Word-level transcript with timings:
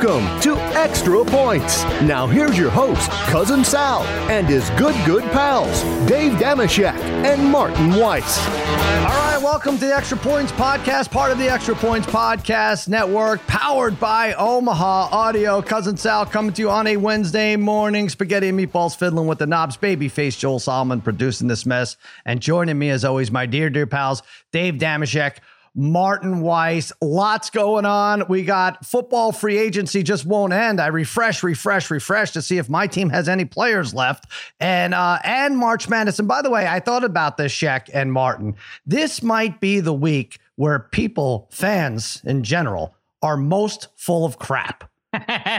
Welcome 0.00 0.40
to 0.42 0.54
Extra 0.76 1.24
Points. 1.24 1.82
Now 2.02 2.28
here's 2.28 2.56
your 2.56 2.70
host, 2.70 3.10
Cousin 3.26 3.64
Sal, 3.64 4.04
and 4.30 4.46
his 4.46 4.70
good, 4.70 4.94
good 5.04 5.24
pals, 5.32 5.82
Dave 6.08 6.34
Dameshek 6.34 6.94
and 7.24 7.50
Martin 7.50 7.96
Weiss. 7.96 8.38
All 8.46 9.32
right, 9.32 9.40
welcome 9.42 9.76
to 9.76 9.86
the 9.86 9.92
Extra 9.92 10.16
Points 10.16 10.52
Podcast, 10.52 11.10
part 11.10 11.32
of 11.32 11.38
the 11.38 11.48
Extra 11.48 11.74
Points 11.74 12.06
Podcast 12.06 12.86
Network, 12.86 13.44
powered 13.48 13.98
by 13.98 14.34
Omaha 14.34 15.08
Audio. 15.10 15.60
Cousin 15.60 15.96
Sal 15.96 16.24
coming 16.24 16.52
to 16.52 16.62
you 16.62 16.70
on 16.70 16.86
a 16.86 16.96
Wednesday 16.96 17.56
morning. 17.56 18.08
Spaghetti 18.08 18.50
and 18.50 18.58
meatballs 18.60 18.96
fiddling 18.96 19.26
with 19.26 19.38
the 19.40 19.48
knobs. 19.48 19.76
Babyface 19.76 20.38
Joel 20.38 20.60
Solomon 20.60 21.00
producing 21.00 21.48
this 21.48 21.66
mess. 21.66 21.96
And 22.24 22.40
joining 22.40 22.78
me, 22.78 22.90
as 22.90 23.04
always, 23.04 23.32
my 23.32 23.46
dear, 23.46 23.68
dear 23.68 23.88
pals, 23.88 24.22
Dave 24.52 24.74
Dameshek. 24.74 25.38
Martin 25.78 26.40
Weiss. 26.40 26.92
Lots 27.00 27.50
going 27.50 27.86
on. 27.86 28.24
We 28.28 28.42
got 28.42 28.84
football 28.84 29.30
free 29.30 29.56
agency 29.56 30.02
just 30.02 30.26
won't 30.26 30.52
end. 30.52 30.80
I 30.80 30.88
refresh, 30.88 31.44
refresh, 31.44 31.88
refresh 31.88 32.32
to 32.32 32.42
see 32.42 32.58
if 32.58 32.68
my 32.68 32.88
team 32.88 33.10
has 33.10 33.28
any 33.28 33.44
players 33.44 33.94
left. 33.94 34.26
And 34.58 34.92
uh 34.92 35.20
and 35.22 35.56
March 35.56 35.88
Madness. 35.88 36.18
And 36.18 36.26
by 36.26 36.42
the 36.42 36.50
way, 36.50 36.66
I 36.66 36.80
thought 36.80 37.04
about 37.04 37.36
this, 37.36 37.52
Shaq 37.52 37.88
and 37.94 38.12
Martin. 38.12 38.56
This 38.84 39.22
might 39.22 39.60
be 39.60 39.78
the 39.78 39.94
week 39.94 40.40
where 40.56 40.80
people, 40.80 41.48
fans 41.52 42.20
in 42.24 42.42
general, 42.42 42.96
are 43.22 43.36
most 43.36 43.86
full 43.96 44.24
of 44.24 44.38
crap 44.38 44.90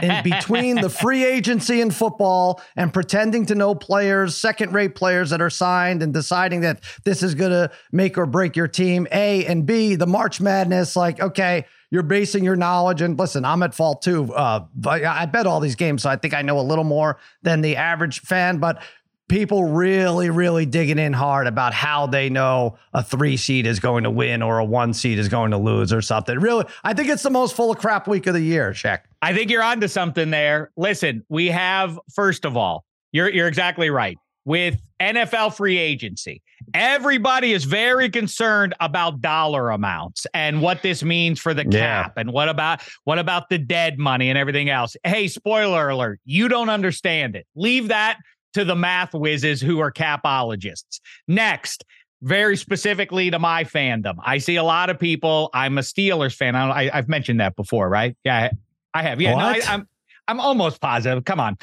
in 0.02 0.22
between 0.24 0.80
the 0.80 0.90
free 0.90 1.24
agency 1.24 1.80
in 1.80 1.90
football 1.90 2.60
and 2.76 2.92
pretending 2.92 3.46
to 3.46 3.54
know 3.54 3.74
players, 3.74 4.36
second 4.36 4.72
rate 4.72 4.94
players 4.94 5.30
that 5.30 5.40
are 5.40 5.50
signed 5.50 6.02
and 6.02 6.12
deciding 6.12 6.60
that 6.60 6.82
this 7.04 7.22
is 7.22 7.34
going 7.34 7.52
to 7.52 7.70
make 7.92 8.18
or 8.18 8.26
break 8.26 8.56
your 8.56 8.68
team, 8.68 9.06
A, 9.12 9.44
and 9.46 9.66
B, 9.66 9.94
the 9.94 10.06
March 10.06 10.40
Madness, 10.40 10.96
like, 10.96 11.20
okay, 11.20 11.64
you're 11.90 12.02
basing 12.02 12.44
your 12.44 12.56
knowledge. 12.56 13.02
And 13.02 13.18
listen, 13.18 13.44
I'm 13.44 13.62
at 13.62 13.74
fault 13.74 14.02
too. 14.02 14.32
Uh, 14.32 14.64
I 14.86 15.26
bet 15.26 15.46
all 15.46 15.60
these 15.60 15.74
games, 15.74 16.02
so 16.04 16.10
I 16.10 16.16
think 16.16 16.34
I 16.34 16.42
know 16.42 16.58
a 16.58 16.62
little 16.62 16.84
more 16.84 17.18
than 17.42 17.60
the 17.60 17.76
average 17.76 18.20
fan. 18.20 18.58
But 18.58 18.82
people 19.30 19.62
really, 19.64 20.28
really 20.28 20.66
digging 20.66 20.98
in 20.98 21.12
hard 21.12 21.46
about 21.46 21.72
how 21.72 22.04
they 22.08 22.28
know 22.28 22.76
a 22.92 23.02
three 23.02 23.36
seed 23.36 23.64
is 23.64 23.78
going 23.78 24.02
to 24.02 24.10
win 24.10 24.42
or 24.42 24.58
a 24.58 24.64
one 24.64 24.92
seed 24.92 25.20
is 25.20 25.28
going 25.28 25.52
to 25.52 25.56
lose 25.56 25.92
or 25.92 26.02
something. 26.02 26.38
Really, 26.38 26.66
I 26.82 26.92
think 26.92 27.08
it's 27.08 27.22
the 27.22 27.30
most 27.30 27.54
full 27.54 27.70
of 27.70 27.78
crap 27.78 28.08
week 28.08 28.26
of 28.26 28.34
the 28.34 28.40
year, 28.40 28.72
Shaq. 28.72 29.02
I 29.22 29.32
think 29.32 29.48
you're 29.48 29.62
onto 29.62 29.86
something 29.86 30.30
there. 30.30 30.72
Listen, 30.76 31.24
we 31.28 31.46
have 31.46 31.98
first 32.12 32.44
of 32.44 32.56
all, 32.56 32.84
you're 33.12 33.30
you're 33.30 33.46
exactly 33.46 33.88
right. 33.88 34.18
With 34.46 34.80
NFL 35.00 35.54
free 35.54 35.78
agency, 35.78 36.42
everybody 36.74 37.52
is 37.52 37.64
very 37.64 38.08
concerned 38.08 38.74
about 38.80 39.20
dollar 39.20 39.70
amounts 39.70 40.26
and 40.34 40.60
what 40.60 40.82
this 40.82 41.04
means 41.04 41.38
for 41.38 41.54
the 41.54 41.64
cap 41.64 42.14
yeah. 42.16 42.20
and 42.20 42.32
what 42.32 42.48
about 42.48 42.82
what 43.04 43.20
about 43.20 43.48
the 43.48 43.58
dead 43.58 43.98
money 43.98 44.28
and 44.28 44.36
everything 44.36 44.70
else. 44.70 44.96
Hey, 45.04 45.28
spoiler 45.28 45.90
alert, 45.90 46.20
you 46.24 46.48
don't 46.48 46.70
understand 46.70 47.36
it. 47.36 47.46
Leave 47.54 47.88
that 47.88 48.18
to 48.54 48.64
the 48.64 48.76
math 48.76 49.14
whizzes 49.14 49.60
who 49.60 49.80
are 49.80 49.92
capologists. 49.92 51.00
Next, 51.28 51.84
very 52.22 52.56
specifically 52.56 53.30
to 53.30 53.38
my 53.38 53.64
fandom, 53.64 54.16
I 54.24 54.38
see 54.38 54.56
a 54.56 54.64
lot 54.64 54.90
of 54.90 54.98
people. 54.98 55.50
I'm 55.54 55.78
a 55.78 55.82
Steelers 55.82 56.34
fan. 56.34 56.54
I, 56.54 56.90
have 56.90 57.08
mentioned 57.08 57.40
that 57.40 57.56
before, 57.56 57.88
right? 57.88 58.16
Yeah, 58.24 58.50
I 58.92 59.02
have. 59.02 59.20
Yeah, 59.20 59.34
no, 59.34 59.38
I, 59.38 59.54
am 59.54 59.62
I'm, 59.68 59.88
I'm 60.28 60.40
almost 60.40 60.80
positive. 60.80 61.24
Come 61.24 61.40
on. 61.40 61.56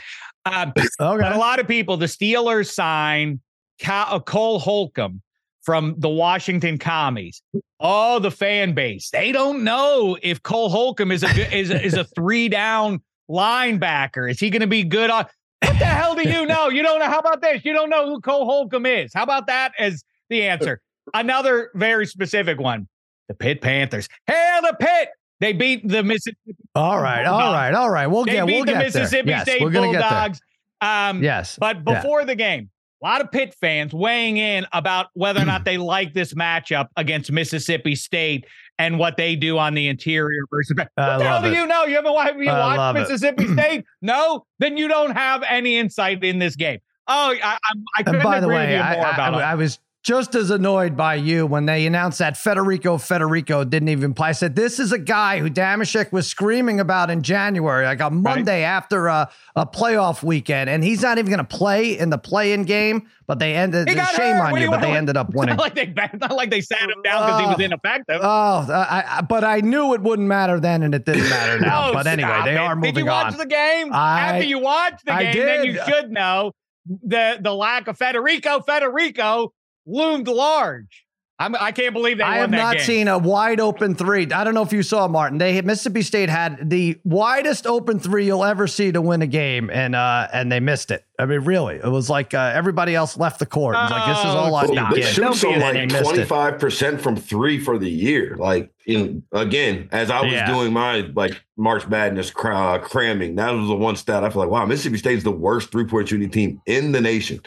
Um, 0.46 0.74
okay. 0.78 1.22
But 1.22 1.34
a 1.34 1.38
lot 1.38 1.60
of 1.60 1.68
people, 1.68 1.98
the 1.98 2.06
Steelers 2.06 2.72
sign 2.72 3.42
uh, 3.86 4.20
Cole 4.20 4.60
Holcomb 4.60 5.22
from 5.62 5.96
the 5.98 6.10
Washington 6.10 6.78
Commies. 6.78 7.42
Oh, 7.80 8.20
the 8.20 8.32
fan 8.32 8.74
base. 8.74 9.10
They 9.10 9.32
don't 9.32 9.64
know 9.64 10.18
if 10.24 10.42
Cole 10.42 10.70
Holcomb 10.70 11.12
is 11.12 11.24
a 11.24 11.56
is 11.56 11.70
a, 11.70 11.84
is 11.84 11.94
a 11.94 12.04
three 12.16 12.50
down 12.50 13.02
linebacker. 13.30 14.32
Is 14.32 14.40
he 14.40 14.50
going 14.50 14.62
to 14.62 14.68
be 14.68 14.84
good 14.84 15.10
on? 15.10 15.26
What 15.62 15.80
the 15.80 15.86
hell 15.86 16.16
do 16.16 16.28
you 16.28 16.46
know? 16.48 16.70
You 16.70 16.84
don't 16.84 17.00
know. 17.00 17.06
How 17.06 17.20
about 17.20 17.42
this? 17.42 17.64
You 17.66 17.74
don't 17.74 17.90
know 17.90 18.08
who 18.08 18.22
Cole 18.22 18.46
Holcomb 18.46 18.86
is. 18.86 19.12
How 19.14 19.24
about 19.24 19.48
that 19.48 19.74
as 19.80 20.04
the 20.30 20.44
answer? 20.44 20.82
Another 21.14 21.72
very 21.74 22.06
specific 22.06 22.60
one. 22.60 22.88
The 23.28 23.34
Pitt 23.34 23.62
Panthers. 23.62 24.08
Hail 24.26 24.62
the 24.62 24.76
Pit. 24.80 25.10
They 25.40 25.54
beat 25.54 25.88
the 25.88 26.04
Mississippi. 26.04 26.56
All 26.74 27.00
right, 27.00 27.26
all 27.26 27.54
right, 27.54 27.74
all 27.74 27.90
right. 27.90 28.08
We'll 28.08 28.26
they 28.26 28.34
get. 28.34 28.48
Beat 28.48 28.56
we'll 28.56 28.66
the 28.66 28.76
Mississippi 28.76 29.30
there. 29.30 29.42
State 29.42 29.62
yes, 29.62 29.74
Bulldogs. 29.74 30.42
Um, 30.82 31.24
yes, 31.24 31.58
but 31.60 31.84
before 31.84 32.22
yeah. 32.22 32.26
the 32.26 32.36
game, 32.36 32.70
a 33.02 33.06
lot 33.06 33.22
of 33.22 33.32
Pitt 33.32 33.54
fans 33.54 33.94
weighing 33.94 34.38
in 34.38 34.66
about 34.74 35.08
whether 35.14 35.42
or 35.42 35.46
not 35.46 35.66
they 35.66 35.78
like 35.78 36.14
this 36.14 36.34
matchup 36.34 36.88
against 36.96 37.32
Mississippi 37.32 37.96
State 37.96 38.46
and 38.80 39.00
what 39.00 39.18
they 39.18 39.36
do 39.36 39.58
on 39.58 39.74
the 39.74 39.88
interior 39.88 40.42
versus. 40.52 40.76
What 40.78 40.90
I 40.98 41.18
the 41.18 41.24
hell 41.24 41.42
do 41.42 41.48
it. 41.50 41.56
you 41.56 41.68
know? 41.68 41.86
You 41.86 41.96
haven't 41.96 42.14
watched, 42.14 42.38
you 42.38 42.48
watched 42.48 43.00
Mississippi 43.00 43.48
State? 43.54 43.86
No, 44.02 44.46
then 44.60 44.78
you 44.78 44.88
don't 44.88 45.12
have 45.12 45.44
any 45.50 45.78
insight 45.78 46.24
in 46.24 46.40
this 46.40 46.56
game. 46.56 46.80
Oh, 47.08 47.34
I, 47.42 47.58
I, 47.64 47.74
I 47.98 48.04
couldn't 48.04 48.24
by 48.24 48.40
the 48.40 48.48
agree 48.48 48.56
way, 48.56 48.68
with 48.68 48.72
you 48.72 48.78
more 48.78 49.06
I, 49.06 49.12
about 49.14 49.34
I, 49.36 49.40
it. 49.40 49.44
I 49.44 49.56
was 49.56 49.80
just 50.08 50.36
as 50.36 50.52
annoyed 50.52 50.96
by 50.96 51.16
you 51.16 51.46
when 51.46 51.66
they 51.66 51.86
announced 51.86 52.20
that 52.20 52.36
Federiko 52.36 52.96
Federiko 52.96 53.70
didn't 53.70 53.90
even 53.90 54.14
play. 54.14 54.30
I 54.30 54.32
said, 54.32 54.56
This 54.56 54.80
is 54.80 54.94
a 54.94 54.98
guy 54.98 55.40
who 55.40 55.50
Dameshek 55.50 56.14
was 56.14 56.30
screaming 56.30 56.80
about 56.80 57.10
in 57.10 57.22
January, 57.22 57.86
like 57.86 58.00
a 58.00 58.10
Monday 58.10 58.64
right. 58.64 58.70
after 58.70 59.08
a, 59.08 59.30
a 59.58 59.66
playoff 59.66 60.24
weekend, 60.24 60.70
and 60.70 60.82
he's 60.82 61.02
not 61.02 61.18
even 61.18 61.30
going 61.30 61.46
to 61.46 61.58
play 61.58 62.00
in 62.00 62.10
the 62.10 62.18
play 62.18 62.54
in 62.54 62.64
game. 62.64 63.10
But 63.28 63.40
they 63.40 63.54
ended, 63.54 63.90
shame 63.90 63.98
hurt. 63.98 64.54
on 64.54 64.62
you, 64.62 64.70
but 64.70 64.80
they 64.80 64.96
ended 64.96 65.18
up 65.18 65.30
winning. 65.34 65.58
Not 65.58 65.76
like 65.76 65.76
they, 65.76 65.94
not 66.18 66.32
like 66.32 66.50
they 66.52 66.62
sat 66.62 66.84
him 66.84 67.02
down 67.04 67.26
because 67.26 67.34
uh, 67.34 67.40
he 67.40 67.48
was 67.48 67.60
ineffective. 67.60 68.22
Oh, 68.24 68.66
I, 68.72 69.26
but 69.28 69.44
I 69.44 69.60
knew 69.60 69.94
it 69.94 70.00
wouldn't 70.00 70.30
matter 70.30 70.62
then, 70.62 70.84
and 70.84 70.96
it 70.96 71.04
didn't 71.04 71.30
matter 71.30 71.60
now. 71.66 71.90
oh, 71.90 71.94
but 71.94 72.08
anyway, 72.08 72.44
they 72.46 72.54
it. 72.54 72.58
are 72.58 72.78
moving 72.78 72.92
on. 72.92 72.94
Did 72.94 73.00
you 73.02 73.06
watch 73.06 73.34
on. 73.34 73.40
the 73.40 73.46
game? 73.46 73.94
I, 73.94 74.20
After 74.22 74.48
you 74.48 74.60
watch 74.60 75.02
the 75.06 75.12
game, 75.12 75.36
then 75.36 75.66
you 75.66 75.80
should 75.86 76.12
know 76.12 76.54
the 76.86 77.38
the 77.42 77.54
lack 77.54 77.90
of 77.90 77.98
Federiko 77.98 78.66
Federiko 78.66 79.50
loomed 79.88 80.28
large. 80.28 81.08
I'm, 81.40 81.56
I 81.56 81.72
can 81.72 81.86
not 81.86 81.94
believe 81.94 82.18
they. 82.18 82.24
I 82.24 82.38
have 82.38 82.50
not 82.50 82.78
game. 82.78 82.86
seen 82.86 83.08
a 83.08 83.20
wide 83.20 83.60
open 83.60 83.94
three. 83.94 84.24
I 84.32 84.44
don't 84.44 84.56
know 84.56 84.64
if 84.64 84.74
you 84.74 84.82
saw 84.82 85.08
Martin. 85.08 85.38
They 85.38 85.62
Mississippi 85.62 86.02
State 86.02 86.30
had 86.30 86.68
the 86.68 87.00
widest 87.04 87.68
open 87.68 88.00
three 88.00 88.26
you'll 88.26 88.44
ever 88.44 88.66
see 88.66 88.92
to 88.92 89.02
win 89.02 89.22
a 89.22 89.28
game, 89.28 89.70
and 89.70 89.94
uh, 89.94 90.28
and 90.34 90.52
they 90.52 90.60
missed 90.60 90.90
it. 90.90 91.06
I 91.20 91.28
mean, 91.28 91.42
really, 91.42 91.76
it 91.76 91.90
was 91.90 92.10
like 92.10 92.34
uh, 92.34 92.52
everybody 92.56 92.96
else 92.96 93.18
left 93.18 93.38
the 93.38 93.46
court. 93.46 93.76
It 93.76 93.82
was 93.82 93.92
like 93.92 94.16
this 94.16 94.20
is 94.20 94.26
all 94.26 94.56
I 94.56 94.66
need. 94.66 94.96
They 94.96 95.02
shoot 95.04 95.36
some 95.36 95.60
like 95.60 95.90
twenty 95.90 96.26
five 96.26 96.58
percent 96.58 97.00
from 97.02 97.16
three 97.16 97.60
for 97.60 97.78
the 97.78 97.90
year. 97.90 98.36
Like 98.40 98.72
in 98.88 99.22
again, 99.32 99.90
as 99.92 100.10
I 100.10 100.24
was 100.24 100.32
yeah. 100.32 100.52
doing 100.52 100.74
my 100.74 101.02
like 101.14 101.40
March 101.56 101.88
Madness 101.88 102.32
uh, 102.36 102.80
cramming, 102.80 103.36
that 103.36 103.52
was 103.52 103.68
the 103.68 103.76
one 103.76 103.96
stat 103.96 104.24
I 104.24 104.32
feel 104.32 104.42
like 104.42 104.50
wow, 104.50 104.66
Mississippi 104.66 104.98
State 104.98 105.20
is 105.20 105.24
the 105.24 105.32
worst 105.32 105.72
three 105.72 105.86
point 105.86 106.10
shooting 106.10 106.32
team 106.32 106.64
in 106.66 106.94
the 106.94 107.02
nation. 107.02 107.42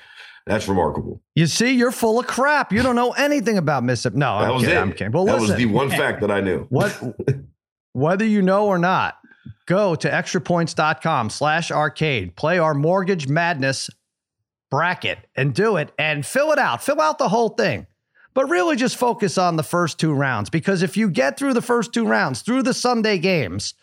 That's 0.47 0.67
remarkable. 0.69 1.23
You 1.35 1.47
see, 1.47 1.73
you're 1.73 1.93
full 1.93 2.19
of 2.19 2.27
crap. 2.27 2.73
You 2.73 2.83
don't 2.83 2.97
know 2.97 3.13
anything 3.13 3.59
about 3.59 3.85
Mississippi. 3.85 4.19
No, 4.19 4.41
that 4.41 4.49
I'm 4.49 4.55
was 4.55 4.63
kidding. 4.63 4.77
It. 4.77 4.81
I'm 4.81 4.93
kidding. 4.93 5.13
Well, 5.13 5.25
that 5.27 5.35
listen, 5.41 5.49
was 5.49 5.57
the 5.57 5.67
one 5.67 5.91
fact 5.91 6.21
that 6.23 6.31
I 6.31 6.41
knew. 6.41 6.67
What, 6.71 6.99
whether 7.93 8.25
you 8.25 8.41
know 8.43 8.67
or 8.67 8.79
not, 8.79 9.19
go 9.67 9.95
to 9.95 10.09
extrapoints.com 10.09 11.31
slash 11.31 11.71
arcade, 11.71 12.37
play 12.37 12.59
our 12.59 12.75
mortgage 12.75 13.29
madness 13.29 13.91
bracket 14.71 15.19
and 15.35 15.55
do 15.55 15.77
it 15.77 15.93
and 15.99 16.25
fill 16.25 16.53
it 16.53 16.59
out. 16.59 16.83
Fill 16.83 17.01
out 17.01 17.19
the 17.19 17.29
whole 17.29 17.51
thing. 17.51 17.87
But 18.33 18.49
really 18.49 18.77
just 18.77 18.97
focus 18.97 19.37
on 19.39 19.57
the 19.57 19.65
first 19.65 19.99
two 19.99 20.13
rounds 20.13 20.51
because 20.51 20.83
if 20.83 20.97
you 20.97 21.11
get 21.11 21.37
through 21.37 21.55
the 21.55 21.63
first 21.63 21.93
two 21.93 22.07
rounds, 22.07 22.43
through 22.43 22.63
the 22.63 22.73
Sunday 22.73 23.19
games, 23.19 23.75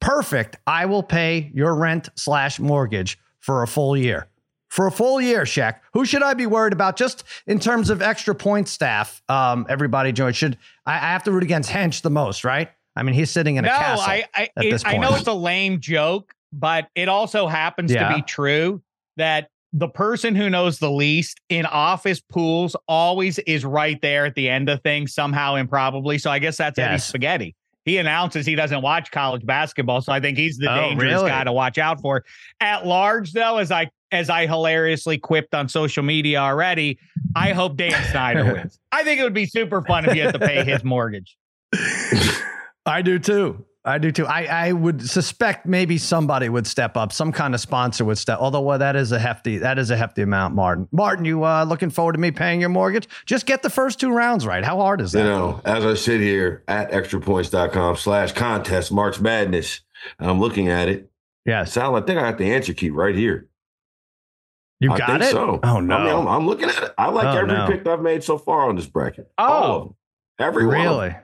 perfect. 0.00 0.56
I 0.66 0.86
will 0.86 1.04
pay 1.04 1.52
your 1.54 1.74
rent 1.76 2.08
slash 2.16 2.58
mortgage 2.58 3.18
for 3.38 3.62
a 3.62 3.68
full 3.68 3.96
year 3.96 4.26
for 4.72 4.86
a 4.86 4.90
full 4.90 5.20
year, 5.20 5.42
Shaq. 5.42 5.80
Who 5.92 6.06
should 6.06 6.22
I 6.22 6.32
be 6.32 6.46
worried 6.46 6.72
about 6.72 6.96
just 6.96 7.24
in 7.46 7.60
terms 7.60 7.90
of 7.90 8.00
extra 8.00 8.34
point 8.34 8.68
staff? 8.68 9.22
Um, 9.28 9.66
everybody 9.68 10.12
join. 10.12 10.32
Should 10.32 10.56
I, 10.86 10.94
I, 10.94 11.10
have 11.12 11.22
to 11.24 11.30
root 11.30 11.42
against 11.42 11.70
Hench 11.70 12.00
the 12.00 12.08
most, 12.08 12.42
right? 12.42 12.70
I 12.96 13.02
mean, 13.02 13.14
he's 13.14 13.30
sitting 13.30 13.56
in 13.56 13.66
a 13.66 13.68
no, 13.68 13.74
castle. 13.74 14.04
I 14.06 14.24
I, 14.34 14.48
it, 14.56 14.82
I 14.86 14.96
know 14.96 15.14
it's 15.14 15.26
a 15.26 15.34
lame 15.34 15.78
joke, 15.78 16.34
but 16.54 16.88
it 16.94 17.10
also 17.10 17.48
happens 17.48 17.92
yeah. 17.92 18.08
to 18.08 18.14
be 18.14 18.22
true 18.22 18.80
that 19.18 19.50
the 19.74 19.88
person 19.88 20.34
who 20.34 20.48
knows 20.48 20.78
the 20.78 20.90
least 20.90 21.38
in 21.50 21.66
office 21.66 22.22
pools 22.22 22.74
always 22.88 23.38
is 23.40 23.66
right 23.66 24.00
there 24.00 24.24
at 24.24 24.34
the 24.36 24.48
end 24.48 24.70
of 24.70 24.82
things, 24.82 25.12
somehow 25.12 25.56
improbably. 25.56 26.16
So 26.16 26.30
I 26.30 26.38
guess 26.38 26.56
that's 26.56 26.78
yes. 26.78 26.88
Eddie 26.88 26.98
Spaghetti 26.98 27.56
he 27.84 27.98
announces 27.98 28.46
he 28.46 28.54
doesn't 28.54 28.82
watch 28.82 29.10
college 29.10 29.44
basketball, 29.44 30.00
so 30.00 30.12
I 30.12 30.20
think 30.20 30.38
he's 30.38 30.56
the 30.56 30.72
oh, 30.72 30.88
dangerous 30.88 31.14
really? 31.14 31.28
guy 31.28 31.44
to 31.44 31.52
watch 31.52 31.78
out 31.78 32.00
for. 32.00 32.24
At 32.60 32.86
large, 32.86 33.32
though, 33.32 33.58
as 33.58 33.72
I 33.72 33.90
as 34.12 34.30
I 34.30 34.46
hilariously 34.46 35.18
quipped 35.18 35.54
on 35.54 35.68
social 35.68 36.02
media 36.02 36.38
already, 36.38 36.98
I 37.34 37.52
hope 37.52 37.76
Dan 37.76 38.02
Snyder 38.10 38.44
wins. 38.52 38.78
I 38.92 39.02
think 39.02 39.20
it 39.20 39.24
would 39.24 39.34
be 39.34 39.46
super 39.46 39.82
fun 39.82 40.04
if 40.04 40.12
he 40.12 40.20
had 40.20 40.34
to 40.34 40.38
pay 40.38 40.62
his 40.64 40.84
mortgage. 40.84 41.36
I 42.86 43.02
do 43.02 43.18
too. 43.18 43.64
I 43.84 43.98
do 43.98 44.12
too. 44.12 44.26
I, 44.26 44.44
I 44.44 44.72
would 44.72 45.08
suspect 45.08 45.66
maybe 45.66 45.98
somebody 45.98 46.48
would 46.48 46.68
step 46.68 46.96
up, 46.96 47.12
some 47.12 47.32
kind 47.32 47.52
of 47.52 47.60
sponsor 47.60 48.04
would 48.04 48.18
step. 48.18 48.38
Although 48.40 48.60
well, 48.60 48.78
that 48.78 48.94
is 48.94 49.10
a 49.10 49.18
hefty 49.18 49.58
that 49.58 49.76
is 49.76 49.90
a 49.90 49.96
hefty 49.96 50.22
amount, 50.22 50.54
Martin. 50.54 50.86
Martin, 50.92 51.24
you 51.24 51.44
uh, 51.44 51.64
looking 51.64 51.90
forward 51.90 52.12
to 52.12 52.20
me 52.20 52.30
paying 52.30 52.60
your 52.60 52.68
mortgage? 52.68 53.08
Just 53.26 53.44
get 53.44 53.62
the 53.62 53.70
first 53.70 53.98
two 53.98 54.12
rounds 54.12 54.46
right. 54.46 54.64
How 54.64 54.76
hard 54.76 55.00
is 55.00 55.10
that? 55.12 55.18
You 55.18 55.24
know, 55.24 55.60
as 55.64 55.84
I 55.84 55.94
sit 55.94 56.20
here 56.20 56.62
at 56.68 56.92
extrapoints.com 56.92 57.96
slash 57.96 58.30
contest 58.32 58.92
March 58.92 59.20
Madness, 59.20 59.80
I'm 60.20 60.38
looking 60.38 60.68
at 60.68 60.88
it. 60.88 61.10
Yeah, 61.44 61.64
Sal, 61.64 61.96
I 61.96 62.02
think 62.02 62.20
I 62.20 62.26
have 62.26 62.38
the 62.38 62.52
answer 62.52 62.72
key 62.72 62.90
right 62.90 63.16
here. 63.16 63.48
You 64.82 64.88
got 64.88 65.02
I 65.02 65.18
think 65.18 65.22
it. 65.22 65.32
So. 65.32 65.60
Oh 65.62 65.80
no, 65.80 65.96
I 65.96 66.04
mean, 66.04 66.14
I'm, 66.14 66.26
I'm, 66.28 66.46
looking 66.46 66.68
at 66.68 66.82
it. 66.82 66.94
I 66.98 67.08
like 67.08 67.26
oh, 67.26 67.38
every 67.38 67.52
no. 67.54 67.66
pick 67.68 67.86
I've 67.86 68.00
made 68.00 68.24
so 68.24 68.36
far 68.36 68.68
on 68.68 68.76
this 68.76 68.86
bracket. 68.86 69.30
Oh, 69.38 69.44
All 69.44 69.76
of 69.76 69.82
them. 69.84 69.94
Every 70.40 70.66
one 70.66 70.74
really? 70.76 71.16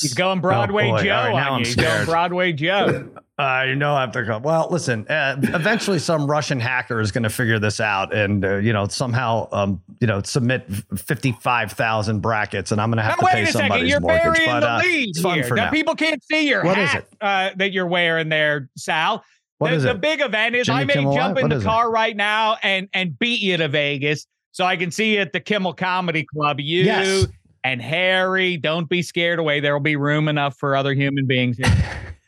He's 0.00 0.12
going 0.14 0.40
Broadway 0.40 0.90
Oh. 0.90 1.02
Joe 1.02 1.14
All 1.16 1.24
right, 1.24 1.34
now 1.34 1.46
on 1.48 1.52
I'm 1.54 1.58
you. 1.60 1.64
He's 1.66 1.74
going 1.74 1.88
scared. 1.88 2.06
Broadway 2.06 2.52
Joe. 2.52 3.08
Uh, 3.38 3.64
you 3.68 3.74
know 3.74 3.94
I 3.94 4.00
have 4.00 4.12
to 4.12 4.24
go. 4.24 4.38
Well, 4.38 4.66
listen. 4.70 5.06
Uh, 5.08 5.36
eventually, 5.42 5.98
some 5.98 6.26
Russian 6.26 6.58
hacker 6.58 7.00
is 7.00 7.12
going 7.12 7.24
to 7.24 7.28
figure 7.28 7.58
this 7.58 7.80
out, 7.80 8.14
and 8.14 8.42
uh, 8.42 8.56
you 8.56 8.72
know 8.72 8.88
somehow, 8.88 9.46
um, 9.52 9.82
you 10.00 10.06
know, 10.06 10.22
submit 10.22 10.64
fifty-five 10.96 11.70
thousand 11.72 12.20
brackets, 12.20 12.72
and 12.72 12.80
I'm 12.80 12.88
going 12.88 12.96
to 12.96 13.02
have 13.02 13.10
Now, 13.10 13.16
to 13.16 13.24
wait 13.26 13.32
pay 13.32 13.42
a 13.42 13.46
second. 13.48 13.60
somebody's 13.68 13.90
You're 13.90 14.00
mortgage. 14.00 14.22
burying 14.22 14.46
But 14.46 14.60
the 14.60 14.70
uh, 14.70 14.78
lead 14.78 15.08
it's 15.10 15.20
fun 15.20 15.34
here. 15.34 15.44
for 15.44 15.54
now, 15.54 15.64
now. 15.66 15.70
people 15.70 15.94
can't 15.94 16.24
see 16.24 16.48
your 16.48 16.64
What 16.64 16.78
is 16.78 16.88
hat 16.88 17.02
it? 17.12 17.16
Uh, 17.20 17.50
that 17.56 17.72
you're 17.72 17.86
wearing 17.86 18.30
there, 18.30 18.70
Sal. 18.78 19.22
What 19.58 19.70
the, 19.70 19.76
is 19.76 19.82
the 19.84 19.94
big 19.94 20.20
event 20.20 20.54
is 20.54 20.66
Jimmy 20.66 20.80
I 20.80 20.84
may 20.84 20.92
Kimmel 20.94 21.14
jump 21.14 21.36
Live? 21.36 21.38
in 21.38 21.42
What 21.44 21.50
the 21.50 21.56
is 21.56 21.62
it? 21.62 21.66
car 21.66 21.90
right 21.90 22.16
now 22.16 22.56
and 22.62 22.88
and 22.92 23.18
beat 23.18 23.40
you 23.40 23.56
to 23.56 23.68
Vegas 23.68 24.26
so 24.52 24.64
I 24.64 24.76
can 24.76 24.90
see 24.90 25.14
you 25.14 25.20
at 25.20 25.32
the 25.32 25.40
Kimmel 25.40 25.72
Comedy 25.74 26.24
Club. 26.24 26.60
You 26.60 26.82
Yes. 26.84 27.26
and 27.64 27.80
Harry, 27.80 28.56
don't 28.58 28.88
be 28.88 29.02
scared 29.02 29.38
away. 29.38 29.60
There 29.60 29.72
will 29.72 29.80
be 29.80 29.96
room 29.96 30.28
enough 30.28 30.56
for 30.58 30.76
other 30.76 30.92
human 30.94 31.26
beings 31.26 31.56
here. 31.56 31.66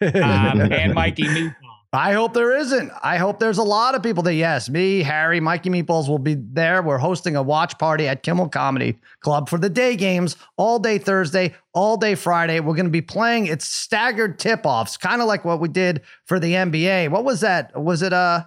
um, 0.22 0.60
and 0.72 0.94
Mikey 0.94 1.24
Meatball. 1.24 1.67
I 1.92 2.12
hope 2.12 2.34
there 2.34 2.54
isn't. 2.54 2.92
I 3.02 3.16
hope 3.16 3.38
there's 3.38 3.56
a 3.56 3.62
lot 3.62 3.94
of 3.94 4.02
people 4.02 4.22
that, 4.24 4.34
yes, 4.34 4.68
me, 4.68 5.02
Harry, 5.02 5.40
Mikey 5.40 5.70
Meatballs 5.70 6.06
will 6.06 6.18
be 6.18 6.34
there. 6.34 6.82
We're 6.82 6.98
hosting 6.98 7.34
a 7.34 7.42
watch 7.42 7.78
party 7.78 8.06
at 8.06 8.22
Kimmel 8.22 8.50
Comedy 8.50 8.98
Club 9.20 9.48
for 9.48 9.56
the 9.56 9.70
day 9.70 9.96
games 9.96 10.36
all 10.58 10.78
day 10.78 10.98
Thursday, 10.98 11.54
all 11.72 11.96
day 11.96 12.14
Friday. 12.14 12.60
We're 12.60 12.74
going 12.74 12.84
to 12.84 12.90
be 12.90 13.00
playing 13.00 13.46
it's 13.46 13.66
staggered 13.66 14.38
tip 14.38 14.66
offs, 14.66 14.98
kind 14.98 15.22
of 15.22 15.28
like 15.28 15.46
what 15.46 15.60
we 15.60 15.68
did 15.68 16.02
for 16.26 16.38
the 16.38 16.52
NBA. 16.52 17.08
What 17.10 17.24
was 17.24 17.40
that? 17.40 17.74
Was 17.80 18.02
it, 18.02 18.12
uh, 18.12 18.44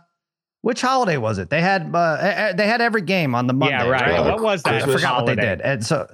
which 0.61 0.81
holiday 0.81 1.17
was 1.17 1.39
it? 1.39 1.49
They 1.49 1.61
had, 1.61 1.89
uh, 1.95 2.53
they 2.53 2.67
had 2.67 2.79
every 2.79 3.01
game 3.01 3.33
on 3.33 3.47
the 3.47 3.53
Monday. 3.53 3.75
yeah, 3.75 3.89
right. 3.89 4.19
right? 4.19 4.19
What 4.23 4.43
was 4.43 4.61
that? 4.63 4.83
Christmas 4.83 5.01
forgot 5.01 5.23
what 5.23 5.35
they 5.35 5.41
did. 5.41 5.61
And 5.61 5.83
so, 5.83 6.07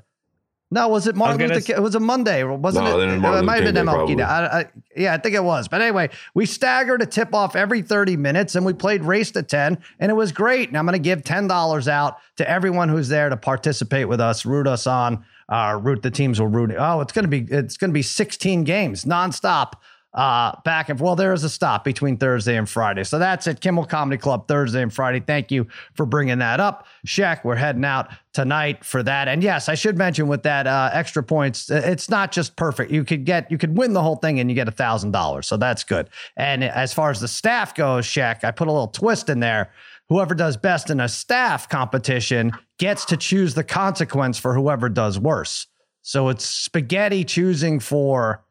no, 0.69 0.87
was 0.89 1.07
it 1.07 1.15
Martin 1.15 1.39
Luther 1.41 1.53
s- 1.55 1.65
King? 1.65 1.77
It 1.77 1.81
was 1.81 1.95
a 1.95 1.99
Monday, 1.99 2.43
wasn't 2.43 2.85
No, 2.85 2.99
it? 2.99 3.05
then 3.05 3.17
Uh, 3.17 3.21
Martin 3.21 3.43
it 3.43 3.45
might 3.45 3.63
have 3.63 3.73
been 3.73 3.85
King 4.07 4.17
Day, 4.17 4.23
MLK 4.23 4.27
I, 4.27 4.59
I, 4.59 4.65
yeah, 4.95 5.13
I 5.13 5.17
think 5.17 5.35
it 5.35 5.43
was. 5.43 5.67
But 5.67 5.81
anyway, 5.81 6.09
we 6.33 6.45
staggered 6.45 7.01
a 7.01 7.05
tip 7.05 7.33
off 7.33 7.55
every 7.55 7.81
30 7.81 8.17
minutes 8.17 8.55
and 8.55 8.65
we 8.65 8.73
played 8.73 9.03
race 9.03 9.31
to 9.31 9.43
10, 9.43 9.77
and 9.99 10.11
it 10.11 10.15
was 10.15 10.31
great. 10.31 10.67
And 10.69 10.77
I'm 10.77 10.85
going 10.85 10.93
to 10.93 10.99
give 10.99 11.21
$10 11.21 11.87
out 11.87 12.17
to 12.37 12.49
everyone 12.49 12.89
who's 12.89 13.07
there 13.07 13.29
to 13.29 13.37
participate 13.37 14.07
with 14.09 14.19
us, 14.19 14.45
root 14.45 14.67
us 14.67 14.87
on, 14.87 15.23
uh, 15.49 15.79
root 15.81 16.01
the 16.01 16.11
teams 16.11 16.39
will 16.41 16.47
root. 16.47 16.73
Oh, 16.77 16.99
it's 17.01 17.13
going 17.13 17.23
to 17.23 17.29
be 17.29 17.47
it's 17.49 17.77
going 17.77 17.89
to 17.89 17.93
be 17.93 18.01
16 18.01 18.63
games 18.65 19.05
nonstop 19.05 19.73
uh, 20.13 20.53
back 20.63 20.89
and 20.89 20.99
well, 20.99 21.15
there 21.15 21.33
is 21.33 21.43
a 21.43 21.49
stop 21.49 21.83
between 21.83 22.17
Thursday 22.17 22.57
and 22.57 22.67
Friday. 22.67 23.03
So 23.03 23.19
that's 23.19 23.45
it. 23.45 23.61
Kimmel 23.61 23.85
Comedy 23.85 24.17
Club 24.17 24.47
Thursday 24.47 24.81
and 24.81 24.93
Friday. 24.93 25.19
Thank 25.19 25.51
you 25.51 25.67
for 25.93 26.05
bringing 26.05 26.39
that 26.39 26.59
up. 26.59 26.87
Shaq, 27.05 27.43
we're 27.43 27.55
heading 27.55 27.85
out 27.85 28.09
tonight 28.33 28.83
for 28.83 29.03
that. 29.03 29.27
And 29.27 29.43
yes, 29.43 29.69
I 29.69 29.75
should 29.75 29.97
mention 29.97 30.27
with 30.27 30.43
that 30.43 30.65
uh, 30.65 30.89
extra 30.93 31.21
points, 31.21 31.69
it's 31.69 32.09
not 32.09 32.31
just 32.31 32.55
perfect. 32.55 32.91
You 32.91 33.03
could 33.03 33.25
get, 33.25 33.51
you 33.51 33.57
could 33.57 33.77
win 33.77 33.93
the 33.93 34.01
whole 34.01 34.15
thing 34.15 34.39
and 34.39 34.49
you 34.49 34.55
get 34.55 34.67
a 34.67 34.71
thousand 34.71 35.11
dollars. 35.11 35.45
So 35.45 35.57
that's 35.57 35.83
good. 35.83 36.09
And 36.35 36.63
as 36.63 36.93
far 36.93 37.11
as 37.11 37.19
the 37.19 37.27
staff 37.27 37.75
goes, 37.75 38.05
Shaq, 38.05 38.43
I 38.43 38.51
put 38.51 38.67
a 38.67 38.71
little 38.71 38.87
twist 38.87 39.29
in 39.29 39.39
there. 39.39 39.71
Whoever 40.09 40.33
does 40.33 40.55
best 40.55 40.89
in 40.89 40.99
a 41.01 41.09
staff 41.09 41.67
competition 41.67 42.53
gets 42.79 43.05
to 43.05 43.17
choose 43.17 43.53
the 43.53 43.63
consequence 43.63 44.39
for 44.39 44.53
whoever 44.53 44.87
does 44.87 45.19
worse. 45.19 45.67
So 46.01 46.29
it's 46.29 46.45
spaghetti 46.45 47.25
choosing 47.25 47.81
for 47.81 48.45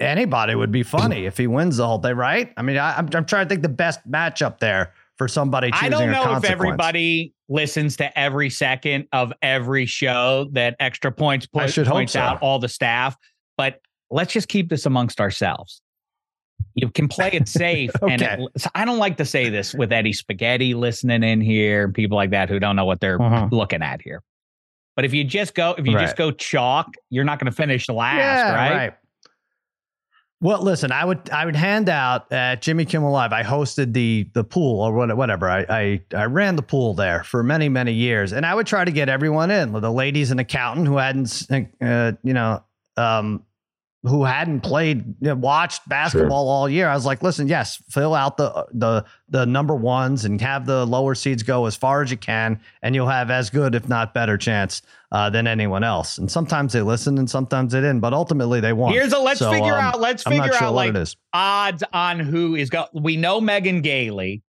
anybody 0.00 0.54
would 0.54 0.72
be 0.72 0.82
funny 0.82 1.26
if 1.26 1.36
he 1.36 1.46
wins 1.46 1.76
the 1.78 1.86
whole 1.86 1.98
thing, 1.98 2.16
right? 2.16 2.52
I 2.56 2.62
mean, 2.62 2.76
I, 2.78 2.96
I'm, 2.96 3.08
I'm 3.14 3.24
trying 3.24 3.46
to 3.46 3.48
think 3.48 3.62
the 3.62 3.68
best 3.68 4.00
matchup 4.08 4.58
there 4.58 4.92
for 5.16 5.28
somebody 5.28 5.70
choosing 5.70 5.86
I 5.86 5.88
don't 5.88 6.10
know 6.10 6.36
if 6.36 6.44
everybody 6.44 7.32
listens 7.48 7.96
to 7.96 8.18
every 8.18 8.50
second 8.50 9.08
of 9.12 9.32
every 9.40 9.86
show 9.86 10.48
that 10.52 10.76
Extra 10.78 11.10
Points 11.10 11.46
put, 11.46 11.74
points 11.86 12.12
so. 12.12 12.20
out 12.20 12.42
all 12.42 12.58
the 12.58 12.68
staff, 12.68 13.16
but 13.56 13.80
let's 14.10 14.32
just 14.32 14.48
keep 14.48 14.68
this 14.68 14.84
amongst 14.86 15.20
ourselves. 15.20 15.80
You 16.74 16.90
can 16.90 17.08
play 17.08 17.30
it 17.32 17.48
safe, 17.48 17.90
and 18.02 18.20
it, 18.20 18.40
so 18.58 18.68
I 18.74 18.84
don't 18.84 18.98
like 18.98 19.16
to 19.18 19.24
say 19.24 19.48
this 19.48 19.72
with 19.74 19.92
Eddie 19.92 20.12
Spaghetti 20.12 20.74
listening 20.74 21.22
in 21.22 21.40
here, 21.40 21.84
and 21.84 21.94
people 21.94 22.16
like 22.16 22.30
that 22.30 22.50
who 22.50 22.58
don't 22.58 22.76
know 22.76 22.84
what 22.84 23.00
they're 23.00 23.18
Mhm. 23.18 23.50
looking 23.52 23.82
at 23.82 24.02
here. 24.02 24.22
But 24.96 25.04
if 25.04 25.14
you 25.14 25.24
just 25.24 25.54
go, 25.54 25.74
if 25.76 25.86
you 25.86 25.92
just 25.98 26.16
go 26.16 26.30
chalk, 26.30 26.94
you're 27.10 27.24
not 27.24 27.38
going 27.38 27.50
to 27.50 27.56
finish 27.56 27.88
last, 27.88 28.16
yeah, 28.16 28.54
right? 28.54 28.94
Well, 30.40 30.62
listen, 30.62 30.92
I 30.92 31.04
would 31.04 31.30
I 31.30 31.46
would 31.46 31.56
hand 31.56 31.88
out 31.88 32.30
at 32.30 32.60
Jimmy 32.60 32.84
Kimmel 32.84 33.10
Live. 33.10 33.32
I 33.32 33.42
hosted 33.42 33.94
the 33.94 34.28
the 34.34 34.44
pool 34.44 34.82
or 34.82 34.92
whatever. 35.14 35.48
I, 35.48 35.64
I 35.68 36.00
I 36.14 36.24
ran 36.24 36.56
the 36.56 36.62
pool 36.62 36.92
there 36.92 37.24
for 37.24 37.42
many 37.42 37.70
many 37.70 37.92
years, 37.94 38.32
and 38.32 38.44
I 38.44 38.54
would 38.54 38.66
try 38.66 38.84
to 38.84 38.90
get 38.90 39.08
everyone 39.08 39.50
in. 39.50 39.72
The 39.72 39.90
ladies 39.90 40.30
and 40.30 40.38
accountant 40.38 40.88
who 40.88 40.98
hadn't 40.98 41.46
uh, 41.80 42.12
you 42.22 42.34
know 42.34 42.62
um, 42.98 43.44
who 44.06 44.24
hadn't 44.24 44.60
played 44.60 44.98
you 45.20 45.28
know, 45.28 45.34
watched 45.34 45.88
basketball 45.88 46.48
all 46.48 46.68
year. 46.68 46.88
I 46.88 46.94
was 46.94 47.04
like, 47.04 47.22
listen, 47.22 47.48
yes, 47.48 47.82
fill 47.90 48.14
out 48.14 48.36
the 48.36 48.66
the 48.72 49.04
the 49.28 49.44
number 49.44 49.74
ones 49.74 50.24
and 50.24 50.40
have 50.40 50.66
the 50.66 50.86
lower 50.86 51.14
seeds 51.14 51.42
go 51.42 51.66
as 51.66 51.74
far 51.76 52.02
as 52.02 52.10
you 52.10 52.16
can, 52.16 52.60
and 52.82 52.94
you'll 52.94 53.08
have 53.08 53.30
as 53.30 53.50
good, 53.50 53.74
if 53.74 53.88
not 53.88 54.14
better, 54.14 54.38
chance 54.38 54.82
uh, 55.12 55.28
than 55.30 55.46
anyone 55.46 55.82
else. 55.82 56.18
And 56.18 56.30
sometimes 56.30 56.72
they 56.72 56.82
listen 56.82 57.18
and 57.18 57.28
sometimes 57.28 57.72
they 57.72 57.80
didn't, 57.80 58.00
but 58.00 58.12
ultimately 58.12 58.60
they 58.60 58.72
won. 58.72 58.92
Here's 58.92 59.12
a 59.12 59.18
let's 59.18 59.40
So, 59.40 59.50
figure 59.50 59.74
um, 59.74 59.80
out. 59.80 60.00
Let's 60.00 60.26
I'm 60.26 60.32
figure 60.32 60.52
sure 60.52 60.68
out 60.68 60.74
like 60.74 60.94
odds 61.32 61.82
on 61.92 62.20
who 62.20 62.54
is 62.54 62.70
go. 62.70 62.86
We 62.92 63.16
know 63.16 63.40
Megan 63.40 63.80
Gailey 63.80 64.42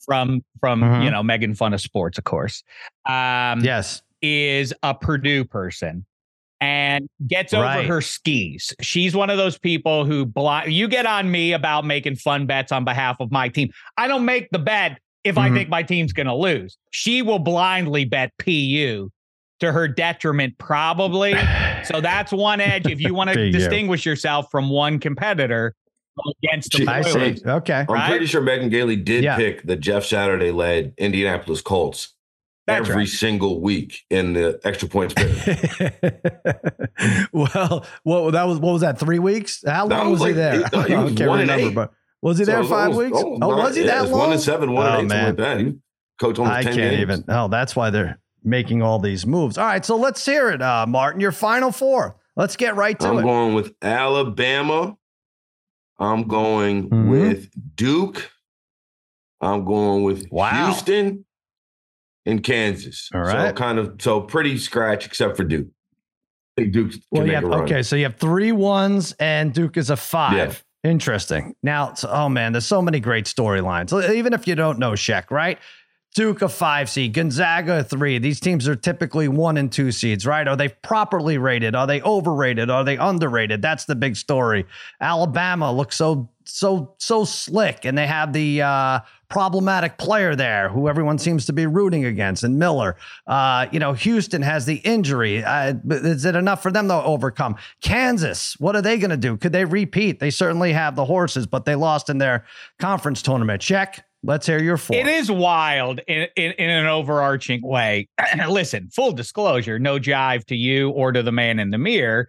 from 0.00 0.42
from 0.60 0.80
Mhm. 0.80 1.04
you 1.04 1.10
know 1.10 1.22
Megan 1.22 1.54
Fun 1.54 1.74
of 1.74 1.80
Sports, 1.80 2.16
of 2.18 2.24
course. 2.24 2.62
Um, 3.06 3.60
Yes. 3.60 4.02
is 4.22 4.72
a 4.82 4.94
Purdue 4.94 5.44
person 5.44 6.06
and 6.60 7.08
gets 7.26 7.52
Right. 7.52 7.78
over 7.80 7.86
her 7.88 8.00
skis. 8.00 8.72
She's 8.80 9.14
one 9.14 9.30
of 9.30 9.36
those 9.36 9.58
people 9.58 10.04
who 10.04 10.24
blind. 10.24 10.72
You 10.72 10.88
get 10.88 11.06
on 11.06 11.30
me 11.30 11.52
about 11.52 11.84
making 11.84 12.16
fun 12.16 12.46
bets 12.46 12.72
on 12.72 12.84
behalf 12.84 13.16
of 13.20 13.30
my 13.30 13.48
team. 13.48 13.70
I 13.96 14.08
don't 14.08 14.24
make 14.24 14.48
the 14.50 14.58
bet 14.58 14.98
if 15.24 15.36
I 15.36 15.50
Mhm. 15.50 15.54
think 15.54 15.68
my 15.68 15.82
team's 15.82 16.12
going 16.12 16.28
to 16.28 16.34
lose. 16.34 16.76
She 16.92 17.20
will 17.22 17.38
blindly 17.38 18.04
bet 18.04 18.32
PU 18.38 19.10
to 19.60 19.72
her 19.72 19.88
detriment, 19.88 20.56
probably. 20.58 21.34
So 21.84 22.00
that's 22.00 22.32
one 22.32 22.60
edge. 22.60 22.86
If 22.86 23.00
you 23.00 23.12
want 23.14 23.30
to 23.30 23.50
distinguish 23.50 24.06
yourself 24.06 24.46
from 24.50 24.70
one 24.70 24.98
competitor 24.98 25.74
against 26.42 26.72
the 26.72 26.78
She- 26.78 26.86
I 26.86 27.00
Oilers. 27.02 27.42
see. 27.42 27.46
Okay. 27.48 27.84
I'm 27.86 27.94
Right? 27.94 28.08
pretty 28.08 28.26
sure 28.26 28.40
Megan 28.40 28.70
Gailey 28.70 28.96
did 28.96 29.24
Yeah. 29.24 29.36
pick 29.36 29.62
the 29.66 29.76
Jeff 29.76 30.04
Saturday 30.04 30.50
led 30.50 30.94
Indianapolis 30.96 31.60
Colts 31.60 32.14
That's 32.66 32.88
every 32.88 33.02
right. 33.02 33.08
single 33.08 33.60
week 33.60 34.04
in 34.10 34.32
the 34.32 34.60
extra 34.64 34.88
points. 34.88 35.14
pick. 35.16 35.30
well, 37.32 37.86
what 38.02 38.30
that 38.32 38.44
was 38.48 38.58
what 38.58 38.72
was 38.72 38.80
that? 38.82 38.98
Three 38.98 39.18
weeks? 39.18 39.62
How 39.66 39.86
That 39.86 39.98
long 39.98 40.10
was, 40.10 40.20
was 40.20 40.28
he 40.34 40.34
like- 40.40 40.70
there? 40.70 40.82
he- 40.82 40.88
he 40.88 40.94
I 40.96 41.02
was 41.04 41.14
can't 41.14 41.28
one 41.30 41.40
remember, 41.40 41.68
eight. 41.68 41.74
but 41.74 41.92
was 42.22 42.38
he 42.38 42.44
So 42.44 42.50
there 42.50 42.58
it 42.58 42.62
was 42.62 42.70
five 42.70 42.88
almost- 42.90 42.98
weeks? 43.04 43.22
almost 43.22 43.42
Oh, 43.42 43.50
nine- 43.50 43.58
was 43.64 43.76
he 43.76 43.84
yeah, 43.84 44.02
that 44.02 44.10
long? 44.10 44.20
One 44.20 44.32
and 44.32 44.40
seven, 44.40 44.72
one 44.72 44.86
Oh, 44.86 44.88
and 44.98 45.06
eight, 45.06 45.10
something 45.10 45.16
man. 45.16 45.26
like 45.26 45.36
that. 45.36 45.60
He 45.60 46.26
almost 46.40 46.40
I 46.40 46.62
10 46.62 46.74
can't 46.74 46.90
games. 46.90 47.00
even. 47.02 47.24
Oh, 47.28 47.48
that's 47.48 47.76
why 47.76 47.90
they're 47.90 48.18
making 48.42 48.82
all 48.82 48.98
these 48.98 49.26
moves. 49.26 49.58
All 49.58 49.66
right, 49.66 49.84
so 49.84 49.96
let's 49.96 50.24
hear 50.24 50.48
it, 50.50 50.62
uh, 50.62 50.86
Martin. 50.88 51.20
Your 51.20 51.32
final 51.32 51.70
four. 51.70 52.16
Let's 52.36 52.56
get 52.56 52.74
right 52.74 52.98
to 52.98 53.06
it. 53.06 53.10
I'm 53.18 53.22
going 53.22 53.54
with 53.54 53.74
Alabama. 53.82 54.96
I'm 55.98 56.24
going 56.26 56.88
Mhm. 56.90 57.10
with 57.10 57.50
Duke. 57.76 58.30
I'm 59.42 59.64
going 59.66 60.02
with 60.04 60.26
Wow. 60.30 60.66
Houston 60.66 61.25
and 62.26 62.42
Kansas. 62.42 63.08
All 63.14 63.20
right. 63.22 63.48
So 63.48 63.54
kind 63.54 63.78
of 63.78 63.96
so 64.00 64.20
pretty 64.20 64.58
scratch 64.58 65.06
except 65.06 65.36
for 65.36 65.44
Duke. 65.44 65.68
I 66.58 66.62
think 66.62 66.72
Duke 66.72 66.92
can 66.92 67.02
well, 67.10 67.22
you 67.22 67.28
make 67.28 67.34
have, 67.34 67.44
a 67.44 67.48
run. 67.48 67.60
okay, 67.62 67.82
so 67.82 67.96
you 67.96 68.04
have 68.04 68.16
three 68.16 68.52
ones 68.52 69.14
and 69.18 69.52
Duke 69.52 69.76
is 69.76 69.90
a 69.90 69.96
five. 69.96 70.62
Interesting. 70.84 71.54
Now, 71.62 71.94
so, 71.94 72.08
oh 72.10 72.28
man, 72.28 72.52
there's 72.52 72.66
so 72.66 72.80
many 72.80 73.00
great 73.00 73.26
storylines. 73.26 74.14
Even 74.14 74.32
if 74.32 74.46
you 74.46 74.54
don't 74.54 74.78
know 74.78 74.92
Sheck, 74.92 75.30
right? 75.30 75.58
Duke 76.14 76.40
a 76.40 76.48
five 76.48 76.88
seed, 76.88 77.12
Gonzaga 77.12 77.80
a 77.80 77.84
three. 77.84 78.18
These 78.18 78.40
teams 78.40 78.66
are 78.66 78.74
typically 78.74 79.28
one 79.28 79.58
and 79.58 79.70
two 79.70 79.92
seeds, 79.92 80.24
right? 80.24 80.48
Are 80.48 80.56
they 80.56 80.68
properly 80.68 81.36
rated? 81.36 81.74
Are 81.74 81.86
they 81.86 82.00
overrated? 82.00 82.70
Are 82.70 82.84
they 82.84 82.96
underrated? 82.96 83.60
That's 83.60 83.84
the 83.84 83.94
big 83.94 84.16
story. 84.16 84.64
Alabama 84.98 85.70
looks 85.70 85.96
so 85.96 86.30
so 86.44 86.94
so 86.96 87.26
slick, 87.26 87.84
and 87.84 87.98
they 87.98 88.06
have 88.06 88.32
the 88.32 88.62
uh, 88.62 89.00
problematic 89.28 89.98
player 89.98 90.34
there 90.34 90.68
who 90.68 90.88
everyone 90.88 91.18
seems 91.18 91.46
to 91.46 91.52
be 91.52 91.66
rooting 91.66 92.04
against, 92.04 92.44
and 92.44 92.58
Miller. 92.58 92.96
Uh, 93.26 93.66
you 93.72 93.78
know, 93.78 93.92
Houston 93.92 94.42
has 94.42 94.66
the 94.66 94.76
injury. 94.76 95.42
Uh, 95.42 95.74
is 95.90 96.24
it 96.24 96.36
enough 96.36 96.62
for 96.62 96.70
them 96.70 96.88
to 96.88 96.94
overcome? 96.94 97.56
Kansas, 97.82 98.54
what 98.58 98.76
are 98.76 98.82
they 98.82 98.98
going 98.98 99.10
to 99.10 99.16
do? 99.16 99.36
Could 99.36 99.52
they 99.52 99.64
repeat? 99.64 100.20
They 100.20 100.30
certainly 100.30 100.72
have 100.72 100.96
the 100.96 101.04
horses, 101.04 101.46
but 101.46 101.64
they 101.64 101.74
lost 101.74 102.10
in 102.10 102.18
their 102.18 102.44
conference 102.78 103.22
tournament. 103.22 103.60
Check. 103.62 104.04
Let's 104.22 104.46
hear 104.46 104.60
your 104.60 104.76
four. 104.76 104.96
It 104.96 105.06
is 105.06 105.30
wild 105.30 106.00
in, 106.08 106.26
in, 106.36 106.52
in 106.52 106.70
an 106.70 106.86
overarching 106.86 107.60
way. 107.62 108.08
Listen, 108.48 108.88
full 108.90 109.12
disclosure, 109.12 109.78
no 109.78 110.00
jive 110.00 110.44
to 110.46 110.56
you 110.56 110.90
or 110.90 111.12
to 111.12 111.22
the 111.22 111.30
man 111.30 111.60
in 111.60 111.70
the 111.70 111.78
mirror. 111.78 112.28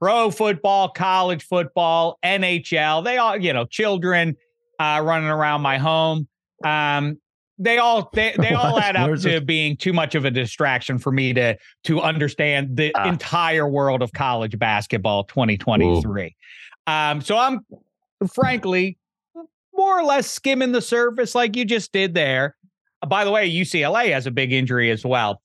Pro 0.00 0.30
football, 0.30 0.88
college 0.88 1.44
football, 1.44 2.18
NHL, 2.24 3.04
they 3.04 3.18
all, 3.18 3.36
you 3.36 3.52
know, 3.52 3.66
children 3.66 4.34
uh, 4.78 5.02
running 5.04 5.28
around 5.28 5.62
my 5.62 5.78
home. 5.78 6.28
Um, 6.64 7.18
they 7.58 7.78
all 7.78 8.10
they, 8.12 8.34
they 8.38 8.52
all 8.52 8.78
add 8.78 8.96
up 8.96 9.18
to 9.20 9.40
being 9.40 9.76
too 9.76 9.92
much 9.92 10.14
of 10.14 10.24
a 10.24 10.30
distraction 10.30 10.98
for 10.98 11.12
me 11.12 11.32
to 11.34 11.56
to 11.84 12.00
understand 12.00 12.76
the 12.76 12.92
ah. 12.94 13.08
entire 13.08 13.68
world 13.68 14.02
of 14.02 14.12
college 14.12 14.58
basketball 14.58 15.24
2023. 15.24 16.34
Um, 16.86 17.20
so 17.20 17.36
I'm 17.36 17.66
frankly 18.32 18.96
more 19.74 20.00
or 20.00 20.04
less 20.04 20.28
skimming 20.28 20.72
the 20.72 20.82
surface 20.82 21.34
like 21.34 21.56
you 21.56 21.64
just 21.64 21.92
did 21.92 22.14
there. 22.14 22.56
By 23.06 23.24
the 23.24 23.30
way, 23.30 23.48
UCLA 23.48 24.12
has 24.12 24.26
a 24.26 24.30
big 24.30 24.52
injury 24.52 24.90
as 24.90 25.04
well. 25.04 25.40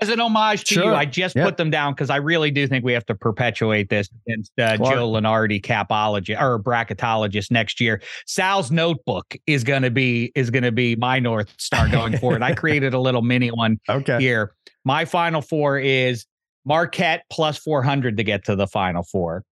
As 0.00 0.08
an 0.08 0.20
homage 0.20 0.64
to 0.64 0.74
sure. 0.74 0.84
you, 0.84 0.94
I 0.94 1.04
just 1.04 1.34
yep. 1.34 1.44
put 1.44 1.56
them 1.56 1.70
down 1.70 1.92
because 1.92 2.08
I 2.08 2.16
really 2.16 2.50
do 2.52 2.66
think 2.68 2.84
we 2.84 2.92
have 2.92 3.06
to 3.06 3.14
perpetuate 3.14 3.88
this 3.88 4.08
against 4.26 4.52
uh, 4.58 4.76
Joe 4.76 5.10
Lunardi, 5.10 5.60
capologist 5.60 6.40
or 6.40 6.62
bracketologist 6.62 7.50
next 7.50 7.80
year. 7.80 8.00
Sal's 8.26 8.70
notebook 8.70 9.36
is 9.46 9.64
going 9.64 9.82
to 9.82 9.90
be 9.90 10.30
is 10.36 10.50
going 10.50 10.62
to 10.62 10.72
be 10.72 10.94
my 10.94 11.18
north 11.18 11.52
star 11.58 11.88
going 11.88 12.16
forward. 12.18 12.42
I 12.42 12.54
created 12.54 12.94
a 12.94 13.00
little 13.00 13.22
mini 13.22 13.50
one 13.50 13.80
okay. 13.88 14.18
here. 14.20 14.54
My 14.84 15.04
final 15.04 15.42
four 15.42 15.78
is 15.78 16.26
Marquette 16.64 17.24
plus 17.30 17.58
400 17.58 18.16
to 18.18 18.22
get 18.22 18.44
to 18.44 18.54
the 18.54 18.66
final 18.66 19.02
four. 19.02 19.44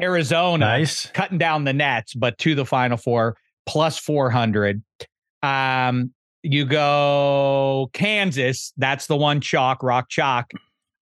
Arizona 0.00 0.64
nice. 0.64 1.06
cutting 1.10 1.38
down 1.38 1.64
the 1.64 1.72
nets, 1.72 2.14
but 2.14 2.38
to 2.38 2.54
the 2.54 2.64
final 2.64 2.96
four 2.96 3.36
plus 3.66 3.98
400. 3.98 4.82
Um, 5.42 6.12
you 6.44 6.64
go 6.64 7.90
Kansas, 7.92 8.72
that's 8.76 9.06
the 9.06 9.16
one 9.16 9.40
chalk, 9.40 9.82
rock 9.82 10.08
chalk, 10.08 10.52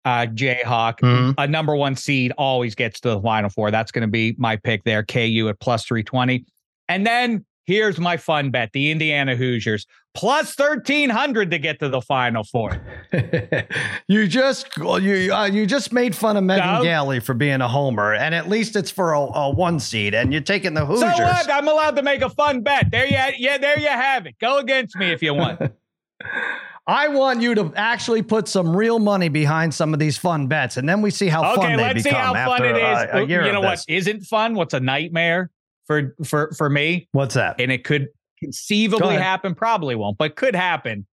uh, 0.05 0.27
Jayhawk. 0.27 1.01
Mm-hmm. 1.01 1.33
A 1.39 1.47
number 1.47 1.77
one 1.77 1.97
seed 1.97 2.33
always 2.39 2.75
gets 2.75 3.01
to 3.01 3.11
the 3.11 3.21
final 3.21 3.51
four. 3.51 3.71
That's 3.71 3.93
going 3.93 4.03
to 4.03 4.11
be 4.11 4.35
my 4.39 4.57
pick 4.57 4.85
there. 4.85 5.03
KU 5.03 5.49
at 5.49 5.61
plus 5.61 5.85
320. 5.85 6.45
And 6.89 7.07
then 7.07 7.45
Here's 7.65 7.99
my 7.99 8.17
fun 8.17 8.51
bet: 8.51 8.73
the 8.73 8.91
Indiana 8.91 9.37
Hoosiers 9.37 9.87
plus 10.15 10.55
thirteen 10.55 11.11
hundred 11.11 11.51
to 11.51 11.59
get 11.59 11.79
to 11.81 11.89
the 11.89 12.01
Final 12.01 12.45
Four. 12.45 12.81
you 14.09 14.27
just 14.27 14.67
you 14.77 15.33
uh, 15.33 15.47
you 15.47 15.67
just 15.67 15.93
made 15.93 16.15
fun 16.15 16.37
of 16.37 16.45
Megan 16.45 16.67
no. 16.67 16.83
Gailey 16.83 17.21
for 17.21 17.35
being 17.35 17.61
a 17.61 17.69
homer, 17.69 18.15
and 18.15 18.35
at 18.35 18.49
least 18.49 18.77
it's 18.77 18.91
for 18.91 19.13
a, 19.13 19.21
a, 19.21 19.51
one 19.51 19.81
seed, 19.81 20.15
and 20.15 20.33
you're 20.33 20.43
taking 20.43 20.75
the 20.75 20.85
Hoosiers. 20.85 21.17
So 21.17 21.23
what? 21.25 21.51
I'm 21.51 21.69
allowed 21.69 21.97
to 21.97 22.03
make 22.03 22.23
a 22.23 22.31
fun 22.31 22.63
bet. 22.63 22.91
There 22.91 23.07
you 23.07 23.19
yeah, 23.39 23.59
there 23.59 23.79
you 23.79 23.89
have 23.89 24.27
it. 24.27 24.37
Go 24.41 24.59
against 24.59 24.97
me 24.97 25.13
if 25.13 25.23
you 25.23 25.35
want. 25.35 25.61
I 26.87 27.07
want 27.09 27.41
you 27.41 27.55
to 27.55 27.73
actually 27.77 28.23
put 28.23 28.49
some 28.49 28.77
real 28.77 28.99
money 28.99 29.29
behind 29.29 29.73
some 29.73 29.93
of 29.95 30.01
these 30.01 30.19
fun 30.19 30.49
bets, 30.49 30.77
and 30.77 30.89
then 30.89 31.01
we 31.01 31.11
see 31.11 31.29
how 31.29 31.53
okay, 31.53 31.63
fun 31.63 31.77
they 31.77 31.83
let's 31.83 32.03
become. 32.03 32.35
See 32.35 32.39
how 32.39 32.57
fun 32.57 32.65
it 32.65 32.77
is. 32.77 32.99
A, 33.13 33.19
a 33.19 33.27
you 33.27 33.53
know 33.53 33.61
what 33.61 33.85
isn't 33.89 34.23
fun? 34.23 34.55
What's 34.55 34.75
a 34.75 34.81
nightmare? 34.81 35.51
for 35.87 36.15
for 36.25 36.53
for 36.53 36.71
me. 36.71 37.09
What's 37.13 37.35
that? 37.35 37.61
And 37.61 37.71
it 37.73 37.85
could 37.85 38.09
conceivably 38.43 39.15
happen, 39.17 39.55
probably 39.55 39.95
won't, 39.95 40.19
but 40.19 40.37
could 40.37 40.55
happen. 40.55 41.07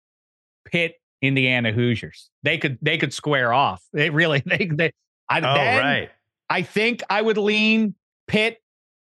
Pitt, 0.64 0.94
Indiana 1.22 1.72
Hoosiers. 1.72 2.30
They 2.42 2.58
could 2.58 2.78
they 2.82 2.98
could 2.98 3.12
square 3.12 3.52
off. 3.52 3.82
They 3.92 4.10
really 4.10 4.40
they 4.46 4.66
they 4.66 4.92
I, 5.28 5.40
oh, 5.40 5.42
right. 5.42 6.10
I 6.48 6.62
think 6.62 7.02
I 7.10 7.20
would 7.20 7.38
lean 7.38 7.94
Pitt 8.28 8.58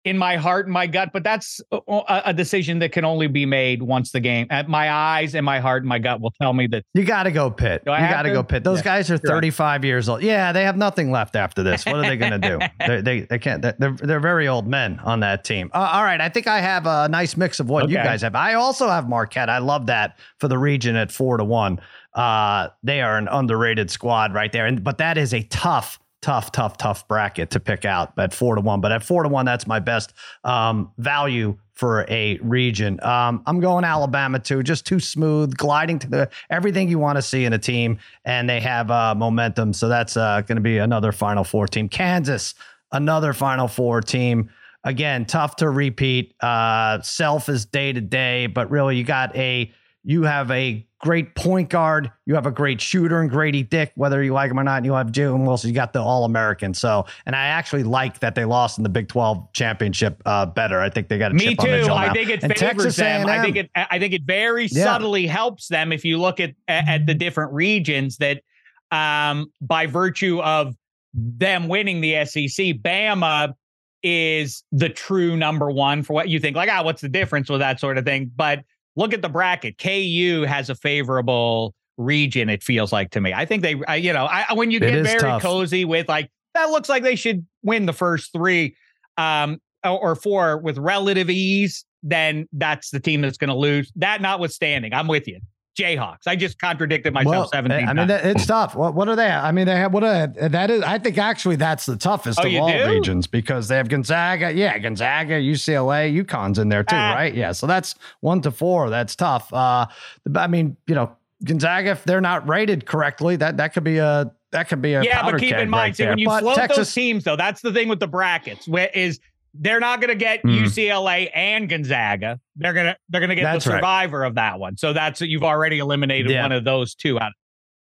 in 0.06 0.20
my 0.20 0.38
heart 0.38 0.68
and 0.68 0.74
my 0.74 0.86
gut, 0.86 1.10
but 1.12 1.24
that's 1.24 1.60
a, 1.72 2.22
a, 2.26 2.34
decision 2.34 2.78
that 2.80 2.92
can 2.92 3.04
only 3.04 3.26
be 3.26 3.46
made 3.46 3.82
once 3.82 4.12
the 4.12 4.20
game. 4.20 4.46
At 4.52 4.70
my 4.70 4.92
eyes 4.92 5.34
and 5.34 5.44
my 5.44 5.60
heart 5.60 5.82
and 5.82 5.90
my 5.90 5.98
gut 5.98 6.22
will 6.22 6.34
tell 6.40 6.54
me 6.54 6.68
that 6.68 6.86
you 6.94 7.04
got 7.04 7.24
to 7.24 7.32
go 7.32 7.50
Pitt. 7.50 7.82
You 7.86 7.92
got 7.92 8.22
to 8.22 8.32
go 8.32 8.44
Pitt. 8.44 8.64
Those 8.64 8.80
yeah, 8.80 8.84
guys 8.84 9.10
are 9.10 9.18
35 9.18 9.84
years 9.84 10.08
old. 10.08 10.22
Yeah, 10.22 10.52
they 10.52 10.64
have 10.64 10.78
nothing 10.78 11.10
left 11.10 11.36
after 11.36 11.64
this. 11.64 11.86
What 11.86 11.96
are 11.96 12.04
they 12.04 12.18
going 12.18 12.40
to 12.40 12.48
do? 12.48 12.60
they, 12.88 13.02
they, 13.02 13.20
they 13.22 13.40
can't. 13.40 13.62
They're 13.62 13.98
they're 13.98 14.20
very 14.20 14.48
old 14.48 14.68
men 14.68 15.00
on 15.00 15.22
that 15.22 15.44
team. 15.44 15.72
Uh, 15.74 15.90
all 15.94 16.04
right, 16.04 16.22
I 16.22 16.30
think 16.30 16.46
I 16.46 16.62
have 16.62 16.86
a 16.86 17.10
nice 17.10 17.36
mix 17.36 17.60
of 17.60 17.68
what 17.68 17.86
okay. 17.86 17.94
you 17.94 17.98
guys 17.98 18.22
have. 18.22 18.36
I 18.36 18.54
also 18.54 18.88
have 18.88 19.10
Marquette. 19.10 19.50
I 19.50 19.58
love 19.58 19.88
that 19.88 20.20
for 20.40 20.48
the 20.48 20.58
region 20.58 20.96
at 20.96 21.12
four 21.12 21.38
to 21.38 21.44
one. 21.44 21.80
Uh, 22.14 22.70
they 22.84 23.02
are 23.02 23.18
an 23.18 23.28
underrated 23.28 23.90
squad 23.90 24.36
right 24.36 24.52
there, 24.52 24.68
and 24.68 24.84
but 24.84 25.00
that 25.00 25.18
is 25.18 25.34
a 25.34 25.42
tough 25.44 26.00
tough, 26.26 26.52
tough, 26.52 26.76
tough 26.76 27.08
bracket 27.08 27.52
to 27.52 27.60
pick 27.60 27.86
out 27.86 28.12
at 28.18 28.34
four 28.34 28.56
to 28.56 28.62
one. 28.62 28.82
But 28.82 28.92
at 28.92 29.04
four 29.04 29.22
to 29.22 29.30
one, 29.30 29.46
that's 29.46 29.68
my 29.68 29.80
best 29.80 30.12
um, 30.44 30.92
value 30.98 31.56
for 31.74 32.04
a 32.10 32.40
region. 32.42 33.00
Um, 33.04 33.44
I'm 33.46 33.60
going 33.60 33.86
Alabama 33.86 34.40
too, 34.40 34.64
just 34.64 34.88
too 34.88 35.00
smooth, 35.00 35.56
gliding 35.56 36.00
to 36.00 36.10
the 36.10 36.30
everything 36.50 36.90
you 36.90 36.98
want 36.98 37.18
to 37.18 37.22
see 37.22 37.46
in 37.46 37.54
a 37.54 37.60
team, 37.60 38.00
and 38.26 38.50
they 38.50 38.60
have 38.60 38.90
uh, 38.90 39.14
momentum. 39.14 39.72
So 39.72 39.88
that's 39.88 40.18
uh, 40.18 40.42
going 40.42 40.56
to 40.56 40.64
be 40.64 40.80
another 40.80 41.12
Final 41.12 41.44
Four 41.44 41.68
team. 41.68 41.90
Kansas, 41.90 42.56
another 42.92 43.32
Final 43.32 43.68
Four 43.68 44.02
team. 44.02 44.50
Again, 44.84 45.26
tough 45.26 45.58
to 45.58 45.70
repeat. 45.70 46.34
Uh, 46.42 47.04
self 47.04 47.50
is 47.50 47.68
day 47.68 47.94
to 47.94 48.02
day, 48.02 48.48
but 48.48 48.72
really, 48.72 48.98
you 48.98 49.04
got 49.04 49.36
a 49.36 49.72
you 50.04 50.24
have 50.24 50.50
a 50.50 50.88
great 51.06 51.36
point 51.36 51.70
guard. 51.70 52.12
You 52.26 52.34
have 52.34 52.48
a 52.48 52.52
great 52.52 52.82
shooter 52.82 53.22
and 53.22 53.30
Grady 53.30 53.62
Dick, 53.62 53.92
whether 53.94 54.24
you 54.24 54.34
like 54.34 54.50
him 54.50 54.60
or 54.60 54.64
not. 54.64 54.84
You 54.84 54.94
have 54.94 55.12
Jalen 55.12 55.46
Wilson. 55.46 55.70
You 55.70 55.76
got 55.76 55.94
the 55.94 56.02
All 56.02 56.26
American. 56.26 56.74
So, 56.74 57.06
and 57.28 57.36
I 57.36 57.46
actually 57.46 57.84
like 57.84 58.20
that 58.22 58.34
they 58.34 58.44
lost 58.44 58.80
in 58.80 58.84
the 58.84 58.90
Big 58.90 59.08
Twelve 59.08 59.48
championship 59.54 60.20
uh, 60.26 60.48
better. 60.48 60.82
I 60.82 60.90
think 60.90 61.08
they 61.08 61.20
got 61.20 61.32
a 61.32 61.36
me 61.36 61.56
too. 61.56 61.92
I 61.92 62.12
think 62.12 62.32
it 62.32 62.44
and 62.44 62.52
favors 62.58 62.84
Texas 62.86 62.96
them. 62.96 63.28
A&M. 63.28 63.40
I 63.40 63.44
think 63.44 63.56
it. 63.56 63.70
I 63.76 64.00
think 64.00 64.14
it 64.14 64.24
very 64.24 64.66
yeah. 64.66 64.84
subtly 64.84 65.28
helps 65.28 65.68
them 65.68 65.94
if 65.94 66.04
you 66.04 66.18
look 66.18 66.40
at 66.40 66.56
at 66.68 67.06
the 67.06 67.14
different 67.14 67.54
regions 67.54 68.18
that, 68.18 68.42
um, 68.90 69.52
by 69.62 69.86
virtue 69.86 70.42
of 70.42 70.76
them 71.14 71.68
winning 71.68 72.02
the 72.02 72.26
SEC, 72.26 72.78
Bama 72.82 73.54
is 74.02 74.64
the 74.72 74.90
true 74.90 75.38
number 75.38 75.70
one 75.70 76.02
for 76.02 76.14
what 76.14 76.30
you 76.30 76.40
think. 76.40 76.56
Like, 76.56 76.70
ah, 76.72 76.84
what's 76.84 77.02
the 77.02 77.10
difference 77.10 77.48
with 77.48 77.60
that 77.60 77.80
sort 77.80 78.00
of 78.00 78.06
thing? 78.06 78.32
But 78.36 78.64
look 78.96 79.14
at 79.14 79.22
the 79.22 79.30
bracket. 79.30 79.78
KU 79.78 80.46
has 80.48 80.70
a 80.70 80.76
favorable 80.76 81.74
region. 81.98 82.50
It 82.50 82.64
feels 82.64 82.92
like 82.92 83.12
to 83.12 83.22
me. 83.22 83.34
I 83.34 83.46
think 83.46 83.62
they, 83.62 83.82
I, 83.88 83.96
you 83.96 84.14
know, 84.14 84.26
I, 84.26 84.54
when 84.54 84.72
you 84.72 84.80
get 84.80 85.04
very 85.04 85.20
tough. 85.20 85.42
cozy 85.42 85.86
with 85.86 86.08
like 86.10 86.30
that, 86.54 86.70
looks 86.70 86.90
like 86.90 87.04
they 87.04 87.16
should 87.16 87.46
win 87.64 87.86
the 87.86 87.94
first 87.94 88.34
three 88.34 88.76
um, 89.18 89.60
or 89.84 90.16
four 90.16 90.58
with 90.58 90.78
relative 90.78 91.30
ease. 91.30 91.86
Then 92.04 92.48
that's 92.54 92.92
the 92.92 93.00
team 93.00 93.22
that's 93.22 93.38
going 93.38 93.50
to 93.50 93.56
lose. 93.56 93.92
That 93.96 94.22
notwithstanding, 94.22 94.94
I'm 94.94 95.08
with 95.08 95.28
you. 95.28 95.40
Jayhawks. 95.76 96.28
I 96.28 96.36
just 96.36 96.60
contradicted 96.60 97.14
myself 97.14 97.36
well, 97.36 97.48
17 97.50 97.88
I 97.88 97.94
mean, 97.94 98.08
times. 98.08 98.26
it's 98.26 98.46
tough. 98.46 98.76
What, 98.76 98.96
what 98.96 99.08
are 99.10 99.16
they? 99.16 99.28
I 99.28 99.52
mean, 99.52 99.66
they 99.66 99.76
have 99.76 99.94
what 99.94 100.04
are, 100.04 100.28
that 100.28 100.72
is. 100.72 100.82
I 100.82 100.98
think 100.98 101.18
actually 101.18 101.58
that's 101.58 101.86
the 101.86 101.98
toughest 101.98 102.40
oh, 102.42 102.48
of 102.48 102.56
all 102.56 102.72
do? 102.72 102.90
regions 102.90 103.28
because 103.28 103.68
they 103.68 103.78
have 103.78 103.90
Gonzaga. 103.90 104.54
Yeah, 104.54 104.78
Gonzaga, 104.80 105.36
UCLA, 105.36 106.24
UConn's 106.24 106.58
in 106.60 106.70
there 106.70 106.84
too, 106.84 106.96
ah. 106.96 107.14
right? 107.14 107.34
Yeah. 107.34 107.52
So 107.52 107.68
that's 107.68 107.96
one 108.22 108.42
to 108.42 108.52
four. 108.52 108.90
That's 108.90 109.16
tough. 109.16 109.54
Uh, 109.54 109.88
I 110.36 110.48
mean, 110.48 110.78
you 110.88 110.96
know, 110.96 111.16
Gonzaga, 111.44 111.92
if 111.92 112.04
they're 112.06 112.22
not 112.22 112.48
rated 112.48 112.86
correctly, 112.86 113.36
that 113.36 113.58
that 113.58 113.74
could 113.74 113.84
be 113.84 113.98
a 113.98 114.32
that 114.52 114.70
could 114.70 114.82
be 114.82 114.94
a 114.94 115.04
yeah. 115.04 115.30
But 115.30 115.40
keep 115.40 115.56
in 115.56 115.70
mind, 115.70 115.90
right 115.90 115.96
see, 115.98 116.08
when 116.08 116.18
you 116.18 116.28
but 116.28 116.42
float 116.42 116.56
Texas, 116.56 116.78
those 116.78 116.94
teams, 116.94 117.24
though, 117.26 117.36
that's 117.36 117.62
the 117.62 117.74
thing 117.74 117.90
with 117.90 118.00
the 118.00 118.08
brackets. 118.08 118.68
Where 118.68 118.90
is 118.94 119.20
they're 119.60 119.80
not 119.80 120.02
going 120.02 120.10
to 120.10 120.16
get 120.16 120.44
mm. 120.44 120.64
UCLA 120.64 121.30
and 121.34 121.70
Gonzaga. 121.70 122.40
They're 122.56 122.74
gonna 122.74 122.98
they're 123.10 123.22
gonna 123.22 123.36
get 123.36 123.44
that's 123.44 123.66
the 123.66 123.72
survivor 123.72 124.20
right. 124.20 124.28
of 124.28 124.36
that 124.36 124.60
one. 124.60 124.78
So 124.78 124.94
that's 124.94 125.22
you've 125.22 125.44
already 125.44 125.80
eliminated 125.80 126.32
yeah. 126.32 126.44
one 126.44 126.52
of 126.52 126.64
those 126.64 126.96
two 126.96 127.20
out. 127.20 127.32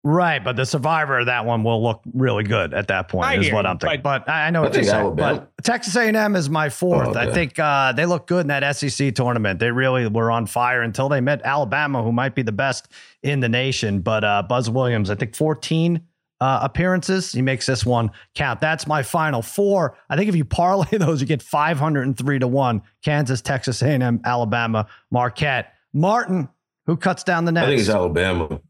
Right, 0.09 0.45
but 0.45 0.55
the 0.55 0.65
survivor 0.65 1.19
of 1.19 1.27
that 1.27 1.47
one 1.47 1.65
will 1.65 1.83
look 1.83 2.01
really 2.15 2.45
good 2.45 2.73
at 2.75 2.87
that 2.87 3.09
point. 3.09 3.27
I 3.27 3.39
is 3.39 3.51
what 3.51 3.67
I'm 3.67 3.77
thinking. 3.77 4.03
But, 4.03 4.25
but 4.25 4.33
I 4.33 4.51
know 4.51 4.63
what 4.63 4.73
you're 4.73 4.85
saying. 4.85 5.17
But 5.17 5.51
Texas 5.65 5.97
A&M 5.97 6.37
is 6.37 6.49
my 6.49 6.69
fourth. 6.69 7.09
Oh, 7.09 7.11
okay. 7.11 7.29
I 7.29 7.33
think 7.33 7.59
uh, 7.59 7.91
they 7.91 8.07
look 8.07 8.29
good 8.29 8.43
in 8.43 8.47
that 8.47 8.77
SEC 8.77 9.17
tournament. 9.17 9.59
They 9.59 9.73
really 9.73 10.07
were 10.07 10.31
on 10.31 10.47
fire 10.47 10.83
until 10.83 11.09
they 11.09 11.21
met 11.21 11.43
Alabama, 11.43 12.05
who 12.05 12.13
might 12.13 12.37
be 12.37 12.43
the 12.43 12.53
best 12.53 12.87
in 13.25 13.41
the 13.41 13.49
nation. 13.49 13.99
But 13.99 14.23
uh, 14.23 14.45
Buzz 14.49 14.71
Williams, 14.71 15.11
I 15.11 15.17
think 15.17 15.35
14 15.35 16.01
uh, 16.41 16.61
appearances. 16.63 17.33
He 17.33 17.43
makes 17.43 17.67
this 17.67 17.85
one 17.85 18.11
count. 18.35 18.61
That's 18.61 18.87
my 18.87 19.03
final 19.03 19.43
four. 19.43 19.97
I 20.11 20.17
think 20.17 20.29
if 20.29 20.37
you 20.37 20.45
parlay 20.45 20.87
those, 20.99 21.21
you 21.21 21.27
get 21.27 21.43
503 21.43 22.39
to 22.39 22.49
one. 22.49 22.83
Kansas, 23.05 23.41
Texas 23.41 23.83
A&M, 23.83 24.21
Alabama, 24.25 24.87
Marquette. 25.11 25.73
Martin, 25.93 26.49
who 26.87 26.97
cuts 26.97 27.25
down 27.25 27.45
the 27.45 27.53
net? 27.53 27.65
I 27.65 27.69
think 27.69 27.81
it's 27.81 27.89
Alabama. 27.89 28.61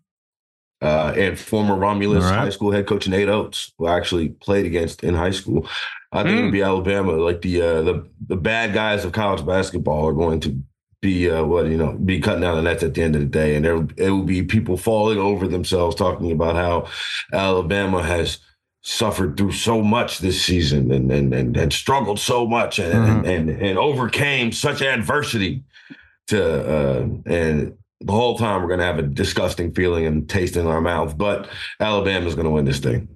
Uh, 0.82 1.14
and 1.16 1.38
former 1.38 1.74
Romulus 1.74 2.22
right. 2.24 2.34
high 2.34 2.50
school 2.50 2.70
head 2.70 2.86
coach 2.86 3.08
Nate 3.08 3.30
Oats, 3.30 3.72
who 3.78 3.86
I 3.86 3.96
actually 3.96 4.28
played 4.28 4.66
against 4.66 5.02
in 5.02 5.14
high 5.14 5.30
school. 5.30 5.66
I 6.12 6.22
think 6.22 6.34
mm. 6.34 6.40
it'd 6.40 6.52
be 6.52 6.62
Alabama. 6.62 7.12
Like 7.12 7.40
the 7.40 7.62
uh, 7.62 7.82
the 7.82 8.08
the 8.26 8.36
bad 8.36 8.74
guys 8.74 9.04
of 9.04 9.12
college 9.12 9.44
basketball 9.44 10.06
are 10.06 10.12
going 10.12 10.40
to 10.40 10.62
be 11.06 11.30
uh, 11.30 11.44
what 11.44 11.66
you 11.66 11.76
know 11.76 11.92
be 11.92 12.20
cutting 12.20 12.42
down 12.42 12.56
the 12.56 12.62
nets 12.62 12.82
at 12.82 12.94
the 12.94 13.02
end 13.02 13.14
of 13.14 13.20
the 13.20 13.28
day, 13.28 13.54
and 13.54 13.64
there 13.64 13.86
it 13.96 14.10
will 14.10 14.24
be 14.24 14.42
people 14.42 14.76
falling 14.76 15.18
over 15.18 15.46
themselves 15.46 15.94
talking 15.94 16.32
about 16.32 16.56
how 16.56 16.88
Alabama 17.32 18.02
has 18.02 18.38
suffered 18.82 19.36
through 19.36 19.52
so 19.52 19.82
much 19.82 20.18
this 20.18 20.42
season 20.42 20.90
and 20.90 21.10
and 21.12 21.32
and, 21.32 21.56
and 21.56 21.72
struggled 21.72 22.18
so 22.18 22.46
much 22.46 22.78
and, 22.78 22.94
mm-hmm. 22.94 23.26
and, 23.26 23.50
and 23.50 23.62
and 23.62 23.78
overcame 23.78 24.50
such 24.50 24.82
adversity 24.82 25.62
to 26.26 26.40
uh, 26.42 27.08
and 27.26 27.76
the 28.00 28.12
whole 28.12 28.36
time 28.36 28.60
we're 28.60 28.68
going 28.68 28.80
to 28.80 28.86
have 28.86 28.98
a 28.98 29.02
disgusting 29.02 29.72
feeling 29.72 30.06
and 30.06 30.28
taste 30.28 30.56
in 30.56 30.66
our 30.66 30.80
mouth. 30.80 31.16
But 31.16 31.48
Alabama's 31.80 32.34
going 32.34 32.44
to 32.44 32.50
win 32.50 32.64
this 32.64 32.80
thing. 32.80 33.08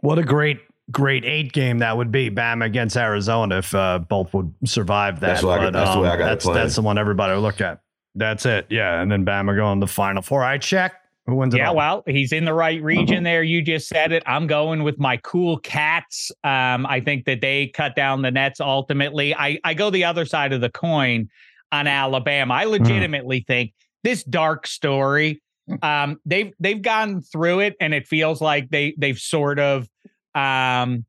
What 0.00 0.18
a 0.18 0.22
great, 0.22 0.58
great 0.90 1.24
eight 1.24 1.52
game 1.52 1.78
that 1.78 1.96
would 1.96 2.12
be. 2.12 2.30
Bama 2.30 2.64
against 2.64 2.96
Arizona 2.96 3.58
if 3.58 3.74
uh, 3.74 3.98
both 3.98 4.32
would 4.34 4.52
survive 4.64 5.20
that. 5.20 5.26
That's, 5.26 5.42
but, 5.42 5.60
I, 5.60 5.70
that's 5.70 5.90
um, 5.90 5.96
the 5.96 6.02
way 6.02 6.08
I 6.10 6.16
got 6.16 6.24
that's, 6.26 6.46
that's 6.46 6.74
the 6.76 6.82
one 6.82 6.98
everybody 6.98 7.34
will 7.34 7.42
look 7.42 7.60
at. 7.60 7.80
That's 8.14 8.46
it. 8.46 8.66
Yeah. 8.70 9.00
And 9.00 9.10
then 9.10 9.24
Bama 9.24 9.56
going 9.56 9.80
to 9.80 9.86
the 9.86 9.92
final 9.92 10.22
four. 10.22 10.44
I 10.44 10.58
check. 10.58 10.94
Who 11.26 11.36
wins 11.36 11.54
it? 11.54 11.58
yeah, 11.58 11.70
well, 11.70 12.02
he's 12.06 12.32
in 12.32 12.44
the 12.44 12.52
right 12.52 12.82
region 12.82 13.24
there. 13.24 13.42
You 13.42 13.62
just 13.62 13.88
said 13.88 14.12
it. 14.12 14.22
I'm 14.26 14.46
going 14.46 14.82
with 14.82 14.98
my 14.98 15.16
cool 15.18 15.56
cats. 15.58 16.30
Um, 16.44 16.84
I 16.84 17.00
think 17.00 17.24
that 17.24 17.40
they 17.40 17.68
cut 17.68 17.96
down 17.96 18.20
the 18.20 18.30
nets 18.30 18.60
ultimately. 18.60 19.34
I, 19.34 19.58
I 19.64 19.72
go 19.72 19.88
the 19.88 20.04
other 20.04 20.26
side 20.26 20.52
of 20.52 20.60
the 20.60 20.68
coin 20.68 21.30
on 21.72 21.86
Alabama. 21.86 22.52
I 22.52 22.64
hmm. 22.64 22.72
legitimately 22.72 23.40
mm. 23.40 23.46
think 23.46 23.72
this 24.02 24.22
dark 24.22 24.66
story. 24.66 25.40
Um, 25.80 26.20
they've 26.26 26.52
they've 26.60 26.82
gone 26.82 27.22
through 27.22 27.60
it, 27.60 27.74
and 27.80 27.94
it 27.94 28.06
feels 28.06 28.42
like 28.42 28.68
they 28.68 28.94
they've 28.98 29.18
sort 29.18 29.58
of 29.58 29.88
um, 30.34 31.04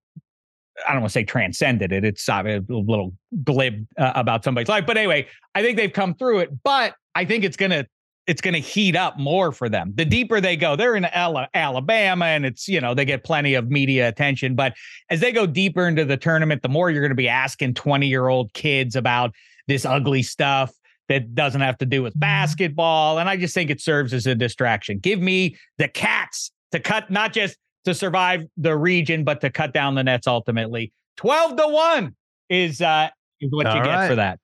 I 0.85 0.91
don't 0.91 1.01
want 1.01 1.11
to 1.11 1.13
say 1.13 1.23
transcended 1.23 1.91
it. 1.91 2.03
It's 2.03 2.27
uh, 2.27 2.43
a 2.45 2.61
little 2.69 3.13
glib 3.43 3.87
uh, 3.97 4.11
about 4.15 4.43
somebody's 4.43 4.67
life, 4.67 4.85
but 4.85 4.97
anyway, 4.97 5.27
I 5.53 5.61
think 5.61 5.77
they've 5.77 5.91
come 5.91 6.15
through 6.15 6.39
it. 6.39 6.63
But 6.63 6.95
I 7.13 7.25
think 7.25 7.43
it's 7.43 7.57
gonna 7.57 7.85
it's 8.27 8.41
gonna 8.41 8.57
heat 8.57 8.95
up 8.95 9.17
more 9.17 9.51
for 9.51 9.69
them. 9.69 9.93
The 9.95 10.05
deeper 10.05 10.41
they 10.41 10.57
go, 10.57 10.75
they're 10.75 10.95
in 10.95 11.05
Alabama, 11.05 12.25
and 12.25 12.45
it's 12.45 12.67
you 12.67 12.81
know 12.81 12.93
they 12.93 13.05
get 13.05 13.23
plenty 13.23 13.53
of 13.53 13.69
media 13.69 14.07
attention. 14.07 14.55
But 14.55 14.73
as 15.09 15.21
they 15.21 15.31
go 15.31 15.45
deeper 15.45 15.87
into 15.87 16.03
the 16.03 16.17
tournament, 16.17 16.61
the 16.61 16.69
more 16.69 16.91
you're 16.91 17.01
going 17.01 17.09
to 17.09 17.15
be 17.15 17.29
asking 17.29 17.75
twenty 17.75 18.07
year 18.07 18.27
old 18.27 18.53
kids 18.53 18.95
about 18.95 19.33
this 19.67 19.85
ugly 19.85 20.23
stuff 20.23 20.73
that 21.07 21.35
doesn't 21.35 21.61
have 21.61 21.77
to 21.77 21.85
do 21.85 22.01
with 22.01 22.19
basketball. 22.19 23.19
And 23.19 23.29
I 23.29 23.37
just 23.37 23.53
think 23.53 23.69
it 23.69 23.79
serves 23.79 24.13
as 24.13 24.25
a 24.25 24.35
distraction. 24.35 24.99
Give 24.99 25.19
me 25.19 25.55
the 25.77 25.87
cats 25.87 26.51
to 26.71 26.79
cut, 26.79 27.11
not 27.11 27.31
just 27.31 27.57
to 27.85 27.93
survive 27.93 28.45
the 28.57 28.75
region, 28.77 29.23
but 29.23 29.41
to 29.41 29.49
cut 29.49 29.73
down 29.73 29.95
the 29.95 30.03
nets 30.03 30.27
ultimately. 30.27 30.91
12 31.17 31.55
to 31.57 31.67
1 31.67 32.15
is 32.49 32.81
uh 32.81 33.09
is 33.41 33.51
what 33.51 33.65
All 33.65 33.75
you 33.75 33.81
right. 33.81 34.01
get 34.01 34.09
for 34.09 34.15
that. 34.15 34.39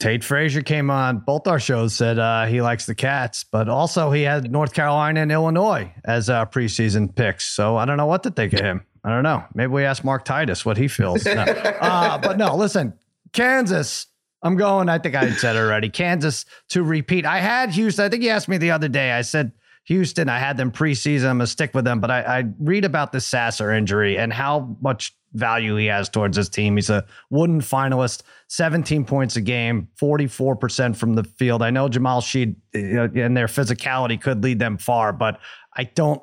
Tate 0.00 0.24
Frazier 0.24 0.62
came 0.62 0.90
on 0.90 1.18
both 1.20 1.46
our 1.46 1.60
shows, 1.60 1.94
said 1.94 2.18
uh, 2.18 2.46
he 2.46 2.60
likes 2.60 2.86
the 2.86 2.94
Cats, 2.94 3.44
but 3.44 3.68
also 3.68 4.10
he 4.10 4.22
had 4.22 4.50
North 4.50 4.74
Carolina 4.74 5.20
and 5.20 5.30
Illinois 5.30 5.92
as 6.04 6.28
uh, 6.28 6.44
preseason 6.46 7.14
picks. 7.14 7.46
So 7.46 7.76
I 7.76 7.84
don't 7.84 7.96
know 7.96 8.06
what 8.06 8.22
to 8.24 8.30
think 8.30 8.52
of 8.54 8.60
him. 8.60 8.84
I 9.04 9.10
don't 9.10 9.22
know. 9.22 9.44
Maybe 9.54 9.70
we 9.70 9.84
ask 9.84 10.02
Mark 10.02 10.24
Titus 10.24 10.64
what 10.64 10.76
he 10.76 10.88
feels. 10.88 11.24
No. 11.24 11.32
uh, 11.42 12.18
but 12.18 12.38
no, 12.38 12.56
listen, 12.56 12.94
Kansas. 13.32 14.06
I'm 14.42 14.56
going. 14.56 14.90
I 14.90 14.98
think 14.98 15.14
I 15.14 15.30
said 15.32 15.56
already. 15.56 15.88
Kansas 15.88 16.44
to 16.70 16.82
repeat. 16.82 17.24
I 17.24 17.38
had 17.38 17.70
Houston. 17.70 18.04
I 18.04 18.08
think 18.10 18.22
you 18.22 18.28
asked 18.28 18.48
me 18.48 18.58
the 18.58 18.72
other 18.72 18.88
day. 18.88 19.12
I 19.12 19.22
said 19.22 19.52
Houston. 19.84 20.28
I 20.28 20.38
had 20.38 20.56
them 20.56 20.70
preseason. 20.70 21.26
I'm 21.26 21.38
gonna 21.38 21.46
stick 21.46 21.74
with 21.74 21.84
them. 21.84 22.00
But 22.00 22.10
I, 22.10 22.20
I 22.22 22.44
read 22.58 22.84
about 22.84 23.12
the 23.12 23.20
Sasser 23.20 23.70
injury 23.70 24.18
and 24.18 24.32
how 24.32 24.76
much 24.80 25.14
value 25.34 25.76
he 25.76 25.86
has 25.86 26.08
towards 26.08 26.36
his 26.36 26.48
team. 26.48 26.76
He's 26.76 26.90
a 26.90 27.04
wooden 27.30 27.60
finalist, 27.60 28.22
17 28.48 29.04
points 29.04 29.36
a 29.36 29.40
game, 29.40 29.88
44% 30.00 30.96
from 30.96 31.14
the 31.14 31.24
field. 31.24 31.60
I 31.62 31.70
know 31.70 31.88
Jamal 31.88 32.20
Shead 32.20 32.56
and 32.72 32.98
uh, 32.98 33.08
their 33.12 33.48
physicality 33.48 34.20
could 34.20 34.42
lead 34.42 34.58
them 34.58 34.78
far, 34.78 35.12
but 35.12 35.40
I 35.76 35.84
don't 35.84 36.22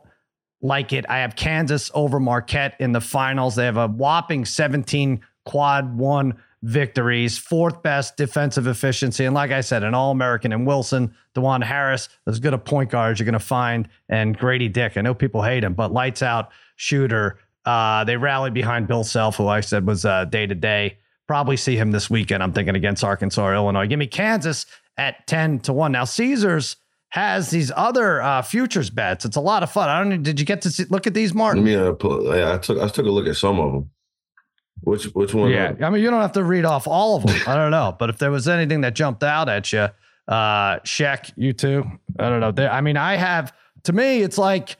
like 0.62 0.94
it. 0.94 1.06
I 1.10 1.20
have 1.20 1.36
Kansas 1.36 1.92
over 1.94 2.20
Marquette 2.20 2.76
in 2.80 2.94
the 2.94 3.02
finals. 3.02 3.56
They 3.56 3.66
have 3.66 3.78
a 3.78 3.88
whopping 3.88 4.46
17 4.46 5.22
quad 5.46 5.98
one 5.98 6.42
victories, 6.64 7.38
fourth 7.38 7.82
best 7.82 8.18
defensive 8.18 8.68
efficiency. 8.68 9.26
And 9.26 9.34
like 9.34 9.52
I 9.52 9.62
said, 9.62 9.84
an 9.84 9.94
All 9.94 10.12
American 10.12 10.54
and 10.54 10.66
Wilson, 10.66 11.16
Dajuan 11.36 11.64
Harris, 11.64 12.10
as 12.28 12.40
good 12.40 12.54
a 12.54 12.58
point 12.58 12.90
guard 12.90 13.14
as 13.14 13.20
you're 13.20 13.26
going 13.26 13.34
to 13.34 13.40
find, 13.40 13.88
and 14.10 14.38
Grady 14.38 14.70
Dick. 14.70 14.98
I 14.98 15.02
know 15.02 15.14
people 15.14 15.42
hate 15.42 15.64
him, 15.64 15.74
but 15.74 15.92
lights 15.92 16.22
out 16.22 16.50
shooter. 16.76 17.40
Uh, 17.66 18.04
they 18.04 18.18
rallied 18.18 18.54
behind 18.54 18.88
Bill 18.88 19.04
Self, 19.04 19.38
who 19.38 19.48
I 19.48 19.62
said 19.62 19.86
was 19.88 20.04
day 20.30 20.46
to 20.46 20.56
day. 20.56 20.98
Probably 21.28 21.58
see 21.58 21.78
him 21.78 21.92
this 21.92 22.10
weekend. 22.10 22.44
I'm 22.44 22.54
thinking 22.54 22.76
against 22.76 23.04
Arkansas 23.04 23.44
or 23.44 23.56
Illinois. 23.56 23.88
Give 23.88 24.00
me 24.00 24.08
Kansas 24.08 24.66
at 24.98 25.26
10 25.28 25.60
to 25.62 25.74
1. 25.74 25.92
Now, 25.92 26.04
Caesars 26.04 26.76
has 27.10 27.50
these 27.50 27.72
other 27.76 28.22
uh, 28.22 28.42
futures 28.42 28.90
bets. 28.90 29.26
It's 29.26 29.36
a 29.36 29.42
lot 29.42 29.64
of 29.64 29.72
fun. 29.72 29.90
I 29.90 30.04
don't. 30.04 30.24
Did 30.24 30.40
you 30.40 30.46
get 30.46 30.62
to 30.64 30.70
see, 30.70 30.86
look 30.86 31.08
at 31.08 31.14
these, 31.14 31.34
Martin? 31.34 31.66
Yeah, 31.66 31.90
I 32.54 32.58
took 32.58 32.80
I 32.80 32.88
took 32.88 33.06
a 33.06 33.10
look 33.12 33.28
at 33.28 33.36
some 33.36 33.60
of 33.60 33.72
them. 33.72 33.90
Which 34.82 35.06
which 35.06 35.34
one? 35.34 35.52
Yeah, 35.52 35.74
I 35.82 35.90
mean, 35.90 36.04
you 36.04 36.10
don't 36.10 36.22
have 36.22 36.32
to 36.34 36.44
read 36.44 36.66
off 36.66 36.88
all 36.88 37.18
of 37.18 37.26
them. 37.26 37.40
I 37.48 37.56
don't 37.56 37.72
know, 37.72 37.96
but 37.98 38.10
if 38.10 38.18
there 38.18 38.32
was 38.32 38.48
anything 38.48 38.82
that 38.82 38.96
jumped 38.96 39.24
out 39.24 39.48
at 39.48 39.72
you, 39.72 39.88
uh, 40.28 40.80
Sheck, 40.80 41.32
you 41.36 41.54
too. 41.54 41.86
I 42.18 42.30
don't 42.30 42.40
know. 42.40 42.68
I 42.68 42.82
mean, 42.82 42.98
I 42.98 43.16
have. 43.16 43.54
To 43.86 43.94
me, 43.94 44.22
it's 44.22 44.38
like 44.38 44.78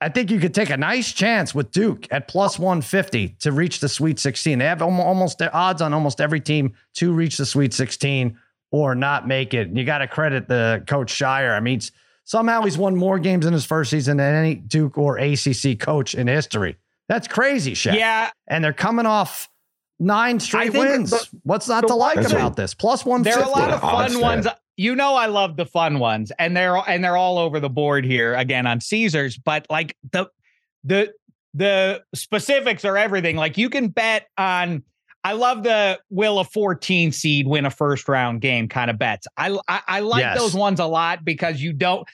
I 0.00 0.10
think 0.10 0.30
you 0.30 0.38
could 0.38 0.54
take 0.54 0.70
a 0.70 0.76
nice 0.76 1.12
chance 1.12 1.54
with 1.54 1.70
Duke 1.70 2.06
at 2.10 2.28
plus 2.28 2.58
150 2.58 3.28
to 3.40 3.52
reach 3.52 3.80
the 3.80 3.88
Sweet 3.88 4.18
16. 4.18 4.58
They 4.58 4.64
have 4.66 4.82
almost 4.82 5.38
their 5.38 5.54
odds 5.54 5.80
on 5.80 5.94
almost 5.94 6.20
every 6.20 6.40
team 6.40 6.74
to 6.94 7.12
reach 7.12 7.38
the 7.38 7.46
Sweet 7.46 7.72
16 7.72 8.38
or 8.70 8.94
not 8.94 9.26
make 9.26 9.54
it. 9.54 9.68
And 9.68 9.78
You 9.78 9.84
got 9.84 9.98
to 9.98 10.08
credit 10.08 10.48
the 10.48 10.84
coach 10.86 11.12
Scheyer. 11.12 11.56
I 11.56 11.60
mean, 11.60 11.80
somehow 12.24 12.62
he's 12.62 12.76
won 12.76 12.94
more 12.94 13.18
games 13.18 13.46
in 13.46 13.54
his 13.54 13.64
first 13.64 13.90
season 13.90 14.18
than 14.18 14.34
any 14.34 14.56
Duke 14.56 14.98
or 14.98 15.16
ACC 15.16 15.78
coach 15.78 16.14
in 16.14 16.26
history. 16.26 16.76
That's 17.08 17.28
crazy, 17.28 17.72
Shaq. 17.72 17.96
Yeah. 17.96 18.30
And 18.48 18.64
they're 18.64 18.72
coming 18.72 19.06
off 19.06 19.48
nine 19.98 20.40
straight 20.40 20.72
wins. 20.72 21.10
The, 21.10 21.28
What's 21.44 21.68
not 21.68 21.86
to 21.86 21.94
like 21.94 22.18
about 22.18 22.56
this? 22.56 22.74
Plus 22.74 23.04
one. 23.04 23.22
There 23.22 23.38
are 23.38 23.44
a 23.44 23.48
lot 23.48 23.70
of 23.70 23.80
fun 23.80 24.20
ones. 24.20 24.46
You 24.76 24.94
know, 24.94 25.14
I 25.14 25.26
love 25.26 25.56
the 25.56 25.64
fun 25.64 25.98
ones, 25.98 26.32
and 26.38 26.54
they're 26.54 26.76
and 26.76 27.02
they're 27.02 27.16
all 27.16 27.38
over 27.38 27.60
the 27.60 27.70
board 27.70 28.04
here 28.04 28.34
again 28.34 28.66
on 28.66 28.80
Caesars. 28.80 29.38
But 29.38 29.66
like 29.70 29.96
the 30.12 30.26
the 30.84 31.14
the 31.54 32.02
specifics 32.14 32.84
are 32.84 32.96
everything. 32.96 33.36
Like 33.36 33.56
you 33.56 33.70
can 33.70 33.88
bet 33.88 34.26
on. 34.36 34.82
I 35.24 35.32
love 35.32 35.64
the 35.64 35.98
will 36.08 36.38
a 36.38 36.44
14 36.44 37.10
seed 37.10 37.48
win 37.48 37.66
a 37.66 37.70
first 37.70 38.08
round 38.08 38.42
game 38.42 38.68
kind 38.68 38.90
of 38.90 38.98
bets. 38.98 39.26
I 39.36 39.58
I, 39.66 39.80
I 39.88 40.00
like 40.00 40.20
yes. 40.20 40.38
those 40.38 40.54
ones 40.54 40.78
a 40.78 40.86
lot 40.86 41.24
because 41.24 41.60
you 41.60 41.72
don't. 41.72 42.06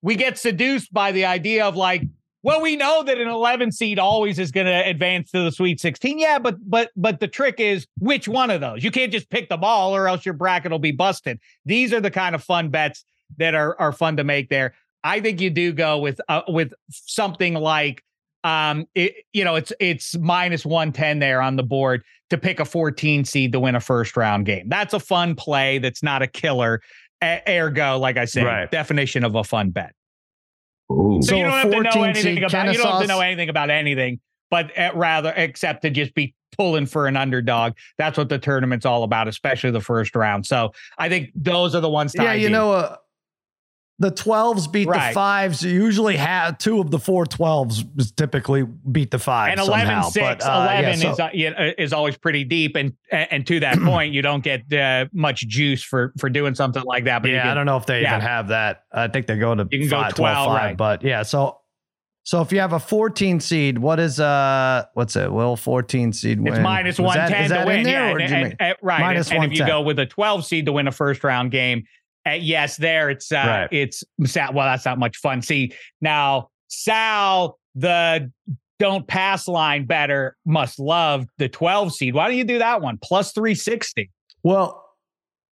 We 0.00 0.14
get 0.14 0.38
seduced 0.38 0.92
by 0.92 1.10
the 1.10 1.24
idea 1.24 1.66
of 1.66 1.74
like 1.74 2.04
well, 2.42 2.60
we 2.60 2.76
know 2.76 3.02
that 3.02 3.18
an 3.18 3.28
11 3.28 3.72
seed 3.72 3.98
always 3.98 4.38
is 4.38 4.52
going 4.52 4.66
to 4.66 4.88
advance 4.88 5.30
to 5.32 5.42
the 5.42 5.50
Sweet 5.50 5.80
16. 5.80 6.18
Yeah, 6.18 6.38
but 6.38 6.56
but 6.68 6.90
but 6.96 7.20
the 7.20 7.28
trick 7.28 7.56
is 7.58 7.86
which 7.98 8.28
one 8.28 8.50
of 8.50 8.60
those. 8.60 8.84
You 8.84 8.90
can't 8.90 9.12
just 9.12 9.28
pick 9.30 9.48
the 9.48 9.56
ball, 9.56 9.94
or 9.94 10.08
else 10.08 10.24
your 10.24 10.34
bracket 10.34 10.70
will 10.70 10.78
be 10.78 10.92
busted. 10.92 11.40
These 11.64 11.92
are 11.92 12.00
the 12.00 12.10
kind 12.10 12.34
of 12.34 12.44
fun 12.44 12.68
bets 12.70 13.04
that 13.38 13.54
are 13.54 13.78
are 13.80 13.92
fun 13.92 14.16
to 14.18 14.24
make 14.24 14.50
there. 14.50 14.74
I 15.02 15.20
think 15.20 15.40
you 15.40 15.50
do 15.50 15.72
go 15.72 15.98
with 15.98 16.20
uh, 16.28 16.42
with 16.48 16.72
something 16.90 17.54
like 17.54 18.04
um 18.44 18.86
it, 18.94 19.14
you 19.32 19.44
know 19.44 19.56
it's 19.56 19.72
it's 19.80 20.16
minus 20.16 20.64
110 20.64 21.18
there 21.18 21.42
on 21.42 21.56
the 21.56 21.64
board 21.64 22.04
to 22.30 22.38
pick 22.38 22.60
a 22.60 22.64
14 22.64 23.24
seed 23.24 23.50
to 23.52 23.58
win 23.58 23.74
a 23.74 23.80
first 23.80 24.16
round 24.16 24.46
game. 24.46 24.68
That's 24.68 24.94
a 24.94 25.00
fun 25.00 25.34
play. 25.34 25.78
That's 25.78 26.02
not 26.02 26.22
a 26.22 26.26
killer. 26.26 26.82
Ergo, 27.22 27.98
like 27.98 28.16
I 28.16 28.26
said, 28.26 28.44
right. 28.44 28.70
definition 28.70 29.24
of 29.24 29.34
a 29.34 29.42
fun 29.42 29.70
bet. 29.70 29.92
Ooh. 30.90 31.20
So, 31.22 31.36
you 31.36 31.44
don't 31.44 31.52
have 31.52 31.70
to 31.70 31.82
know 31.82 32.02
anything 32.04 32.38
about 32.44 32.72
you 32.72 32.78
don't 32.78 32.92
have 32.92 33.00
to 33.02 33.06
know 33.06 33.20
anything 33.20 33.48
about 33.48 33.70
anything, 33.70 34.20
but 34.50 34.76
uh, 34.78 34.90
rather 34.94 35.32
except 35.36 35.82
to 35.82 35.90
just 35.90 36.14
be 36.14 36.34
pulling 36.56 36.86
for 36.86 37.06
an 37.06 37.16
underdog. 37.16 37.74
That's 37.98 38.18
what 38.18 38.28
the 38.28 38.38
tournament's 38.38 38.86
all 38.86 39.02
about, 39.02 39.28
especially 39.28 39.70
the 39.70 39.80
first 39.80 40.16
round. 40.16 40.46
So 40.46 40.72
I 40.98 41.08
think 41.08 41.30
those 41.34 41.74
are 41.74 41.80
the 41.80 41.90
ones. 41.90 42.14
yeah, 42.16 42.32
you 42.32 42.48
know, 42.48 42.72
uh, 42.72 42.96
the 44.00 44.12
12s 44.12 44.70
beat 44.70 44.86
right. 44.86 45.08
the 45.08 45.14
fives. 45.14 45.62
Usually 45.62 46.16
have 46.16 46.58
two 46.58 46.80
of 46.80 46.90
the 46.90 46.98
four 46.98 47.24
12s 47.24 48.14
typically 48.14 48.62
beat 48.62 49.10
the 49.10 49.18
five. 49.18 49.50
And 49.50 49.60
11 49.60 49.86
somehow. 49.86 50.08
6, 50.08 50.24
but, 50.24 50.42
uh, 50.48 50.62
11 50.62 50.84
yeah, 50.84 51.14
so, 51.14 51.28
is, 51.32 51.52
uh, 51.52 51.72
is 51.76 51.92
always 51.92 52.16
pretty 52.16 52.44
deep. 52.44 52.76
And 52.76 52.92
and 53.10 53.46
to 53.46 53.60
that 53.60 53.78
point, 53.84 54.14
you 54.14 54.22
don't 54.22 54.44
get 54.44 54.72
uh, 54.72 55.06
much 55.12 55.40
juice 55.40 55.82
for 55.82 56.12
for 56.18 56.30
doing 56.30 56.54
something 56.54 56.82
like 56.84 57.04
that. 57.04 57.22
But 57.22 57.32
yeah, 57.32 57.42
can, 57.42 57.50
I 57.50 57.54
don't 57.54 57.66
know 57.66 57.76
if 57.76 57.86
they 57.86 58.02
yeah. 58.02 58.14
even 58.14 58.20
have 58.20 58.48
that. 58.48 58.84
I 58.92 59.08
think 59.08 59.26
they 59.26 59.36
go 59.36 59.54
to 59.54 59.66
you 59.70 59.80
can 59.80 59.88
five, 59.88 60.14
go 60.14 60.22
12, 60.22 60.34
12 60.34 60.46
5, 60.46 60.54
right. 60.54 60.76
But 60.76 61.02
yeah, 61.02 61.22
so 61.22 61.58
so 62.28 62.42
if 62.42 62.52
you 62.52 62.60
have 62.60 62.74
a 62.74 62.78
14 62.78 63.40
seed, 63.40 63.78
what 63.78 63.98
is 63.98 64.20
uh 64.20 64.84
what's 64.92 65.16
it? 65.16 65.32
Will 65.32 65.56
14 65.56 66.12
seed 66.12 66.38
win? 66.38 66.52
It's 66.52 66.62
minus 66.62 66.98
110 66.98 67.48
that, 67.48 67.64
to 67.64 67.66
win. 67.66 67.86
Yeah, 67.86 68.10
and, 68.10 68.20
and, 68.20 68.56
and, 68.60 68.76
right. 68.82 69.00
Minus 69.00 69.30
and, 69.30 69.44
and 69.44 69.52
if 69.52 69.58
you 69.58 69.66
go 69.66 69.80
with 69.80 69.98
a 69.98 70.04
12 70.04 70.44
seed 70.44 70.66
to 70.66 70.72
win 70.72 70.86
a 70.86 70.92
first 70.92 71.24
round 71.24 71.50
game, 71.50 71.84
uh, 72.28 72.34
yes, 72.34 72.76
there 72.76 73.10
it's 73.10 73.32
uh, 73.32 73.36
right. 73.36 73.68
it's 73.70 74.04
Sal. 74.24 74.52
Well, 74.52 74.66
that's 74.66 74.84
not 74.84 74.98
much 74.98 75.16
fun. 75.16 75.42
See 75.42 75.72
now, 76.00 76.50
Sal, 76.68 77.58
the 77.74 78.30
don't 78.78 79.06
pass 79.06 79.48
line 79.48 79.86
better 79.86 80.36
must 80.44 80.78
love 80.78 81.26
the 81.38 81.48
12 81.48 81.92
seed. 81.92 82.14
Why 82.14 82.28
don't 82.28 82.36
you 82.36 82.44
do 82.44 82.58
that 82.58 82.80
one 82.80 82.98
plus 83.02 83.32
360? 83.32 84.10
Well, 84.42 84.84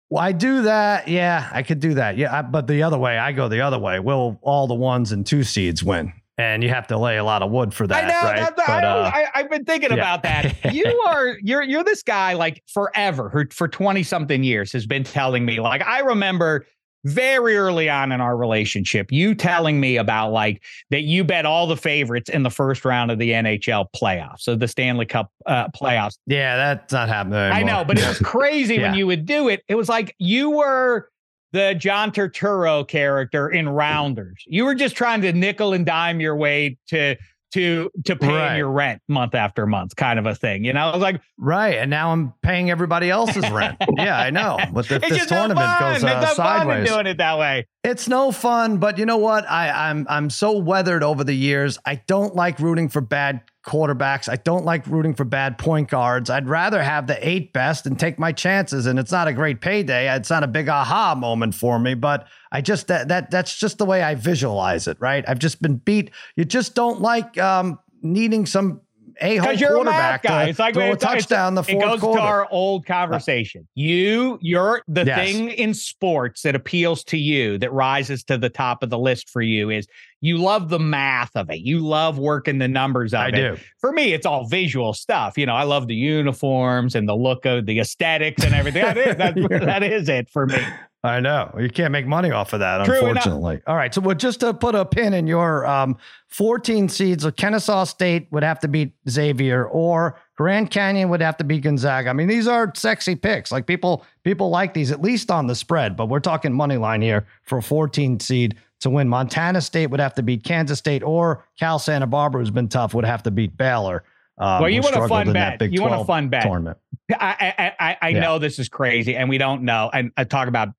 Well, 0.09 0.23
I 0.23 0.31
do 0.31 0.61
that. 0.63 1.07
Yeah, 1.07 1.49
I 1.51 1.63
could 1.63 1.79
do 1.79 1.95
that. 1.95 2.17
Yeah, 2.17 2.37
I, 2.37 2.41
but 2.41 2.67
the 2.67 2.83
other 2.83 2.97
way, 2.97 3.17
I 3.17 3.33
go 3.33 3.49
the 3.49 3.61
other 3.61 3.79
way. 3.79 3.99
Will 3.99 4.39
all 4.41 4.67
the 4.67 4.73
ones 4.73 5.11
and 5.11 5.25
two 5.25 5.43
seeds 5.43 5.83
win? 5.83 6.13
And 6.39 6.61
you 6.63 6.69
have 6.69 6.85
to 6.87 6.99
lay 6.99 7.17
a 7.17 7.23
lot 7.23 7.41
of 7.41 7.49
wood 7.49 7.73
for 7.73 7.87
that. 7.87 8.03
I 8.03 8.07
know. 8.07 8.41
Right? 8.43 8.53
But, 8.55 8.83
uh, 8.83 9.11
I, 9.11 9.39
have 9.39 9.49
been 9.49 9.65
thinking 9.65 9.89
yeah. 9.89 9.95
about 9.95 10.23
that. 10.23 10.55
You 10.73 10.85
are 11.07 11.37
you're 11.41 11.63
you're 11.63 11.83
this 11.83 12.03
guy 12.03 12.33
like 12.33 12.61
forever 12.71 13.29
who 13.29 13.45
for 13.51 13.67
twenty 13.67 14.03
something 14.03 14.43
years 14.43 14.71
has 14.73 14.85
been 14.85 15.03
telling 15.03 15.45
me 15.45 15.59
like 15.59 15.81
I 15.81 15.99
remember 15.99 16.65
very 17.05 17.55
early 17.55 17.89
on 17.89 18.11
in 18.11 18.21
our 18.21 18.35
relationship, 18.35 19.11
you 19.11 19.33
telling 19.33 19.79
me 19.79 19.97
about 19.97 20.31
like 20.31 20.63
that 20.89 21.03
you 21.03 21.23
bet 21.23 21.45
all 21.45 21.67
the 21.67 21.77
favorites 21.77 22.29
in 22.29 22.43
the 22.43 22.49
first 22.49 22.83
round 22.83 23.11
of 23.11 23.19
the 23.19 23.31
NHL 23.31 23.85
playoffs, 23.95 24.41
so 24.41 24.55
the 24.55 24.67
Stanley 24.67 25.05
Cup 25.05 25.31
uh, 25.45 25.69
playoffs. 25.69 26.17
Yeah, 26.25 26.57
that's 26.57 26.91
not 26.91 27.07
happening. 27.07 27.39
Anymore. 27.39 27.57
I 27.57 27.63
know, 27.63 27.85
but 27.85 27.97
it 27.97 28.07
was 28.07 28.19
crazy 28.23 28.75
yeah. 28.75 28.89
when 28.89 28.97
you 28.97 29.07
would 29.07 29.25
do 29.25 29.47
it. 29.47 29.63
It 29.67 29.75
was 29.75 29.87
like 29.89 30.15
you 30.19 30.49
were 30.49 31.09
the 31.51 31.75
John 31.75 32.11
Turturro 32.11 32.87
character 32.87 33.49
in 33.49 33.69
Rounders. 33.69 34.43
You 34.47 34.65
were 34.65 34.75
just 34.75 34.95
trying 34.95 35.21
to 35.21 35.33
nickel 35.33 35.73
and 35.73 35.85
dime 35.85 36.19
your 36.19 36.35
way 36.35 36.77
to 36.87 37.15
to 37.53 37.89
to 38.05 38.15
pay 38.15 38.27
right. 38.27 38.57
your 38.57 38.69
rent 38.69 39.01
month 39.07 39.33
after 39.33 39.65
month, 39.65 39.95
kind 39.95 40.19
of 40.19 40.25
a 40.25 40.35
thing. 40.35 40.63
You 40.63 40.73
know, 40.73 40.89
I 40.89 40.93
was 40.93 41.01
like, 41.01 41.21
right. 41.37 41.75
And 41.75 41.89
now 41.89 42.11
I'm 42.11 42.33
paying 42.41 42.69
everybody 42.69 43.09
else's 43.09 43.49
rent. 43.49 43.77
yeah, 43.97 44.19
I 44.19 44.29
know. 44.29 44.57
But 44.71 44.91
if 44.91 45.01
this 45.07 45.25
tournament 45.27 45.65
no 45.65 45.93
goes 45.93 46.03
uh, 46.03 46.19
it's 46.23 46.35
sideways, 46.35 46.89
doing 46.89 47.07
it 47.07 47.17
that 47.17 47.37
way. 47.37 47.67
It's 47.83 48.07
no 48.07 48.31
fun. 48.31 48.77
But 48.77 48.97
you 48.97 49.05
know 49.05 49.17
what? 49.17 49.49
I, 49.49 49.89
I'm 49.89 50.05
I'm 50.09 50.29
so 50.29 50.57
weathered 50.57 51.03
over 51.03 51.23
the 51.23 51.33
years. 51.33 51.77
I 51.85 51.95
don't 52.07 52.35
like 52.35 52.59
rooting 52.59 52.89
for 52.89 53.01
bad 53.01 53.41
quarterbacks. 53.67 54.27
I 54.27 54.37
don't 54.37 54.65
like 54.65 54.87
rooting 54.87 55.13
for 55.13 55.25
bad 55.25 55.57
point 55.59 55.89
guards. 55.89 56.29
I'd 56.29 56.47
rather 56.47 56.81
have 56.81 57.05
the 57.05 57.27
eight 57.27 57.53
best 57.53 57.85
and 57.85 57.99
take 57.99 58.17
my 58.17 58.31
chances. 58.31 58.87
And 58.87 58.97
it's 58.97 59.11
not 59.11 59.27
a 59.27 59.33
great 59.33 59.61
payday. 59.61 60.11
It's 60.15 60.29
not 60.29 60.43
a 60.43 60.47
big 60.47 60.69
aha 60.69 61.13
moment 61.13 61.53
for 61.53 61.77
me, 61.77 61.93
but 61.93 62.27
I 62.51 62.61
just 62.61 62.87
that 62.87 63.09
that 63.09 63.29
that's 63.29 63.55
just 63.55 63.77
the 63.77 63.85
way 63.85 64.01
I 64.01 64.15
visualize 64.15 64.87
it, 64.87 64.97
right? 64.99 65.23
I've 65.27 65.39
just 65.39 65.61
been 65.61 65.75
beat. 65.75 66.11
You 66.35 66.45
just 66.45 66.73
don't 66.73 67.01
like 67.01 67.37
um, 67.37 67.77
needing 68.01 68.45
some 68.45 68.81
a 69.21 69.37
hole 69.37 69.57
quarterback 69.57 70.23
guy. 70.23 70.45
To 70.45 70.49
it's 70.49 70.59
like 70.59 70.73
throw 70.73 70.91
a 70.91 70.97
touchdown 70.97 71.55
the 71.55 71.63
fourth 71.63 71.75
It 71.75 71.85
goes 71.85 71.99
quarter. 71.99 72.19
to 72.19 72.25
our 72.25 72.47
old 72.51 72.85
conversation. 72.85 73.67
You, 73.75 74.37
you're 74.41 74.81
the 74.87 75.05
yes. 75.05 75.17
thing 75.17 75.49
in 75.49 75.73
sports 75.73 76.41
that 76.43 76.55
appeals 76.55 77.03
to 77.05 77.17
you, 77.17 77.57
that 77.59 77.71
rises 77.71 78.23
to 78.25 78.37
the 78.37 78.49
top 78.49 78.83
of 78.83 78.89
the 78.89 78.99
list 78.99 79.29
for 79.29 79.41
you 79.41 79.69
is 79.69 79.87
you 80.21 80.37
love 80.37 80.69
the 80.69 80.79
math 80.79 81.35
of 81.35 81.49
it. 81.49 81.59
You 81.59 81.79
love 81.79 82.17
working 82.17 82.57
the 82.57 82.67
numbers 82.67 83.13
of 83.13 83.19
I 83.19 83.27
it. 83.29 83.31
do. 83.31 83.57
For 83.79 83.91
me, 83.91 84.13
it's 84.13 84.25
all 84.25 84.47
visual 84.47 84.93
stuff. 84.93 85.37
You 85.37 85.45
know, 85.45 85.55
I 85.55 85.63
love 85.63 85.87
the 85.87 85.95
uniforms 85.95 86.95
and 86.95 87.07
the 87.07 87.15
look 87.15 87.45
of 87.45 87.65
the 87.65 87.79
aesthetics 87.79 88.43
and 88.43 88.53
everything. 88.53 88.83
that, 88.83 88.97
is, 88.97 89.15
that, 89.17 89.35
that 89.65 89.83
is 89.83 90.09
it 90.09 90.29
for 90.29 90.47
me. 90.47 90.59
I 91.07 91.19
know 91.19 91.55
you 91.57 91.69
can't 91.69 91.91
make 91.91 92.05
money 92.05 92.31
off 92.31 92.53
of 92.53 92.59
that, 92.59 92.85
True 92.85 92.95
unfortunately. 92.95 93.55
Enough. 93.55 93.63
All 93.67 93.75
right, 93.75 93.93
so 93.93 94.01
well, 94.01 94.15
just 94.15 94.41
to 94.41 94.53
put 94.53 94.75
a 94.75 94.85
pin 94.85 95.13
in 95.13 95.25
your 95.25 95.65
um, 95.65 95.97
14 96.27 96.89
seeds, 96.89 97.25
Kennesaw 97.37 97.85
State 97.85 98.27
would 98.31 98.43
have 98.43 98.59
to 98.59 98.67
beat 98.67 98.91
Xavier, 99.09 99.65
or 99.65 100.19
Grand 100.35 100.69
Canyon 100.69 101.09
would 101.09 101.21
have 101.21 101.37
to 101.37 101.43
beat 101.43 101.63
Gonzaga. 101.63 102.09
I 102.09 102.13
mean, 102.13 102.27
these 102.27 102.47
are 102.47 102.71
sexy 102.75 103.15
picks. 103.15 103.51
Like 103.51 103.65
people, 103.65 104.05
people 104.23 104.49
like 104.49 104.73
these 104.73 104.91
at 104.91 105.01
least 105.01 105.31
on 105.31 105.47
the 105.47 105.55
spread, 105.55 105.95
but 105.95 106.07
we're 106.07 106.19
talking 106.19 106.53
money 106.53 106.77
line 106.77 107.01
here 107.01 107.25
for 107.43 107.59
a 107.59 107.63
14 107.63 108.19
seed 108.19 108.57
to 108.81 108.89
win. 108.89 109.07
Montana 109.07 109.61
State 109.61 109.87
would 109.87 109.99
have 109.99 110.13
to 110.15 110.23
beat 110.23 110.43
Kansas 110.43 110.77
State, 110.77 111.03
or 111.03 111.45
Cal 111.57 111.79
Santa 111.79 112.07
Barbara, 112.07 112.41
who's 112.41 112.51
been 112.51 112.67
tough, 112.67 112.93
would 112.93 113.05
have 113.05 113.23
to 113.23 113.31
beat 113.31 113.55
Baylor. 113.55 114.03
Um, 114.39 114.61
well, 114.61 114.69
you 114.69 114.81
want 114.81 114.95
a 114.95 115.07
fun 115.07 115.33
bet. 115.33 115.71
You 115.71 115.81
want 115.81 115.99
a 115.99 116.05
fun 116.05 116.29
bet. 116.29 116.43
Tournament. 116.43 116.77
I 117.11 117.53
I 117.57 117.73
I, 117.79 117.97
I 118.01 118.09
yeah. 118.09 118.19
know 118.19 118.39
this 118.39 118.59
is 118.59 118.69
crazy, 118.69 119.15
and 119.15 119.29
we 119.29 119.37
don't 119.37 119.63
know. 119.63 119.89
And 119.91 120.11
I 120.15 120.25
talk 120.25 120.47
about 120.47 120.69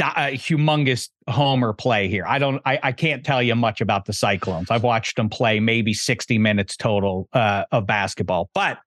a 0.00 0.36
humongous 0.36 1.08
homer 1.28 1.72
play 1.72 2.08
here. 2.08 2.24
I 2.26 2.38
don't, 2.38 2.60
I, 2.64 2.78
I 2.82 2.92
can't 2.92 3.24
tell 3.24 3.42
you 3.42 3.54
much 3.54 3.80
about 3.80 4.06
the 4.06 4.12
Cyclones. 4.12 4.70
I've 4.70 4.82
watched 4.82 5.16
them 5.16 5.28
play 5.28 5.60
maybe 5.60 5.94
60 5.94 6.38
minutes 6.38 6.76
total 6.76 7.28
uh, 7.32 7.64
of 7.72 7.86
basketball, 7.86 8.50
but 8.54 8.78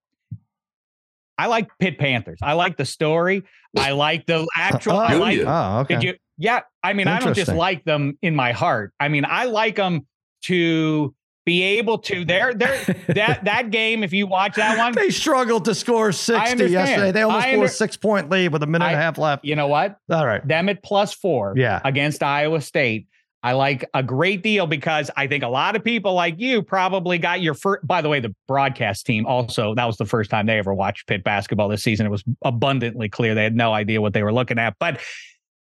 I 1.38 1.48
like 1.48 1.68
Pitt 1.80 1.98
Panthers. 1.98 2.40
I 2.42 2.54
like 2.54 2.78
the 2.78 2.86
story. 2.86 3.44
I 3.78 3.92
like 3.92 4.26
the 4.28 4.48
actual. 4.56 4.94
Oh, 4.94 4.98
I 4.98 5.14
like, 5.16 5.40
oh 5.40 5.80
okay. 5.80 6.00
You, 6.00 6.14
yeah. 6.38 6.62
I 6.84 6.94
mean, 6.94 7.08
I 7.08 7.20
don't 7.20 7.34
just 7.34 7.54
like 7.54 7.84
them 7.86 8.18
in 8.22 8.36
my 8.36 8.52
heart. 8.52 8.94
I 9.00 9.08
mean, 9.08 9.26
I 9.26 9.46
like 9.46 9.76
them 9.76 10.06
to 10.44 11.16
be 11.46 11.62
able 11.64 11.98
to. 12.00 12.26
They're 12.26 12.54
they're 12.54 12.84
that 13.10 13.44
that 13.46 13.72
game 13.72 14.04
if 14.04 14.14
you 14.14 14.28
watch 14.28 14.56
that 14.56 14.78
one 14.78 14.94
they 14.94 15.10
struggled 15.10 15.66
to 15.66 15.76
score 15.76 16.12
60 16.12 16.66
yesterday. 16.66 17.12
They 17.12 17.22
almost 17.22 17.46
under, 17.46 17.56
scored 17.56 17.70
a 17.70 17.72
six 17.72 17.98
point 17.98 18.30
lead 18.30 18.54
with 18.54 18.64
a 18.64 18.68
minute 18.68 18.86
I, 18.86 18.92
and 18.92 19.00
a 19.00 19.02
half 19.02 19.18
left. 19.18 19.46
you 19.46 19.56
know 19.56 19.68
what? 19.68 19.98
All 20.10 20.26
right. 20.26 20.46
Them 20.48 20.70
at 20.70 20.84
plus 20.84 21.14
four 21.14 21.54
yeah. 21.56 21.82
against 21.84 22.24
iowa 22.24 22.62
state. 22.62 23.08
I 23.46 23.52
like 23.52 23.90
a 23.94 24.02
great 24.02 24.42
deal 24.42 24.68
because 24.68 25.12
i 25.18 25.28
think 25.28 25.44
a 25.44 25.50
lot 25.50 25.76
of 25.76 25.84
people 25.84 26.14
like 26.14 26.40
you 26.40 26.64
probably 26.64 27.18
got 27.18 27.42
your 27.42 27.54
first 27.54 27.86
by 27.86 28.02
the 28.02 28.08
way 28.08 28.22
the 28.22 28.34
broadcast 28.48 29.06
team 29.06 29.26
also 29.26 29.76
that 29.76 29.84
was 29.84 29.98
the 29.98 30.06
first 30.06 30.32
time 30.32 30.46
they 30.46 30.58
ever 30.58 30.74
watched 30.74 31.08
Pitt 31.08 31.26
basketball 31.26 31.68
this 31.68 31.84
season. 31.84 32.06
It 32.06 32.10
was 32.10 32.24
abundantly 32.46 33.10
clear. 33.10 33.36
They 33.36 33.44
had 33.44 33.56
no 33.56 33.74
idea 33.74 34.00
what 34.00 34.14
they 34.14 34.24
were 34.24 34.32
looking 34.32 34.60
at. 34.60 34.78
But 34.80 35.02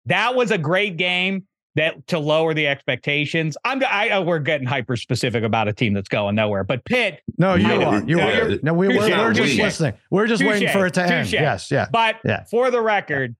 that 0.06 0.34
was 0.34 0.50
a 0.50 0.58
great 0.58 0.96
game 0.96 1.46
that 1.76 2.06
to 2.08 2.18
lower 2.18 2.54
the 2.54 2.66
expectations. 2.66 3.56
I'm 3.64 3.82
I, 3.84 4.10
uh, 4.10 4.22
we're 4.22 4.38
getting 4.40 4.66
hyper 4.66 4.96
specific 4.96 5.44
about 5.44 5.68
a 5.68 5.72
team 5.72 5.94
that's 5.94 6.08
going 6.08 6.34
nowhere, 6.34 6.64
but 6.64 6.84
Pitt. 6.84 7.22
No, 7.38 7.54
you 7.54 7.66
are. 7.66 8.02
You 8.02 8.20
are. 8.20 8.58
No, 8.62 8.74
we, 8.74 8.86
are 8.98 9.08
we're 9.08 9.32
just 9.32 9.56
listening. 9.56 9.94
We're 10.10 10.26
just 10.26 10.42
Touché. 10.42 10.48
waiting 10.48 10.68
for 10.70 10.86
it 10.86 10.94
to 10.94 11.02
end. 11.02 11.30
Yes, 11.30 11.70
yeah. 11.70 11.86
But 11.90 12.16
yeah. 12.24 12.44
for 12.44 12.70
the 12.70 12.80
record, 12.80 13.36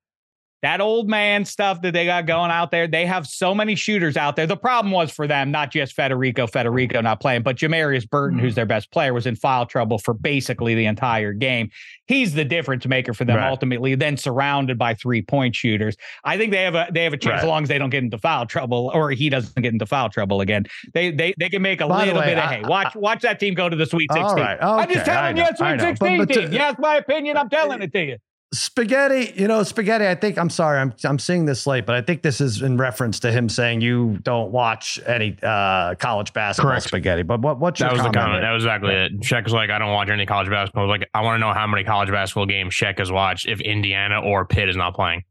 that 0.66 0.81
old 0.81 1.09
man 1.09 1.44
stuff 1.44 1.81
that 1.83 1.92
they 1.92 2.05
got 2.07 2.26
going 2.26 2.50
out 2.50 2.72
there, 2.72 2.88
they 2.88 3.07
have 3.07 3.24
so 3.24 3.55
many 3.55 3.76
shooters 3.76 4.16
out 4.16 4.35
there. 4.35 4.48
The 4.48 4.57
problem 4.57 4.90
was 4.90 5.12
for 5.12 5.29
them, 5.29 5.52
not 5.52 5.70
just 5.70 5.96
Federiko, 5.96 6.50
Federiko 6.50 7.00
not 7.05 7.20
playing, 7.20 7.42
but 7.42 7.55
Jamarius 7.55 8.11
Burton, 8.11 8.40
who's 8.40 8.50
mm-hmm. 8.50 8.57
their 8.57 8.66
best 8.66 8.90
player, 8.90 9.14
was 9.14 9.26
in 9.26 9.37
foul 9.37 9.66
trouble 9.66 9.98
for 9.98 10.12
basically 10.12 10.74
the 10.74 10.87
entire 10.87 11.33
game. 11.33 11.70
He's 12.09 12.35
the 12.35 12.44
difference 12.44 12.85
maker 12.85 13.14
for 13.14 13.24
them 13.24 13.37
right. 13.37 13.48
ultimately, 13.48 13.94
then 13.94 14.16
surrounded 14.16 14.76
by 14.76 14.94
three 14.94 15.22
point 15.22 15.55
shooters. 15.55 15.96
I 16.24 16.37
think 16.37 16.50
they 16.50 16.62
have 16.62 16.74
a 16.74 16.88
they 16.90 17.05
have 17.05 17.12
a 17.12 17.16
chance 17.16 17.35
right. 17.35 17.44
as 17.44 17.48
long 17.48 17.62
as 17.62 17.68
they 17.68 17.79
don't 17.79 17.90
get 17.90 18.02
into 18.02 18.18
foul 18.18 18.46
trouble 18.46 18.90
or 18.92 19.12
he 19.12 19.29
doesn't 19.29 19.62
get 19.62 19.72
into 19.72 19.87
foul 19.87 20.09
trouble 20.09 20.40
again. 20.40 20.66
They 20.94 21.12
they 21.12 21.33
they 21.38 21.48
can 21.48 21.62
make 21.62 21.81
a 21.81 21.87
By 21.87 22.07
little 22.07 22.20
way, 22.20 22.35
bit 22.35 22.38
of 22.38 22.50
hey, 22.50 22.62
watch 22.62 22.96
I, 22.96 22.98
watch 22.98 23.22
that 23.22 23.38
team 23.38 23.55
go 23.55 23.68
to 23.68 23.76
the 23.76 23.87
Sweet 23.87 24.11
16. 24.12 24.37
okay, 24.37 24.59
I'm 24.61 24.90
just 24.90 25.07
telling 25.07 25.37
you, 25.37 25.44
Sweet 25.57 25.81
16 25.81 26.18
but, 26.18 26.29
but 26.29 26.35
team. 26.35 26.50
To, 26.50 26.57
yes, 26.57 26.74
my 26.81 26.96
opinion, 26.96 27.37
I'm 27.37 27.48
telling 27.48 27.83
it 27.83 27.92
to 27.92 28.05
you. 28.05 28.16
Spaghetti, 28.55 29.33
you 29.35 29.49
know, 29.49 29.65
spaghetti. 29.65 30.07
I 30.07 30.15
think 30.15 30.39
I'm 30.39 30.51
sorry, 30.51 30.79
I'm 30.79 30.95
I'm 31.05 31.19
seeing 31.19 31.47
this 31.47 31.67
late, 31.67 31.85
but 31.85 31.97
I 31.97 32.01
think 32.01 32.23
this 32.23 32.41
is 32.41 32.63
in 32.63 32.77
reference 32.77 33.19
to 33.21 33.33
him 33.33 33.49
saying 33.49 33.81
you 33.81 34.19
don't 34.23 34.53
watch 34.53 35.01
any 35.05 35.37
uh, 35.43 35.97
college 35.97 36.33
basketball. 36.33 36.71
Correct. 36.71 36.87
Spaghetti, 36.87 37.23
but 37.25 37.41
what 37.41 37.59
what's 37.59 37.81
that 37.81 37.91
was 37.91 38.01
comment 38.01 38.15
the 38.15 38.21
comment? 38.21 38.43
That 38.43 38.53
was 38.53 38.63
exactly 38.63 38.93
yeah. 38.93 39.05
it. 39.07 39.21
Sheck 39.21 39.45
was 39.45 39.53
like, 39.53 39.71
I 39.71 39.81
don't 39.81 39.93
watch 39.93 40.11
any 40.11 40.27
college 40.27 40.49
basketball. 40.49 40.85
I 40.85 40.87
was 40.87 41.01
like, 41.01 41.11
I 41.13 41.23
want 41.23 41.37
to 41.37 41.41
know 41.41 41.53
how 41.53 41.67
many 41.67 41.83
college 41.83 42.09
basketball 42.09 42.47
games 42.47 42.73
Sheck 42.73 43.01
has 43.01 43.11
watched 43.11 43.47
if 43.47 43.61
Indiana 43.61 44.21
or 44.23 44.45
Pitt 44.45 44.69
is 44.69 44.77
not 44.77 44.95
playing. 44.95 45.25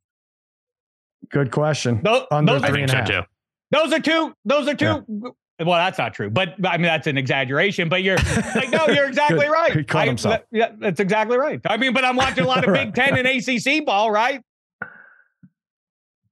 Good 1.30 1.52
question. 1.52 2.02
Those, 2.04 2.26
Under 2.32 2.60
three 2.60 2.82
and 2.82 2.92
a 2.92 2.96
half. 2.96 3.08
Too. 3.08 3.22
Those 3.72 3.94
are 3.94 4.00
two. 4.02 4.36
Those 4.44 4.68
are 4.68 4.76
two. 4.76 5.06
Yeah. 5.08 5.30
Well, 5.58 5.78
that's 5.78 5.98
not 5.98 6.14
true, 6.14 6.30
but 6.30 6.56
I 6.68 6.78
mean 6.78 6.88
that's 6.88 7.08
an 7.08 7.18
exaggeration. 7.18 7.88
But 7.88 8.04
you're 8.04 8.18
like, 8.56 8.70
no, 8.72 8.88
you're 8.88 9.06
exactly 9.08 9.48
right. 9.48 9.72
He 9.72 9.84
caught 9.84 10.04
I, 10.04 10.08
himself. 10.08 10.34
That, 10.34 10.48
yeah, 10.52 10.72
that's 10.78 11.00
exactly 11.00 11.38
right. 11.38 11.62
I 11.66 11.78
mean, 11.78 11.94
but 11.94 12.04
I'm 12.04 12.18
watching 12.18 12.44
a 12.44 12.48
lot 12.48 12.68
of 12.68 12.74
Big 12.74 12.94
Ten 12.94 13.18
and 13.18 13.26
ACC 13.26 13.86
ball, 13.86 14.12
right? 14.12 14.42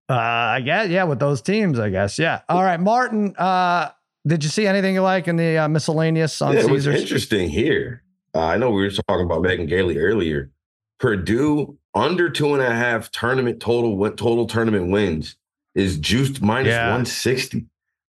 Uh, 0.10 0.16
I 0.16 0.62
guess, 0.62 0.90
yeah, 0.90 1.06
with 1.06 1.20
those 1.20 1.42
teams, 1.42 1.80
I 1.80 1.90
guess, 1.90 2.20
yeah. 2.20 2.42
All 2.50 2.62
right, 2.64 2.80
Martin. 2.80 3.34
Uh, 3.38 3.92
did 4.28 4.44
you 4.44 4.50
see 4.50 4.68
anything 4.68 4.94
you 4.94 5.02
like 5.02 5.28
in 5.28 5.38
the 5.38 5.58
uh, 5.58 5.68
miscellaneous 5.68 6.42
on 6.42 6.54
yeah, 6.54 6.62
Caesars? 6.62 6.86
It 6.86 6.92
was 6.92 7.02
interesting 7.02 7.50
here. 7.50 8.04
Uh, 8.36 8.42
I 8.42 8.58
know 8.58 8.72
we 8.72 8.84
were 8.84 8.90
talking 8.90 9.26
about 9.26 9.42
Megan 9.42 9.66
Gailey 9.66 9.98
earlier. 9.98 10.52
Purdue 11.00 11.78
under 11.94 12.30
two 12.30 12.54
and 12.54 12.62
a 12.62 12.74
half 12.74 13.12
tournament 13.12 13.60
total 13.60 13.98
total 14.12 14.48
tournament 14.48 14.92
wins 14.92 15.36
is 15.76 15.98
juiced 15.98 16.42
minus 16.42 16.72
yeah. 16.72 16.84
160. 16.84 17.66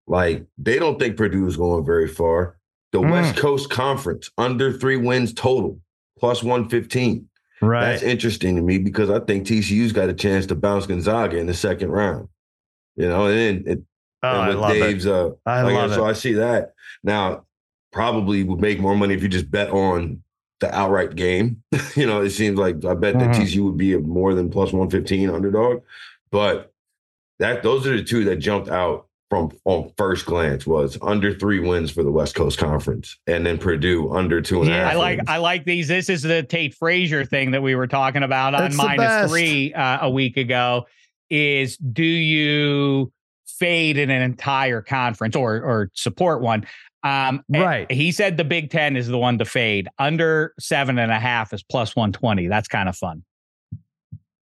Like 0.07 0.45
they 0.57 0.79
don't 0.79 0.99
think 0.99 1.17
Purdue 1.17 1.47
is 1.47 1.57
going 1.57 1.85
very 1.85 2.07
far. 2.07 2.57
The 2.91 2.99
mm. 2.99 3.11
West 3.11 3.37
Coast 3.37 3.69
Conference 3.69 4.29
under 4.37 4.71
three 4.71 4.97
wins 4.97 5.33
total, 5.33 5.79
plus 6.17 6.43
115. 6.43 7.27
Right. 7.61 7.81
That's 7.81 8.03
interesting 8.03 8.55
to 8.55 8.61
me 8.61 8.77
because 8.77 9.09
I 9.09 9.19
think 9.19 9.47
TCU's 9.47 9.91
got 9.91 10.09
a 10.09 10.13
chance 10.13 10.45
to 10.47 10.55
bounce 10.55 10.85
Gonzaga 10.85 11.37
in 11.37 11.47
the 11.47 11.53
second 11.53 11.91
round. 11.91 12.27
You 12.95 13.09
know, 13.09 13.25
and 13.25 13.37
then 13.37 13.63
it, 13.65 13.83
oh, 14.23 14.41
and 14.41 14.47
with 14.47 14.57
I 14.57 14.59
love 14.59 14.73
Dave's, 14.73 15.05
it. 15.05 15.11
uh, 15.11 15.31
I 15.45 15.61
like, 15.63 15.73
love 15.73 15.93
so 15.93 16.05
it. 16.05 16.09
I 16.09 16.13
see 16.13 16.33
that. 16.33 16.73
Now, 17.03 17.45
probably 17.91 18.43
would 18.43 18.59
make 18.59 18.79
more 18.79 18.95
money 18.95 19.13
if 19.13 19.23
you 19.23 19.29
just 19.29 19.49
bet 19.49 19.69
on 19.71 20.21
the 20.59 20.73
outright 20.73 21.15
game. 21.15 21.63
you 21.95 22.05
know, 22.05 22.21
it 22.21 22.29
seems 22.29 22.57
like 22.57 22.75
I 22.85 22.93
bet 22.93 23.15
mm-hmm. 23.15 23.31
that 23.31 23.41
TCU 23.41 23.65
would 23.65 23.77
be 23.77 23.93
a 23.93 23.99
more 23.99 24.33
than 24.33 24.49
plus 24.49 24.71
115 24.71 25.29
underdog. 25.29 25.81
But 26.31 26.73
that 27.39 27.63
those 27.63 27.85
are 27.87 27.97
the 27.97 28.03
two 28.03 28.23
that 28.25 28.37
jumped 28.37 28.69
out 28.69 29.04
from 29.29 29.51
on 29.65 29.91
first 29.97 30.25
glance 30.25 30.67
was 30.67 30.97
under 31.01 31.33
three 31.33 31.59
wins 31.59 31.91
for 31.91 32.03
the 32.03 32.11
West 32.11 32.35
Coast 32.35 32.57
Conference, 32.57 33.17
and 33.27 33.45
then 33.45 33.57
Purdue 33.57 34.11
under 34.11 34.41
two 34.41 34.61
and 34.61 34.71
a 34.71 34.73
half. 34.73 34.93
I 34.93 34.95
like 34.95 35.17
wins. 35.17 35.29
I 35.29 35.37
like 35.37 35.65
these. 35.65 35.87
This 35.87 36.09
is 36.09 36.21
the 36.21 36.43
Tate 36.43 36.75
Frazier 36.75 37.25
thing 37.25 37.51
that 37.51 37.61
we 37.61 37.75
were 37.75 37.87
talking 37.87 38.23
about 38.23 38.53
on 38.53 38.75
minus 38.75 38.97
best. 38.97 39.31
three 39.31 39.73
uh, 39.73 39.99
a 40.01 40.09
week 40.09 40.37
ago. 40.37 40.85
Is 41.29 41.77
do 41.77 42.03
you 42.03 43.11
fade 43.47 43.97
in 43.97 44.09
an 44.09 44.21
entire 44.21 44.81
conference 44.81 45.35
or 45.35 45.55
or 45.55 45.91
support 45.93 46.41
one? 46.41 46.65
Um, 47.03 47.43
Right. 47.49 47.91
He 47.91 48.11
said 48.11 48.37
the 48.37 48.43
Big 48.43 48.69
Ten 48.69 48.95
is 48.95 49.07
the 49.07 49.17
one 49.17 49.37
to 49.39 49.45
fade. 49.45 49.87
Under 49.99 50.53
seven 50.59 50.97
and 50.99 51.11
a 51.11 51.19
half 51.19 51.53
is 51.53 51.63
plus 51.63 51.95
one 51.95 52.11
twenty. 52.11 52.47
That's 52.47 52.67
kind 52.67 52.89
of 52.89 52.95
fun. 52.95 53.23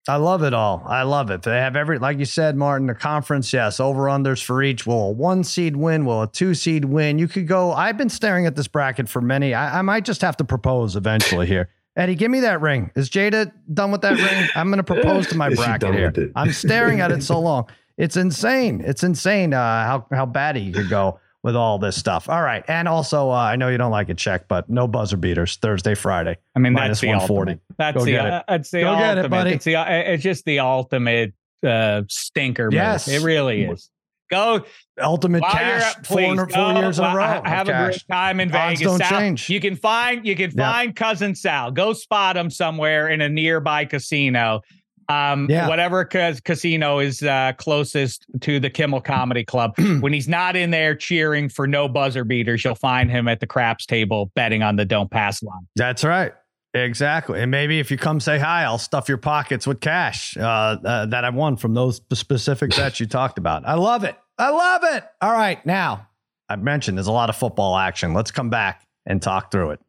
I 0.09 0.17
love 0.17 0.43
it 0.43 0.53
all. 0.53 0.83
I 0.85 1.05
love 1.05 1.31
it. 1.31 1.43
They 1.43 1.59
have 1.59 1.77
every, 1.77 1.99
like 2.01 2.19
you 2.19 2.25
said, 2.25 2.57
Martin, 2.57 2.89
the 2.89 2.95
conference, 2.95 3.53
yes, 3.53 3.79
over 3.79 4.05
unders 4.05 4.43
for 4.43 4.61
each. 4.63 4.85
Will 4.85 5.09
a 5.09 5.11
one 5.13 5.45
seed 5.45 5.77
win? 5.77 6.05
Will 6.05 6.23
a 6.23 6.27
two 6.27 6.55
seed 6.55 6.85
win? 6.85 7.21
You 7.21 7.29
could 7.29 7.47
go. 7.47 7.73
I've 7.73 7.97
been 7.97 8.09
staring 8.09 8.47
at 8.47 8.57
this 8.57 8.67
bracket 8.67 9.09
for 9.09 9.21
many. 9.21 9.55
I, 9.55 9.79
I 9.79 9.83
might 9.83 10.05
just 10.05 10.21
have 10.23 10.37
to 10.39 10.45
propose 10.45 10.97
eventually 10.97 11.47
here. 11.47 11.69
Eddie, 11.95 12.17
give 12.17 12.31
me 12.31 12.41
that 12.41 12.61
ring. 12.61 12.91
Is 12.97 13.11
Jada 13.11 13.53
done 13.73 13.93
with 13.93 14.01
that 14.01 14.19
ring? 14.19 14.49
I'm 14.57 14.69
going 14.69 14.79
to 14.79 14.83
propose 14.83 15.29
to 15.29 15.37
my 15.37 15.51
bracket 15.55 15.95
here. 15.95 16.33
I'm 16.35 16.53
staring 16.53 17.01
at 17.01 17.13
it 17.13 17.23
so 17.23 17.39
long. 17.41 17.69
It's 17.97 18.17
insane. 18.17 18.81
It's 18.85 19.05
insane 19.05 19.55
uh, 19.55 19.59
how 19.59 20.07
how 20.11 20.27
bad 20.27 20.57
he 20.57 20.73
could 20.73 20.89
go 20.89 21.21
with 21.43 21.57
all 21.57 21.79
this 21.79 21.97
stuff. 21.97 22.29
All 22.29 22.43
right, 22.43 22.65
and 22.69 22.87
also 22.89 23.31
uh, 23.31 23.35
I 23.35 23.57
know 23.57 23.69
you 23.69 23.79
don't 23.79 23.91
like 23.91 24.09
it, 24.09 24.19
check, 24.19 24.47
but 24.49 24.69
no 24.71 24.87
buzzer 24.87 25.17
beaters 25.17 25.57
Thursday, 25.57 25.95
Friday. 25.95 26.37
I 26.55 26.59
mean, 26.61 26.75
that's 26.75 27.03
140. 27.03 27.59
That's 27.79 27.97
Go 27.97 28.05
the 28.05 28.11
get 28.13 28.27
it. 28.27 28.33
uh, 28.33 28.43
that's 28.49 28.71
the 28.71 28.81
Go 28.81 28.97
get 28.97 29.19
it, 29.19 29.31
buddy. 29.31 29.51
It's 29.53 29.65
the 29.65 29.77
uh, 29.77 29.85
it's 29.89 30.23
just 30.23 30.45
the 30.45 30.61
ultimate 30.61 31.33
uh, 31.67 32.03
stinker. 32.09 32.65
move. 32.67 32.75
Yes. 32.75 33.09
it 33.09 33.23
really 33.23 33.63
is. 33.65 33.89
Go 34.31 34.65
Ultimate 34.99 35.43
While 35.43 35.51
you're 35.53 35.61
cash 35.61 35.97
at- 35.97 36.07
four, 36.07 36.17
please, 36.17 36.37
four 36.39 36.47
go, 36.47 36.81
years 36.81 36.99
in 36.99 37.05
a 37.05 37.15
row. 37.15 37.23
ha- 37.23 37.43
Have 37.45 37.69
a 37.69 37.73
cash. 37.73 37.87
great 37.93 38.05
time 38.11 38.41
in 38.41 38.49
Odds 38.55 38.81
Vegas. 38.81 38.81
don't 38.81 38.99
Sal, 38.99 39.21
change. 39.21 39.51
You 39.51 39.61
can 39.61 39.77
find 39.77 40.27
you 40.27 40.35
can 40.35 40.51
Yeah. 40.57 40.73
find 40.73 40.97
cousin 40.97 41.35
Sal. 41.35 41.71
Go 41.71 41.93
spot 41.93 42.37
him 42.39 42.49
somewhere 42.49 43.09
in 43.09 43.21
a 43.21 43.29
nearby 43.29 43.85
casino. 43.85 44.63
Um, 45.09 45.49
Yeah. 45.51 45.69
whatever 45.69 46.05
ca- 46.05 46.35
casino 46.45 46.99
is 46.99 47.23
uh, 47.23 47.53
closest 47.59 48.27
to 48.41 48.61
the 48.61 48.71
Kimmel 48.71 49.01
Comedy 49.01 49.45
Club. 49.45 49.75
when 50.01 50.13
he's 50.13 50.29
not 50.29 50.57
in 50.57 50.71
there 50.71 50.95
cheering 50.95 51.49
for 51.49 51.67
no 51.67 51.89
buzzer 51.89 52.25
beaters, 52.25 52.65
you'll 52.65 52.75
find 52.75 53.11
him 53.11 53.29
at 53.29 53.41
the 53.41 53.47
craps 53.47 53.87
table 53.87 54.31
betting 54.35 54.63
on 54.63 54.77
the 54.77 54.85
don't 54.85 55.11
pass 55.11 55.43
line. 55.43 55.67
That's 55.77 56.05
right. 56.05 56.33
Exactly. 56.75 57.41
And 57.43 57.51
maybe 57.51 57.81
if 57.81 57.91
you 57.91 57.99
come 57.99 58.19
say 58.19 58.39
hi, 58.39 58.63
I'll 58.65 58.79
stuff 58.79 59.09
your 59.09 59.19
pockets 59.19 59.67
with 59.67 59.81
cash 59.81 60.37
uh, 60.39 60.41
uh, 60.43 61.07
that 61.07 61.25
I 61.25 61.29
won 61.31 61.57
from 61.59 61.75
those 61.75 62.01
specific 62.15 62.71
bets 62.71 62.99
you 62.99 63.07
talked 63.07 63.37
about. 63.39 63.67
I 63.69 63.75
love 63.75 64.05
it. 64.05 64.17
I 64.39 64.49
love 64.49 64.83
it. 64.97 65.05
All 65.21 65.33
right. 65.33 65.65
Now, 65.67 66.09
I 66.49 66.57
mentioned 66.57 66.97
there's 66.97 67.07
a 67.09 67.13
lot 67.13 67.29
of 67.29 67.37
football 67.37 67.77
action. 67.77 68.15
Let's 68.15 68.31
come 68.31 68.49
back 68.49 68.87
and 69.05 69.21
talk 69.21 69.51
through 69.53 69.73
it. 69.73 69.81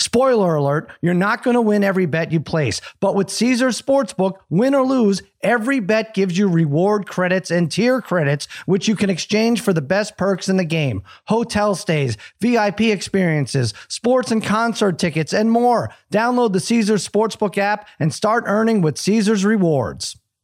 Spoiler 0.00 0.54
alert, 0.54 0.90
you're 1.02 1.12
not 1.12 1.42
going 1.42 1.54
to 1.54 1.60
win 1.60 1.82
every 1.82 2.06
bet 2.06 2.30
you 2.30 2.38
place, 2.38 2.80
but 3.00 3.16
with 3.16 3.30
Caesars 3.30 3.80
Sportsbook, 3.80 4.34
win 4.48 4.74
or 4.74 4.86
lose, 4.86 5.22
every 5.42 5.80
bet 5.80 6.14
gives 6.14 6.38
you 6.38 6.48
reward 6.48 7.06
credits 7.08 7.50
and 7.50 7.70
tier 7.70 8.00
credits, 8.00 8.46
which 8.66 8.86
you 8.86 8.94
can 8.94 9.10
exchange 9.10 9.60
for 9.60 9.72
the 9.72 9.82
best 9.82 10.16
perks 10.16 10.48
in 10.48 10.56
the 10.56 10.64
game 10.64 11.02
hotel 11.26 11.74
stays, 11.74 12.16
VIP 12.40 12.82
experiences, 12.82 13.74
sports 13.88 14.30
and 14.30 14.44
concert 14.44 14.98
tickets, 14.98 15.32
and 15.32 15.50
more. 15.50 15.92
Download 16.12 16.52
the 16.52 16.60
Caesars 16.60 17.06
Sportsbook 17.06 17.58
app 17.58 17.88
and 17.98 18.14
start 18.14 18.44
earning 18.46 18.82
with 18.82 18.98
Caesar's 18.98 19.44
rewards. 19.44 20.17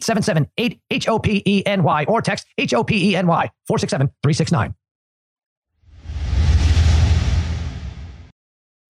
877 0.00 0.50
8 0.56 0.80
H 0.90 1.08
O 1.08 1.18
P 1.18 1.42
E 1.46 1.62
N 1.66 1.82
Y 1.82 2.04
or 2.08 2.22
text 2.22 2.46
H 2.58 2.74
O 2.74 2.84
P 2.84 3.10
E 3.10 3.16
N 3.16 3.26
Y 3.26 3.50
467 3.66 4.08
369. 4.22 4.74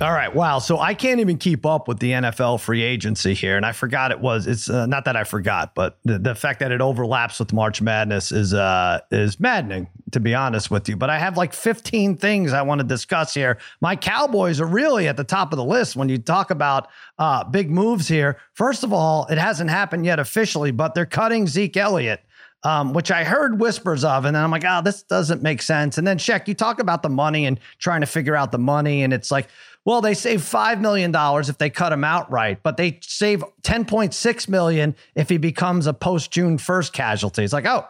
All 0.00 0.12
right. 0.12 0.34
Wow. 0.34 0.60
So 0.60 0.78
I 0.78 0.94
can't 0.94 1.20
even 1.20 1.36
keep 1.36 1.66
up 1.66 1.86
with 1.86 1.98
the 1.98 2.12
NFL 2.12 2.60
free 2.60 2.82
agency 2.82 3.34
here. 3.34 3.58
And 3.58 3.66
I 3.66 3.72
forgot 3.72 4.12
it 4.12 4.20
was, 4.20 4.46
it's 4.46 4.70
uh, 4.70 4.86
not 4.86 5.04
that 5.04 5.14
I 5.14 5.24
forgot, 5.24 5.74
but 5.74 5.98
the, 6.06 6.18
the 6.18 6.34
fact 6.34 6.60
that 6.60 6.72
it 6.72 6.80
overlaps 6.80 7.38
with 7.38 7.52
March 7.52 7.82
Madness 7.82 8.32
is, 8.32 8.54
uh, 8.54 9.00
is 9.10 9.38
maddening, 9.38 9.88
to 10.12 10.18
be 10.18 10.34
honest 10.34 10.70
with 10.70 10.88
you. 10.88 10.96
But 10.96 11.10
I 11.10 11.18
have 11.18 11.36
like 11.36 11.52
15 11.52 12.16
things 12.16 12.54
I 12.54 12.62
want 12.62 12.80
to 12.80 12.86
discuss 12.86 13.34
here. 13.34 13.58
My 13.82 13.94
Cowboys 13.94 14.58
are 14.58 14.66
really 14.66 15.06
at 15.06 15.18
the 15.18 15.24
top 15.24 15.52
of 15.52 15.58
the 15.58 15.64
list 15.64 15.96
when 15.96 16.08
you 16.08 16.16
talk 16.16 16.50
about 16.50 16.88
uh, 17.18 17.44
big 17.44 17.70
moves 17.70 18.08
here. 18.08 18.38
First 18.54 18.84
of 18.84 18.94
all, 18.94 19.26
it 19.26 19.36
hasn't 19.36 19.68
happened 19.68 20.06
yet 20.06 20.18
officially, 20.18 20.70
but 20.70 20.94
they're 20.94 21.04
cutting 21.04 21.46
Zeke 21.46 21.76
Elliott. 21.76 22.22
Um, 22.62 22.92
which 22.92 23.10
I 23.10 23.24
heard 23.24 23.58
whispers 23.58 24.04
of, 24.04 24.26
and 24.26 24.36
then 24.36 24.44
I'm 24.44 24.50
like, 24.50 24.66
oh, 24.68 24.82
this 24.84 25.02
doesn't 25.02 25.40
make 25.40 25.62
sense. 25.62 25.96
And 25.96 26.06
then 26.06 26.18
check, 26.18 26.46
you 26.46 26.52
talk 26.52 26.78
about 26.78 27.02
the 27.02 27.08
money 27.08 27.46
and 27.46 27.58
trying 27.78 28.02
to 28.02 28.06
figure 28.06 28.36
out 28.36 28.52
the 28.52 28.58
money, 28.58 29.02
and 29.02 29.14
it's 29.14 29.30
like, 29.30 29.48
well, 29.84 30.00
they 30.00 30.14
save 30.14 30.42
five 30.42 30.80
million 30.80 31.10
dollars 31.10 31.48
if 31.48 31.58
they 31.58 31.70
cut 31.70 31.92
him 31.92 32.04
outright, 32.04 32.62
but 32.62 32.76
they 32.76 32.98
save 33.02 33.42
ten 33.62 33.84
point 33.84 34.14
six 34.14 34.48
million 34.48 34.94
if 35.14 35.28
he 35.28 35.38
becomes 35.38 35.86
a 35.86 35.94
post 35.94 36.30
June 36.30 36.58
first 36.58 36.92
casualty. 36.92 37.42
It's 37.42 37.52
like, 37.52 37.66
oh, 37.66 37.86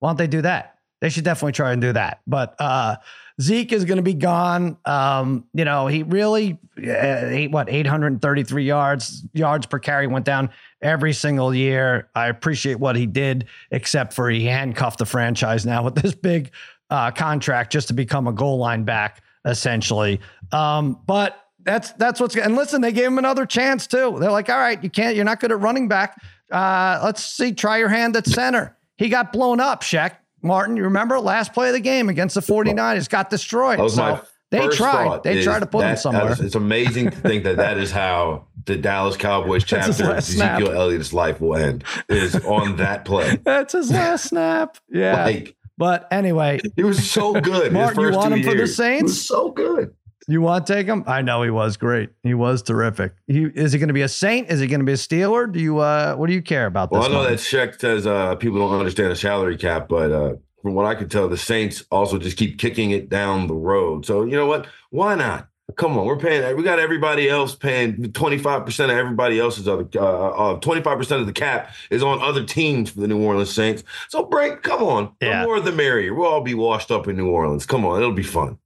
why 0.00 0.08
don't 0.08 0.18
they 0.18 0.26
do 0.26 0.42
that? 0.42 0.78
They 1.00 1.10
should 1.10 1.24
definitely 1.24 1.52
try 1.52 1.72
and 1.72 1.82
do 1.82 1.92
that. 1.92 2.20
But 2.26 2.54
uh, 2.58 2.96
Zeke 3.40 3.72
is 3.72 3.84
going 3.84 3.96
to 3.96 4.02
be 4.02 4.14
gone. 4.14 4.78
Um, 4.84 5.44
you 5.52 5.64
know, 5.64 5.86
he 5.86 6.02
really, 6.02 6.58
uh, 6.78 7.26
eight, 7.26 7.50
what, 7.50 7.68
833 7.68 8.64
yards, 8.64 9.24
yards 9.34 9.66
per 9.66 9.78
carry 9.78 10.06
went 10.06 10.24
down 10.24 10.50
every 10.80 11.12
single 11.12 11.54
year. 11.54 12.08
I 12.14 12.28
appreciate 12.28 12.78
what 12.78 12.96
he 12.96 13.06
did, 13.06 13.46
except 13.70 14.12
for 14.14 14.30
he 14.30 14.44
handcuffed 14.44 14.98
the 14.98 15.06
franchise 15.06 15.66
now 15.66 15.82
with 15.82 15.94
this 15.96 16.14
big 16.14 16.52
uh, 16.90 17.10
contract 17.10 17.72
just 17.72 17.88
to 17.88 17.94
become 17.94 18.28
a 18.28 18.32
goal 18.32 18.58
line 18.58 18.84
back, 18.84 19.22
essentially. 19.44 20.20
Um, 20.54 21.00
but 21.06 21.40
that's 21.62 21.92
that's 21.92 22.20
what's 22.20 22.36
and 22.36 22.56
listen, 22.56 22.80
they 22.80 22.92
gave 22.92 23.06
him 23.06 23.18
another 23.18 23.46
chance 23.46 23.86
too. 23.86 24.16
They're 24.20 24.30
like, 24.30 24.48
all 24.48 24.58
right, 24.58 24.82
you 24.82 24.90
can't, 24.90 25.16
you're 25.16 25.24
not 25.24 25.40
good 25.40 25.52
at 25.52 25.60
running 25.60 25.88
back. 25.88 26.20
Uh, 26.50 27.00
let's 27.02 27.24
see, 27.24 27.52
try 27.52 27.78
your 27.78 27.88
hand 27.88 28.16
at 28.16 28.26
center. 28.26 28.76
He 28.96 29.08
got 29.08 29.32
blown 29.32 29.60
up, 29.60 29.82
Sheck. 29.82 30.16
Martin, 30.42 30.76
you 30.76 30.84
remember 30.84 31.18
last 31.18 31.54
play 31.54 31.68
of 31.68 31.74
the 31.74 31.80
game 31.80 32.08
against 32.08 32.34
the 32.34 32.42
49ers 32.42 33.08
got 33.08 33.30
destroyed. 33.30 33.78
So 33.90 34.20
they 34.50 34.68
tried. 34.68 35.22
They 35.22 35.42
tried 35.42 35.60
to 35.60 35.66
put 35.66 35.80
that, 35.80 35.92
him 35.92 35.96
somewhere. 35.96 36.36
It's 36.38 36.54
amazing 36.54 37.10
to 37.10 37.16
think 37.16 37.44
that 37.44 37.56
that 37.56 37.78
is 37.78 37.90
how 37.90 38.46
the 38.66 38.76
Dallas 38.76 39.16
Cowboys 39.16 39.64
chapter 39.66 40.10
of 40.10 40.18
Ezekiel 40.18 40.70
Elliott's 40.70 41.12
life 41.12 41.40
will 41.40 41.56
end. 41.56 41.84
Is 42.08 42.36
on 42.44 42.76
that 42.76 43.04
play. 43.04 43.36
That's 43.44 43.72
his 43.72 43.90
last 43.90 44.28
snap. 44.28 44.78
Yeah. 44.90 45.24
Like, 45.24 45.56
but 45.76 46.06
anyway, 46.10 46.60
he 46.76 46.84
was 46.84 47.10
so 47.10 47.40
good. 47.40 47.72
Martin, 47.72 48.02
you 48.02 48.12
want 48.12 48.32
him 48.32 48.40
years. 48.40 48.52
for 48.52 48.58
the 48.58 48.66
Saints? 48.66 49.20
so 49.20 49.50
good. 49.50 49.94
You 50.26 50.40
want 50.40 50.66
to 50.66 50.72
take 50.72 50.86
him? 50.86 51.04
I 51.06 51.22
know 51.22 51.42
he 51.42 51.50
was 51.50 51.76
great. 51.76 52.10
He 52.22 52.34
was 52.34 52.62
terrific. 52.62 53.14
He 53.26 53.44
is 53.44 53.72
he 53.72 53.78
going 53.78 53.88
to 53.88 53.94
be 53.94 54.02
a 54.02 54.08
Saint? 54.08 54.50
Is 54.50 54.60
he 54.60 54.66
going 54.66 54.80
to 54.80 54.86
be 54.86 54.92
a 54.92 54.96
Steeler? 54.96 55.50
Do 55.50 55.60
you 55.60 55.78
uh 55.78 56.14
what 56.14 56.28
do 56.28 56.32
you 56.32 56.42
care 56.42 56.66
about 56.66 56.90
well, 56.90 57.02
this? 57.02 57.10
Well, 57.10 57.20
I 57.20 57.24
know 57.24 57.30
that 57.30 57.38
Sheck 57.38 57.78
says 57.78 58.06
uh 58.06 58.34
people 58.36 58.58
don't 58.58 58.78
understand 58.78 59.10
the 59.10 59.16
salary 59.16 59.56
cap, 59.56 59.88
but 59.88 60.12
uh 60.12 60.34
from 60.62 60.74
what 60.74 60.86
I 60.86 60.94
can 60.94 61.10
tell, 61.10 61.28
the 61.28 61.36
Saints 61.36 61.84
also 61.90 62.16
just 62.18 62.38
keep 62.38 62.58
kicking 62.58 62.90
it 62.90 63.10
down 63.10 63.48
the 63.48 63.54
road. 63.54 64.06
So 64.06 64.24
you 64.24 64.32
know 64.32 64.46
what? 64.46 64.66
Why 64.90 65.14
not? 65.14 65.48
Come 65.76 65.98
on, 65.98 66.06
we're 66.06 66.18
paying. 66.18 66.56
We 66.56 66.62
got 66.62 66.78
everybody 66.78 67.28
else 67.28 67.54
paying 67.54 68.12
twenty 68.12 68.38
five 68.38 68.64
percent 68.64 68.92
of 68.92 68.98
everybody 68.98 69.40
else's 69.40 69.66
other 69.66 69.86
uh, 69.98 70.54
twenty 70.56 70.82
five 70.82 70.98
percent 70.98 71.20
of 71.20 71.26
the 71.26 71.32
cap 71.32 71.74
is 71.90 72.02
on 72.02 72.20
other 72.20 72.44
teams 72.44 72.90
for 72.90 73.00
the 73.00 73.08
New 73.08 73.22
Orleans 73.22 73.52
Saints. 73.52 73.82
So 74.08 74.24
break, 74.24 74.62
come 74.62 74.82
on, 74.82 75.12
yeah. 75.20 75.40
the 75.40 75.46
more 75.46 75.60
the 75.60 75.72
merrier. 75.72 76.14
We'll 76.14 76.28
all 76.28 76.42
be 76.42 76.54
washed 76.54 76.90
up 76.90 77.08
in 77.08 77.16
New 77.16 77.28
Orleans. 77.28 77.64
Come 77.66 77.84
on, 77.86 77.98
it'll 77.98 78.12
be 78.12 78.22
fun. 78.22 78.58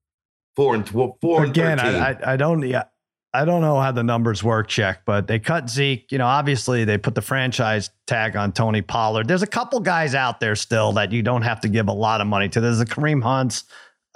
Four 0.59 0.75
and 0.75 0.88
four 0.88 1.44
again. 1.44 1.79
And 1.79 1.97
I, 1.97 2.11
I, 2.11 2.33
I 2.33 2.37
don't. 2.37 2.66
Yeah, 2.66 2.87
I 3.33 3.44
don't 3.44 3.61
know 3.61 3.79
how 3.79 3.92
the 3.92 4.03
numbers 4.03 4.42
work, 4.42 4.66
check, 4.66 5.03
but 5.07 5.29
they 5.29 5.38
cut 5.38 5.71
Zeke. 5.71 6.11
You 6.11 6.18
know, 6.18 6.27
obviously 6.27 6.85
they 6.85 6.99
put 6.99 7.14
the 7.14 7.23
franchise 7.23 7.90
tag 8.09 8.35
on 8.35 8.51
Tony 8.51 8.83
Pollard. 8.83 9.29
There's 9.29 9.44
a 9.44 9.47
couple 9.47 9.79
guys 9.79 10.16
out 10.16 10.40
there 10.40 10.57
still 10.57 10.90
that 10.94 11.12
you 11.12 11.23
don't 11.23 11.42
have 11.42 11.61
to 11.61 11.68
give 11.68 11.87
a 11.87 11.92
lot 11.92 12.21
of 12.21 12.27
money 12.27 12.49
to. 12.49 12.61
There's 12.61 12.81
a 12.81 12.85
Kareem 12.85 13.23
Hunts. 13.23 13.62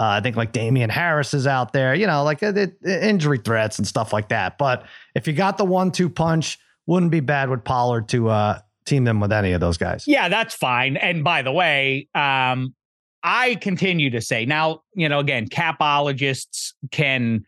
Uh, 0.00 0.07
I 0.07 0.20
think 0.20 0.35
like 0.35 0.50
Damien 0.50 0.90
Harris 0.90 1.33
is 1.33 1.46
out 1.46 1.72
there, 1.72 1.94
you 1.94 2.09
know, 2.09 2.24
like 2.24 2.42
uh, 2.42 2.52
injury 2.85 3.38
threats 3.38 3.78
and 3.78 3.87
stuff 3.87 4.12
like 4.12 4.31
that. 4.31 4.59
But 4.59 4.85
if 5.14 5.28
you 5.28 5.35
got 5.35 5.59
the 5.59 5.64
one 5.64 5.92
two 5.92 6.11
punch, 6.11 6.59
wouldn't 6.87 7.12
be 7.12 7.20
bad 7.20 7.50
with 7.50 7.62
Pollard 7.62 8.09
to 8.09 8.31
uh, 8.31 8.59
team 8.85 9.05
them 9.05 9.20
with 9.20 9.31
any 9.31 9.52
of 9.52 9.61
those 9.61 9.78
guys. 9.78 10.09
Yeah, 10.09 10.28
that's 10.28 10.57
fine. 10.57 10.96
And 10.96 11.22
by 11.22 11.42
the 11.42 11.52
way, 11.52 12.09
um, 12.16 12.74
I 13.22 13.56
continue 13.56 14.11
to 14.11 14.20
say 14.20 14.44
now, 14.44 14.82
you 14.94 15.08
know, 15.08 15.20
again, 15.20 15.48
capologists 15.48 16.72
can, 16.90 17.44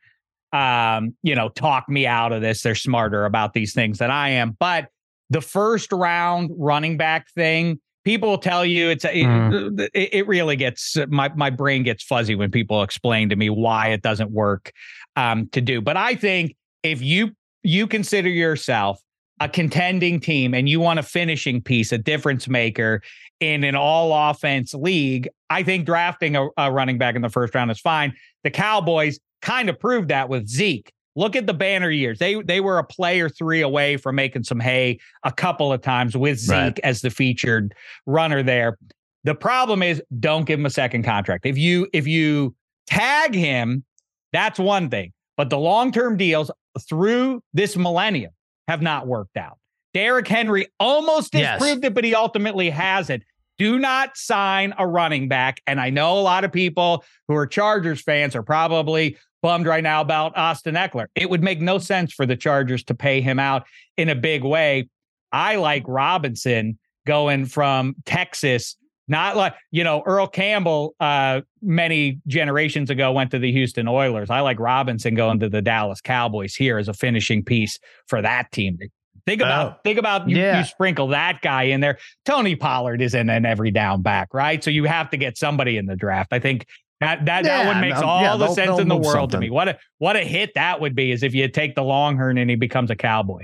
um, 0.52 1.14
you 1.22 1.34
know, 1.34 1.48
talk 1.48 1.88
me 1.88 2.06
out 2.06 2.32
of 2.32 2.42
this. 2.42 2.62
They're 2.62 2.74
smarter 2.74 3.24
about 3.24 3.54
these 3.54 3.74
things 3.74 3.98
than 3.98 4.10
I 4.10 4.30
am. 4.30 4.56
But 4.58 4.88
the 5.30 5.40
first 5.40 5.90
round 5.92 6.50
running 6.56 6.96
back 6.96 7.28
thing, 7.30 7.80
people 8.04 8.38
tell 8.38 8.64
you 8.64 8.88
it's 8.90 9.04
mm. 9.04 9.80
it, 9.94 10.10
it, 10.12 10.26
really 10.28 10.56
gets 10.56 10.96
my 11.08 11.32
my 11.34 11.50
brain 11.50 11.82
gets 11.82 12.04
fuzzy 12.04 12.34
when 12.34 12.50
people 12.50 12.82
explain 12.82 13.28
to 13.30 13.36
me 13.36 13.50
why 13.50 13.88
it 13.88 14.02
doesn't 14.02 14.30
work 14.30 14.72
um, 15.16 15.48
to 15.48 15.60
do. 15.60 15.80
But 15.80 15.96
I 15.96 16.14
think 16.14 16.56
if 16.82 17.02
you 17.02 17.32
you 17.62 17.86
consider 17.86 18.28
yourself 18.28 19.00
a 19.40 19.48
contending 19.48 20.20
team 20.20 20.54
and 20.54 20.68
you 20.68 20.78
want 20.78 20.98
a 20.98 21.02
finishing 21.02 21.60
piece, 21.60 21.90
a 21.90 21.98
difference 21.98 22.48
maker 22.48 23.02
in 23.40 23.64
an 23.64 23.74
all 23.74 24.30
offense 24.30 24.74
league, 24.74 25.28
I 25.50 25.62
think 25.62 25.86
drafting 25.86 26.36
a, 26.36 26.48
a, 26.56 26.72
running 26.72 26.98
back 26.98 27.14
in 27.14 27.22
the 27.22 27.28
first 27.28 27.54
round 27.54 27.70
is 27.70 27.80
fine. 27.80 28.14
The 28.42 28.50
Cowboys 28.50 29.18
kind 29.42 29.68
of 29.68 29.78
proved 29.78 30.08
that 30.08 30.28
with 30.28 30.48
Zeke. 30.48 30.92
Look 31.16 31.36
at 31.36 31.46
the 31.46 31.54
banner 31.54 31.90
years. 31.90 32.18
They 32.18 32.42
they 32.42 32.60
were 32.60 32.78
a 32.78 32.84
player 32.84 33.28
three 33.28 33.60
away 33.60 33.96
from 33.96 34.16
making 34.16 34.44
some 34.44 34.58
hay 34.58 34.98
a 35.22 35.30
couple 35.30 35.72
of 35.72 35.80
times 35.80 36.16
with 36.16 36.38
Zeke 36.38 36.50
right. 36.50 36.80
as 36.82 37.02
the 37.02 37.10
featured 37.10 37.74
runner 38.06 38.42
there. 38.42 38.76
The 39.22 39.34
problem 39.34 39.82
is 39.82 40.02
don't 40.18 40.44
give 40.44 40.58
him 40.58 40.66
a 40.66 40.70
second 40.70 41.04
contract. 41.04 41.46
If 41.46 41.56
you 41.56 41.88
if 41.92 42.06
you 42.08 42.54
tag 42.86 43.34
him, 43.34 43.84
that's 44.32 44.58
one 44.58 44.90
thing. 44.90 45.12
But 45.36 45.50
the 45.50 45.58
long-term 45.58 46.16
deals 46.16 46.50
through 46.88 47.42
this 47.52 47.76
millennium 47.76 48.32
have 48.68 48.82
not 48.82 49.06
worked 49.06 49.36
out. 49.36 49.58
Derrick 49.94 50.26
Henry 50.26 50.66
almost 50.80 51.32
disproved 51.32 51.84
yes. 51.84 51.90
it, 51.90 51.94
but 51.94 52.04
he 52.04 52.14
ultimately 52.14 52.68
has 52.68 53.08
it. 53.08 53.22
Do 53.56 53.78
not 53.78 54.16
sign 54.16 54.74
a 54.76 54.86
running 54.86 55.28
back. 55.28 55.60
And 55.66 55.80
I 55.80 55.90
know 55.90 56.18
a 56.18 56.20
lot 56.20 56.42
of 56.44 56.52
people 56.52 57.04
who 57.28 57.36
are 57.36 57.46
Chargers 57.46 58.02
fans 58.02 58.34
are 58.34 58.42
probably 58.42 59.16
bummed 59.42 59.66
right 59.66 59.82
now 59.82 60.00
about 60.00 60.36
Austin 60.36 60.74
Ekeler. 60.74 61.06
It 61.14 61.30
would 61.30 61.42
make 61.42 61.60
no 61.60 61.78
sense 61.78 62.12
for 62.12 62.26
the 62.26 62.36
Chargers 62.36 62.82
to 62.84 62.94
pay 62.94 63.20
him 63.20 63.38
out 63.38 63.66
in 63.96 64.08
a 64.08 64.14
big 64.16 64.42
way. 64.42 64.88
I 65.30 65.56
like 65.56 65.84
Robinson 65.86 66.78
going 67.06 67.46
from 67.46 67.94
Texas, 68.04 68.76
not 69.06 69.36
like, 69.36 69.54
you 69.70 69.84
know, 69.84 70.02
Earl 70.04 70.26
Campbell 70.26 70.96
uh, 70.98 71.42
many 71.62 72.20
generations 72.26 72.90
ago 72.90 73.12
went 73.12 73.30
to 73.32 73.38
the 73.38 73.52
Houston 73.52 73.86
Oilers. 73.86 74.30
I 74.30 74.40
like 74.40 74.58
Robinson 74.58 75.14
going 75.14 75.38
to 75.40 75.48
the 75.48 75.62
Dallas 75.62 76.00
Cowboys 76.00 76.56
here 76.56 76.78
as 76.78 76.88
a 76.88 76.94
finishing 76.94 77.44
piece 77.44 77.78
for 78.08 78.20
that 78.22 78.50
team 78.50 78.78
Think 79.26 79.40
about 79.40 79.72
oh, 79.72 79.80
think 79.84 79.98
about 79.98 80.28
you, 80.28 80.36
yeah. 80.36 80.58
you 80.58 80.64
sprinkle 80.64 81.08
that 81.08 81.40
guy 81.40 81.64
in 81.64 81.80
there. 81.80 81.98
Tony 82.26 82.56
Pollard 82.56 83.00
isn't 83.00 83.30
an 83.30 83.46
every 83.46 83.70
down 83.70 84.02
back, 84.02 84.34
right? 84.34 84.62
So 84.62 84.70
you 84.70 84.84
have 84.84 85.10
to 85.10 85.16
get 85.16 85.38
somebody 85.38 85.78
in 85.78 85.86
the 85.86 85.96
draft. 85.96 86.32
I 86.32 86.38
think 86.38 86.66
that 87.00 87.24
that, 87.24 87.44
yeah, 87.44 87.64
that 87.64 87.66
one 87.66 87.80
makes 87.80 88.00
no, 88.00 88.06
all 88.06 88.22
yeah, 88.22 88.36
the 88.36 88.54
sense 88.54 88.78
in 88.78 88.88
the 88.88 88.96
world 88.96 89.32
something. 89.32 89.40
to 89.40 89.46
me. 89.46 89.50
What 89.50 89.68
a 89.68 89.78
what 89.98 90.16
a 90.16 90.20
hit 90.20 90.52
that 90.56 90.80
would 90.80 90.94
be 90.94 91.10
is 91.10 91.22
if 91.22 91.34
you 91.34 91.48
take 91.48 91.74
the 91.74 91.82
Longhorn 91.82 92.36
and 92.36 92.50
he 92.50 92.56
becomes 92.56 92.90
a 92.90 92.96
cowboy. 92.96 93.42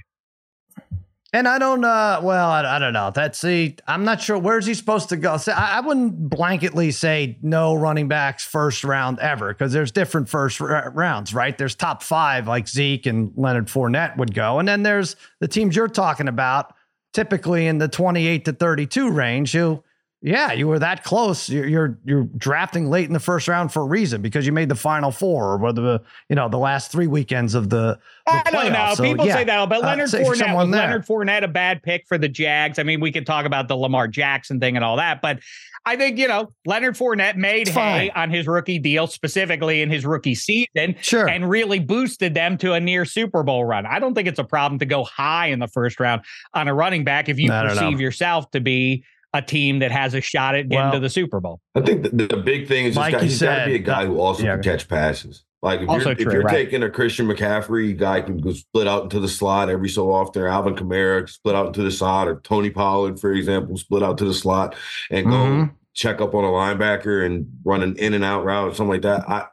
And 1.32 1.46
I 1.46 1.58
don't, 1.58 1.84
uh, 1.84 2.20
well, 2.24 2.50
I, 2.50 2.76
I 2.76 2.78
don't 2.80 2.92
know. 2.92 3.12
That's 3.14 3.38
see, 3.38 3.76
I'm 3.86 4.04
not 4.04 4.20
sure 4.20 4.36
where's 4.36 4.66
he 4.66 4.74
supposed 4.74 5.10
to 5.10 5.16
go. 5.16 5.36
So 5.36 5.52
I, 5.52 5.76
I 5.76 5.80
wouldn't 5.80 6.28
blanketly 6.28 6.92
say 6.92 7.38
no 7.40 7.74
running 7.74 8.08
backs 8.08 8.44
first 8.44 8.82
round 8.82 9.20
ever 9.20 9.52
because 9.52 9.72
there's 9.72 9.92
different 9.92 10.28
first 10.28 10.60
r- 10.60 10.90
rounds, 10.92 11.32
right? 11.32 11.56
There's 11.56 11.76
top 11.76 12.02
five 12.02 12.48
like 12.48 12.66
Zeke 12.66 13.06
and 13.06 13.32
Leonard 13.36 13.68
Fournette 13.68 14.16
would 14.16 14.34
go, 14.34 14.58
and 14.58 14.66
then 14.66 14.82
there's 14.82 15.14
the 15.38 15.46
teams 15.46 15.76
you're 15.76 15.86
talking 15.86 16.26
about, 16.26 16.74
typically 17.12 17.68
in 17.68 17.78
the 17.78 17.88
28 17.88 18.44
to 18.46 18.52
32 18.52 19.10
range, 19.10 19.52
who 19.52 19.84
yeah, 20.22 20.52
you 20.52 20.68
were 20.68 20.78
that 20.78 21.02
close. 21.02 21.48
You're, 21.48 21.66
you're, 21.66 21.98
you're 22.04 22.24
drafting 22.36 22.90
late 22.90 23.06
in 23.06 23.14
the 23.14 23.20
first 23.20 23.48
round 23.48 23.72
for 23.72 23.80
a 23.80 23.86
reason 23.86 24.20
because 24.20 24.44
you 24.44 24.52
made 24.52 24.68
the 24.68 24.74
final 24.74 25.10
four 25.10 25.52
or 25.52 25.56
whether 25.56 25.80
the 25.80 26.02
you 26.28 26.36
know 26.36 26.48
the 26.48 26.58
last 26.58 26.92
three 26.92 27.06
weekends 27.06 27.54
of 27.54 27.70
the. 27.70 27.98
the 28.26 28.32
I 28.32 28.50
don't 28.50 28.72
know. 28.72 28.94
So, 28.94 29.02
People 29.02 29.26
yeah, 29.26 29.36
say 29.36 29.44
that, 29.44 29.68
but 29.70 29.78
uh, 29.78 29.86
Leonard 29.86 30.14
uh, 30.14 30.18
Fournette 30.18 30.54
was 30.54 30.68
Leonard 30.68 31.06
Fournette 31.06 31.42
a 31.42 31.48
bad 31.48 31.82
pick 31.82 32.06
for 32.06 32.18
the 32.18 32.28
Jags. 32.28 32.78
I 32.78 32.82
mean, 32.82 33.00
we 33.00 33.10
could 33.10 33.24
talk 33.24 33.46
about 33.46 33.68
the 33.68 33.76
Lamar 33.76 34.08
Jackson 34.08 34.60
thing 34.60 34.76
and 34.76 34.84
all 34.84 34.96
that, 34.98 35.22
but 35.22 35.40
I 35.86 35.96
think 35.96 36.18
you 36.18 36.28
know 36.28 36.52
Leonard 36.66 36.96
Fournette 36.96 37.36
made 37.36 37.68
hay 37.68 38.10
on 38.10 38.28
his 38.28 38.46
rookie 38.46 38.78
deal, 38.78 39.06
specifically 39.06 39.80
in 39.80 39.88
his 39.90 40.04
rookie 40.04 40.34
season, 40.34 40.96
sure. 41.00 41.30
and 41.30 41.48
really 41.48 41.78
boosted 41.78 42.34
them 42.34 42.58
to 42.58 42.74
a 42.74 42.80
near 42.80 43.06
Super 43.06 43.42
Bowl 43.42 43.64
run. 43.64 43.86
I 43.86 43.98
don't 43.98 44.14
think 44.14 44.28
it's 44.28 44.38
a 44.38 44.44
problem 44.44 44.78
to 44.80 44.86
go 44.86 45.04
high 45.04 45.46
in 45.46 45.60
the 45.60 45.68
first 45.68 45.98
round 45.98 46.22
on 46.52 46.68
a 46.68 46.74
running 46.74 47.04
back 47.04 47.30
if 47.30 47.38
you 47.38 47.48
perceive 47.50 48.00
yourself 48.00 48.50
to 48.50 48.60
be 48.60 49.02
a 49.32 49.42
team 49.42 49.78
that 49.78 49.90
has 49.90 50.14
a 50.14 50.20
shot 50.20 50.54
at 50.54 50.68
getting 50.68 50.84
well, 50.84 50.92
to 50.92 51.00
the 51.00 51.10
Super 51.10 51.40
Bowl. 51.40 51.60
I 51.74 51.80
think 51.80 52.02
the, 52.02 52.26
the 52.26 52.36
big 52.36 52.66
thing 52.66 52.86
is 52.86 52.96
like 52.96 53.20
he's 53.20 53.40
got 53.40 53.60
to 53.60 53.66
be 53.66 53.76
a 53.76 53.78
guy 53.78 54.06
who 54.06 54.18
also 54.18 54.44
yeah. 54.44 54.54
can 54.54 54.62
catch 54.62 54.88
passes. 54.88 55.44
Like 55.62 55.80
if 55.80 55.88
also 55.88 56.08
you're, 56.08 56.14
true, 56.14 56.26
if 56.26 56.32
you're 56.32 56.42
right. 56.42 56.52
taking 56.52 56.82
a 56.82 56.90
Christian 56.90 57.26
McCaffrey, 57.26 57.96
guy 57.96 58.22
can 58.22 58.38
go 58.38 58.52
split 58.52 58.88
out 58.88 59.04
into 59.04 59.20
the 59.20 59.28
slot 59.28 59.68
every 59.68 59.90
so 59.90 60.10
often. 60.10 60.42
Alvin 60.42 60.74
Kamara 60.74 61.28
split 61.28 61.54
out 61.54 61.66
into 61.66 61.82
the 61.82 61.90
slot, 61.90 62.28
or 62.28 62.40
Tony 62.40 62.70
Pollard, 62.70 63.20
for 63.20 63.32
example, 63.32 63.76
split 63.76 64.02
out 64.02 64.16
to 64.18 64.24
the 64.24 64.32
slot 64.32 64.74
and 65.10 65.26
go 65.26 65.32
mm-hmm. 65.32 65.74
check 65.92 66.20
up 66.20 66.34
on 66.34 66.44
a 66.44 66.48
linebacker 66.48 67.26
and 67.26 67.46
run 67.62 67.82
an 67.82 67.94
in 67.96 68.14
and 68.14 68.24
out 68.24 68.44
route 68.44 68.68
or 68.68 68.74
something 68.74 68.92
like 68.92 69.02
that. 69.02 69.28
I, 69.28 69.46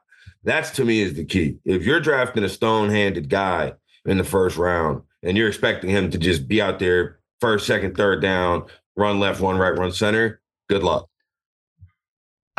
that's 0.43 0.71
to 0.71 0.85
me 0.85 1.01
is 1.01 1.15
the 1.15 1.25
key. 1.25 1.57
If 1.65 1.83
you're 1.85 1.99
drafting 1.99 2.45
a 2.45 2.49
stone 2.49 2.89
handed 2.89 3.27
guy 3.29 3.73
in 4.05 4.17
the 4.17 4.23
first 4.23 4.55
round 4.55 5.01
and 5.23 5.35
you're 5.35 5.49
expecting 5.49 5.89
him 5.89 6.09
to 6.11 6.17
just 6.17 6.47
be 6.47 6.61
out 6.61 6.79
there 6.79 7.19
first, 7.41 7.67
second, 7.67 7.97
third 7.97 8.21
down, 8.21 8.63
run 8.97 9.19
left, 9.19 9.39
one 9.39 9.57
right, 9.57 9.77
run 9.77 9.91
center. 9.93 10.41
Good 10.67 10.83
luck. 10.83 11.07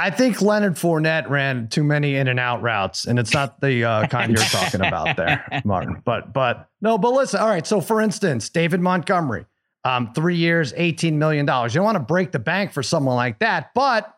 I 0.01 0.11
think 0.11 0.41
Leonard 0.41 0.77
Fournette 0.77 1.29
ran 1.29 1.67
too 1.69 1.83
many 1.83 2.15
in 2.15 2.29
and 2.29 2.39
out 2.39 2.63
routes, 2.63 3.05
and 3.05 3.19
it's 3.19 3.35
not 3.35 3.61
the 3.61 3.85
uh, 3.85 4.07
kind 4.07 4.31
you're 4.31 4.41
talking 4.45 4.81
about 4.81 5.17
there, 5.17 5.45
Martin. 5.65 6.01
But 6.05 6.33
but 6.33 6.69
no, 6.81 6.97
but 6.99 7.13
listen. 7.13 7.41
All 7.41 7.49
right. 7.49 7.67
So 7.67 7.81
for 7.81 8.01
instance, 8.01 8.49
David 8.49 8.81
Montgomery, 8.81 9.45
um, 9.85 10.13
three 10.15 10.37
years, 10.37 10.73
eighteen 10.77 11.19
million 11.19 11.47
dollars. 11.47 11.75
You 11.75 11.81
don't 11.81 11.85
want 11.87 11.97
to 11.97 12.05
break 12.05 12.31
the 12.31 12.39
bank 12.39 12.73
for 12.73 12.83
someone 12.83 13.17
like 13.17 13.41
that, 13.41 13.75
but 13.75 14.15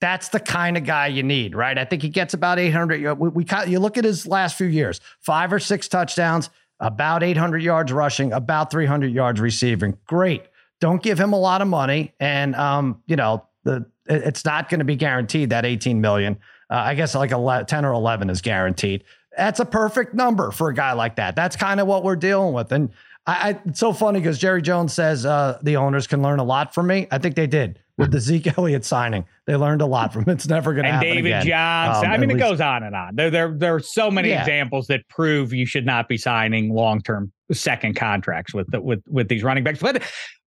That's 0.00 0.28
the 0.28 0.40
kind 0.40 0.76
of 0.76 0.84
guy 0.84 1.06
you 1.06 1.22
need, 1.22 1.54
right? 1.54 1.78
I 1.78 1.84
think 1.84 2.02
he 2.02 2.10
gets 2.10 2.34
about 2.34 2.58
800. 2.58 3.18
We, 3.18 3.28
we 3.30 3.46
you 3.66 3.78
look 3.78 3.96
at 3.96 4.04
his 4.04 4.26
last 4.26 4.56
few 4.58 4.66
years, 4.66 5.00
five 5.20 5.52
or 5.52 5.58
six 5.58 5.88
touchdowns, 5.88 6.50
about 6.80 7.22
800 7.22 7.62
yards 7.62 7.90
rushing, 7.92 8.32
about 8.32 8.70
300 8.70 9.12
yards 9.12 9.40
receiving. 9.40 9.96
Great. 10.06 10.42
Don't 10.84 11.02
give 11.02 11.18
him 11.18 11.32
a 11.32 11.38
lot 11.38 11.62
of 11.62 11.68
money, 11.68 12.12
and 12.20 12.54
um, 12.56 13.00
you 13.06 13.16
know 13.16 13.46
the 13.62 13.86
it's 14.04 14.44
not 14.44 14.68
going 14.68 14.80
to 14.80 14.84
be 14.84 14.96
guaranteed 14.96 15.48
that 15.48 15.64
18 15.64 15.98
million. 15.98 16.34
Uh, 16.68 16.74
I 16.74 16.94
guess 16.94 17.14
like 17.14 17.30
11, 17.30 17.64
10 17.64 17.86
or 17.86 17.94
11 17.94 18.28
is 18.28 18.42
guaranteed. 18.42 19.02
That's 19.34 19.60
a 19.60 19.64
perfect 19.64 20.12
number 20.12 20.50
for 20.50 20.68
a 20.68 20.74
guy 20.74 20.92
like 20.92 21.16
that. 21.16 21.36
That's 21.36 21.56
kind 21.56 21.80
of 21.80 21.86
what 21.86 22.04
we're 22.04 22.16
dealing 22.16 22.52
with. 22.52 22.70
And 22.70 22.90
I, 23.26 23.32
I 23.32 23.60
it's 23.64 23.80
so 23.80 23.94
funny 23.94 24.20
because 24.20 24.38
Jerry 24.38 24.60
Jones 24.60 24.92
says 24.92 25.24
uh, 25.24 25.58
the 25.62 25.76
owners 25.76 26.06
can 26.06 26.20
learn 26.20 26.38
a 26.38 26.44
lot 26.44 26.74
from 26.74 26.88
me. 26.88 27.06
I 27.10 27.16
think 27.16 27.34
they 27.34 27.46
did 27.46 27.80
with 27.96 28.10
the 28.10 28.20
Zeke 28.20 28.46
Elliott 28.58 28.84
signing. 28.84 29.24
They 29.46 29.56
learned 29.56 29.80
a 29.80 29.86
lot 29.86 30.12
from 30.12 30.24
it. 30.24 30.32
It's 30.32 30.48
never 30.48 30.74
going 30.74 30.84
to 30.84 30.92
happen 30.92 31.08
David 31.08 31.28
again. 31.28 31.46
Johnson. 31.46 32.04
Um, 32.04 32.12
I 32.12 32.18
mean, 32.18 32.30
it 32.30 32.34
least, 32.34 32.46
goes 32.46 32.60
on 32.60 32.82
and 32.82 32.94
on. 32.94 33.16
There, 33.16 33.30
there, 33.30 33.54
there 33.56 33.74
are 33.74 33.80
so 33.80 34.10
many 34.10 34.28
yeah. 34.28 34.42
examples 34.42 34.88
that 34.88 35.08
prove 35.08 35.54
you 35.54 35.64
should 35.64 35.86
not 35.86 36.08
be 36.08 36.18
signing 36.18 36.74
long 36.74 37.00
term 37.00 37.32
second 37.52 37.96
contracts 37.96 38.52
with 38.52 38.70
the, 38.70 38.82
with 38.82 39.02
with 39.08 39.28
these 39.28 39.42
running 39.42 39.64
backs. 39.64 39.78
But 39.78 40.02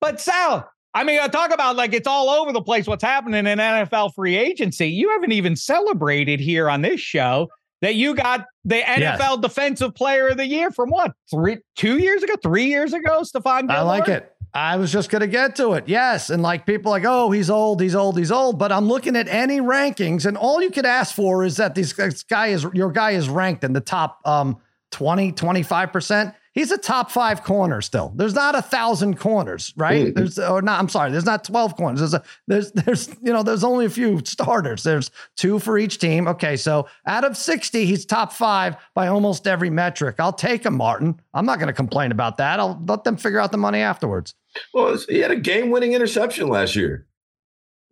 but 0.04 0.20
Sal, 0.20 0.70
I 0.94 1.06
mean, 1.06 1.18
I 1.22 1.30
talk 1.30 1.54
about 1.54 1.78
like 1.78 1.94
it's 1.94 2.08
all 2.08 2.30
over 2.30 2.52
the 2.52 2.62
place 2.62 2.88
what's 2.88 3.04
happening 3.04 3.48
in 3.48 3.58
NFL 3.58 4.14
free 4.14 4.36
agency. 4.36 4.90
You 4.90 5.12
haven't 5.12 5.32
even 5.32 5.56
celebrated 5.56 6.42
here 6.42 6.70
on 6.70 6.82
this 6.82 7.00
show 7.00 7.48
that 7.82 7.96
you 7.96 8.14
got 8.14 8.46
the 8.66 8.82
NFL 8.82 9.00
yes. 9.00 9.38
Defensive 9.38 9.96
Player 9.96 10.28
of 10.28 10.38
the 10.38 10.46
Year 10.46 10.72
from 10.72 10.90
what 10.90 11.14
three, 11.32 11.60
two 11.78 12.00
years 12.00 12.22
ago, 12.22 12.34
three 12.44 12.66
years 12.66 12.92
ago, 12.92 13.22
Stephon. 13.22 13.72
I 13.72 13.82
like 13.82 14.10
it. 14.10 14.30
I 14.54 14.76
was 14.76 14.92
just 14.92 15.10
going 15.10 15.22
to 15.22 15.28
get 15.28 15.56
to 15.56 15.72
it. 15.74 15.86
Yes. 15.88 16.30
And 16.30 16.44
like 16.44 16.66
people 16.66 16.92
like, 16.92 17.06
oh, 17.08 17.32
he's 17.32 17.50
old, 17.50 17.82
he's 17.82 17.96
old, 17.96 18.18
he's 18.18 18.32
old. 18.32 18.60
But 18.60 18.74
I'm 18.74 18.90
looking 18.90 19.16
at 19.16 19.30
any 19.30 19.62
rankings, 19.62 20.26
and 20.26 20.36
all 20.36 20.62
you 20.62 20.70
could 20.70 20.86
ask 20.86 21.16
for 21.16 21.46
is 21.46 21.56
that 21.58 21.76
this 21.76 21.94
guy 21.94 22.48
is 22.48 22.68
your 22.74 22.92
guy 22.92 23.12
is 23.12 23.30
ranked 23.30 23.64
in 23.64 23.72
the 23.72 23.82
top 23.82 24.20
um 24.26 24.58
20, 24.92 25.32
25%. 25.32 26.36
He's 26.54 26.72
a 26.72 26.78
top 26.78 27.10
five 27.10 27.44
corner 27.44 27.82
still. 27.82 28.14
There's 28.16 28.36
not 28.36 28.54
a 28.54 28.62
thousand 28.62 29.20
corners, 29.20 29.74
right? 29.76 30.08
Mm-hmm. 30.08 30.14
There's 30.14 30.38
or 30.38 30.62
not. 30.62 30.80
I'm 30.80 30.88
sorry. 30.88 31.12
There's 31.12 31.26
not 31.26 31.44
12 31.44 31.76
corners. 31.76 32.00
There's 32.00 32.14
a 32.14 32.24
there's 32.48 32.72
there's 32.72 33.10
you 33.24 33.34
know 33.34 33.42
there's 33.42 33.64
only 33.64 33.86
a 33.86 33.90
few 33.90 34.22
starters. 34.24 34.84
There's 34.84 35.10
two 35.36 35.58
for 35.58 35.80
each 35.80 35.98
team. 35.98 36.28
Okay, 36.28 36.56
so 36.56 36.88
out 37.08 37.24
of 37.24 37.36
60, 37.36 37.86
he's 37.86 38.06
top 38.06 38.32
five 38.32 38.76
by 38.94 39.08
almost 39.08 39.48
every 39.48 39.72
metric. 39.72 40.18
I'll 40.20 40.32
take 40.32 40.64
him, 40.64 40.76
Martin. 40.76 41.20
I'm 41.34 41.46
not 41.46 41.58
going 41.58 41.68
to 41.68 41.74
complain 41.74 42.12
about 42.12 42.38
that. 42.38 42.60
I'll 42.60 42.80
let 42.88 43.04
them 43.04 43.18
figure 43.18 43.40
out 43.40 43.52
the 43.52 43.58
money 43.58 43.80
afterwards. 43.80 44.36
Well, 44.76 44.96
he 45.10 45.20
had 45.20 45.32
a 45.32 45.36
game-winning 45.36 45.94
interception 45.94 46.48
last 46.48 46.76
year. 46.76 47.08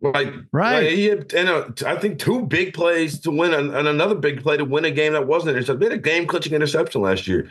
Like 0.00 0.32
right, 0.52 0.82
like 0.82 0.90
he 0.90 1.06
had, 1.06 1.32
and 1.32 1.48
a, 1.48 1.72
I 1.86 1.96
think 1.96 2.18
two 2.18 2.44
big 2.46 2.74
plays 2.74 3.20
to 3.20 3.30
win, 3.30 3.54
and, 3.54 3.72
another 3.72 4.16
big 4.16 4.42
play 4.42 4.56
to 4.56 4.64
win 4.64 4.84
a 4.84 4.90
game 4.90 5.12
that 5.12 5.28
wasn't 5.28 5.56
interception. 5.56 5.80
He 5.80 5.84
had 5.84 5.92
a 5.92 5.98
game-clinching 5.98 6.52
interception 6.52 7.02
last 7.02 7.28
year. 7.28 7.48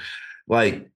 Like 0.47 0.89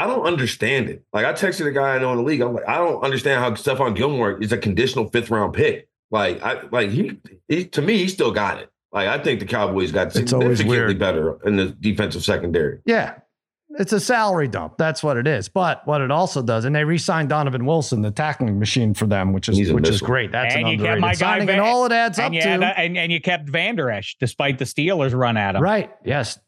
I 0.00 0.06
don't 0.06 0.24
understand 0.24 0.88
it. 0.88 1.04
Like 1.12 1.26
I 1.26 1.34
texted 1.34 1.66
a 1.66 1.72
guy 1.72 1.94
I 1.94 1.98
know 1.98 2.12
in 2.12 2.16
the 2.16 2.22
league. 2.22 2.40
I'm 2.40 2.54
like, 2.54 2.66
I 2.66 2.78
don't 2.78 3.04
understand 3.04 3.44
how 3.44 3.50
Stephon 3.50 3.94
Gilmore 3.94 4.42
is 4.42 4.50
a 4.50 4.56
conditional 4.56 5.10
fifth 5.10 5.28
round 5.28 5.52
pick. 5.52 5.90
Like 6.10 6.42
I 6.42 6.62
like 6.72 6.88
he, 6.88 7.20
he 7.48 7.66
to 7.66 7.82
me 7.82 7.98
he 7.98 8.08
still 8.08 8.30
got 8.30 8.58
it. 8.58 8.70
Like 8.92 9.08
I 9.08 9.22
think 9.22 9.40
the 9.40 9.46
Cowboys 9.46 9.92
got 9.92 10.14
significantly 10.14 10.94
better 10.94 11.38
in 11.44 11.56
the 11.56 11.66
defensive 11.66 12.24
secondary. 12.24 12.80
Yeah. 12.86 13.16
It's 13.78 13.92
a 13.92 14.00
salary 14.00 14.48
dump. 14.48 14.78
That's 14.78 15.02
what 15.02 15.16
it 15.16 15.28
is. 15.28 15.48
But 15.48 15.86
what 15.86 16.00
it 16.00 16.10
also 16.10 16.42
does, 16.42 16.64
and 16.64 16.74
they 16.74 16.82
re-signed 16.82 17.28
Donovan 17.28 17.66
Wilson, 17.66 18.02
the 18.02 18.10
tackling 18.10 18.58
machine 18.58 18.94
for 18.94 19.06
them, 19.06 19.32
which 19.32 19.48
is 19.48 19.70
which 19.70 19.88
is 19.88 20.00
great. 20.00 20.32
That's 20.32 20.54
and 20.54 20.66
an 20.66 20.80
you 20.80 20.86
underrated 20.86 21.18
signing, 21.18 21.46
Van, 21.46 21.60
and 21.60 21.68
all 21.68 21.84
it 21.84 21.92
adds 21.92 22.18
up 22.18 22.32
to. 22.32 22.38
and, 22.38 22.98
and 22.98 23.12
you 23.12 23.20
kept 23.20 23.48
Vander 23.48 23.88
Esch 23.90 24.16
despite 24.18 24.58
the 24.58 24.64
Steelers 24.64 25.16
run 25.16 25.36
at 25.36 25.54
him. 25.54 25.62
Right. 25.62 25.90
Yes. 26.04 26.38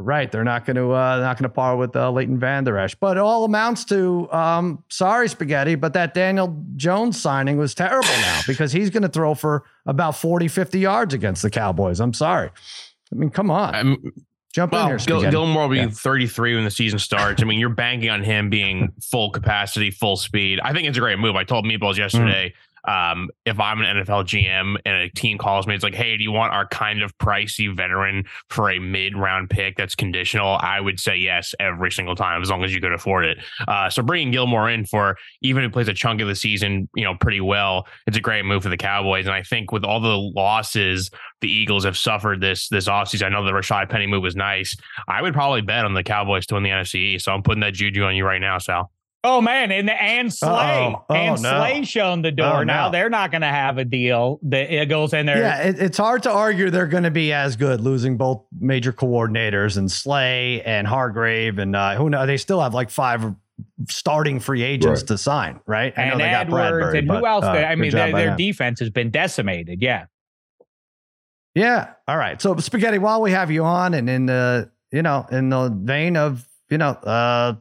Right, 0.00 0.30
they're 0.30 0.44
not 0.44 0.64
going 0.64 0.76
to 0.76 0.92
uh, 0.92 1.18
not 1.20 1.36
going 1.36 1.48
to 1.48 1.54
par 1.54 1.76
with 1.76 1.94
uh, 1.94 2.10
Leighton 2.10 2.38
Vander 2.38 2.78
Esch, 2.78 2.94
but 2.94 3.16
it 3.16 3.20
all 3.20 3.44
amounts 3.44 3.84
to 3.86 4.30
um, 4.32 4.82
sorry, 4.88 5.28
spaghetti. 5.28 5.74
But 5.74 5.92
that 5.92 6.14
Daniel 6.14 6.62
Jones 6.76 7.20
signing 7.20 7.56
was 7.56 7.74
terrible 7.74 8.08
now 8.08 8.40
because 8.46 8.72
he's 8.72 8.90
going 8.90 9.02
to 9.02 9.08
throw 9.08 9.34
for 9.34 9.64
about 9.86 10.16
40, 10.16 10.48
50 10.48 10.78
yards 10.78 11.14
against 11.14 11.42
the 11.42 11.50
Cowboys. 11.50 12.00
I'm 12.00 12.14
sorry. 12.14 12.50
I 13.12 13.14
mean, 13.14 13.30
come 13.30 13.50
on. 13.50 13.74
I'm, 13.74 14.12
Jump 14.52 14.72
well, 14.72 14.90
in 14.90 14.98
here. 14.98 15.06
Gil- 15.06 15.30
Gilmore 15.30 15.62
will 15.62 15.68
be 15.68 15.76
yeah. 15.76 15.88
33 15.90 16.56
when 16.56 16.64
the 16.64 16.72
season 16.72 16.98
starts. 16.98 17.40
I 17.40 17.44
mean, 17.44 17.60
you're 17.60 17.68
banking 17.68 18.10
on 18.10 18.24
him 18.24 18.50
being 18.50 18.92
full 19.00 19.30
capacity, 19.30 19.92
full 19.92 20.16
speed. 20.16 20.58
I 20.64 20.72
think 20.72 20.88
it's 20.88 20.98
a 20.98 21.00
great 21.00 21.20
move. 21.20 21.36
I 21.36 21.44
told 21.44 21.64
Meatballs 21.64 21.96
yesterday. 21.96 22.48
Mm 22.48 22.69
um, 22.84 23.30
if 23.44 23.58
I'm 23.58 23.80
an 23.80 23.96
NFL 23.98 24.24
GM 24.24 24.76
and 24.84 24.96
a 24.96 25.08
team 25.10 25.38
calls 25.38 25.66
me, 25.66 25.74
it's 25.74 25.84
like, 25.84 25.94
hey, 25.94 26.16
do 26.16 26.22
you 26.22 26.32
want 26.32 26.52
our 26.52 26.66
kind 26.68 27.02
of 27.02 27.16
pricey 27.18 27.74
veteran 27.74 28.24
for 28.48 28.70
a 28.70 28.78
mid 28.78 29.16
round 29.16 29.50
pick 29.50 29.76
that's 29.76 29.94
conditional? 29.94 30.58
I 30.60 30.80
would 30.80 30.98
say 30.98 31.16
yes 31.16 31.54
every 31.60 31.92
single 31.92 32.14
time 32.14 32.42
as 32.42 32.50
long 32.50 32.64
as 32.64 32.74
you 32.74 32.80
could 32.80 32.92
afford 32.92 33.26
it. 33.26 33.38
Uh, 33.68 33.90
so 33.90 34.02
bringing 34.02 34.30
Gilmore 34.30 34.70
in 34.70 34.84
for 34.84 35.16
even 35.42 35.64
if 35.64 35.70
he 35.70 35.72
plays 35.72 35.88
a 35.88 35.94
chunk 35.94 36.20
of 36.20 36.28
the 36.28 36.34
season, 36.34 36.88
you 36.94 37.04
know, 37.04 37.14
pretty 37.14 37.40
well, 37.40 37.86
it's 38.06 38.16
a 38.16 38.20
great 38.20 38.44
move 38.44 38.62
for 38.62 38.68
the 38.68 38.76
Cowboys. 38.76 39.26
And 39.26 39.34
I 39.34 39.42
think 39.42 39.72
with 39.72 39.84
all 39.84 40.00
the 40.00 40.16
losses 40.16 41.10
the 41.40 41.50
Eagles 41.50 41.84
have 41.84 41.96
suffered 41.96 42.40
this 42.40 42.68
this 42.68 42.88
offseason, 42.88 43.24
I 43.24 43.28
know 43.30 43.44
the 43.44 43.52
Rashaad 43.52 43.88
Penny 43.88 44.06
move 44.06 44.22
was 44.22 44.36
nice. 44.36 44.76
I 45.08 45.22
would 45.22 45.34
probably 45.34 45.62
bet 45.62 45.84
on 45.84 45.94
the 45.94 46.02
Cowboys 46.02 46.46
to 46.46 46.54
win 46.54 46.62
the 46.62 46.70
NFC. 46.70 47.20
So 47.20 47.32
I'm 47.32 47.42
putting 47.42 47.60
that 47.60 47.74
juju 47.74 48.04
on 48.04 48.16
you 48.16 48.24
right 48.24 48.40
now, 48.40 48.58
Sal. 48.58 48.90
Oh 49.22 49.42
man, 49.42 49.70
and 49.70 49.90
and 49.90 50.32
Slay 50.32 50.96
oh, 50.98 51.04
and 51.14 51.42
no. 51.42 51.50
Slay 51.50 51.84
shown 51.84 52.22
the 52.22 52.30
door. 52.30 52.60
Oh, 52.60 52.62
now 52.62 52.88
they're 52.88 53.10
not 53.10 53.30
going 53.30 53.42
to 53.42 53.48
have 53.48 53.76
a 53.76 53.84
deal. 53.84 54.40
The 54.42 54.82
Eagles 54.82 55.12
and 55.12 55.28
their 55.28 55.36
yeah, 55.36 55.62
it, 55.62 55.78
it's 55.78 55.98
hard 55.98 56.22
to 56.22 56.30
argue 56.30 56.70
they're 56.70 56.86
going 56.86 57.02
to 57.02 57.10
be 57.10 57.30
as 57.30 57.56
good 57.56 57.82
losing 57.82 58.16
both 58.16 58.42
major 58.58 58.94
coordinators 58.94 59.76
and 59.76 59.92
Slay 59.92 60.62
and 60.62 60.86
Hargrave 60.86 61.58
and 61.58 61.76
uh, 61.76 61.96
who 61.96 62.08
know 62.08 62.24
they 62.24 62.38
still 62.38 62.62
have 62.62 62.72
like 62.72 62.88
five 62.88 63.34
starting 63.90 64.40
free 64.40 64.62
agents 64.62 65.02
right. 65.02 65.08
to 65.08 65.18
sign, 65.18 65.60
right? 65.66 65.92
I 65.98 66.02
and 66.02 66.12
know 66.12 66.24
they 66.24 66.30
Edwards 66.30 66.50
got 66.50 66.70
Bradbury, 66.70 66.98
and 67.00 67.10
who 67.10 67.26
else? 67.26 67.44
Uh, 67.44 67.50
I 67.50 67.74
mean, 67.74 67.90
their, 67.90 68.12
their 68.12 68.36
defense 68.36 68.80
has 68.80 68.88
been 68.88 69.10
decimated. 69.10 69.82
Yeah, 69.82 70.06
yeah. 71.54 71.92
All 72.08 72.16
right. 72.16 72.40
So 72.40 72.56
spaghetti, 72.56 72.96
while 72.96 73.20
we 73.20 73.32
have 73.32 73.50
you 73.50 73.64
on, 73.64 73.92
and 73.92 74.08
in 74.08 74.24
the 74.24 74.70
you 74.90 75.02
know 75.02 75.26
in 75.30 75.50
the 75.50 75.68
vein 75.70 76.16
of 76.16 76.48
you 76.70 76.78
know. 76.78 76.92
uh 76.92 77.56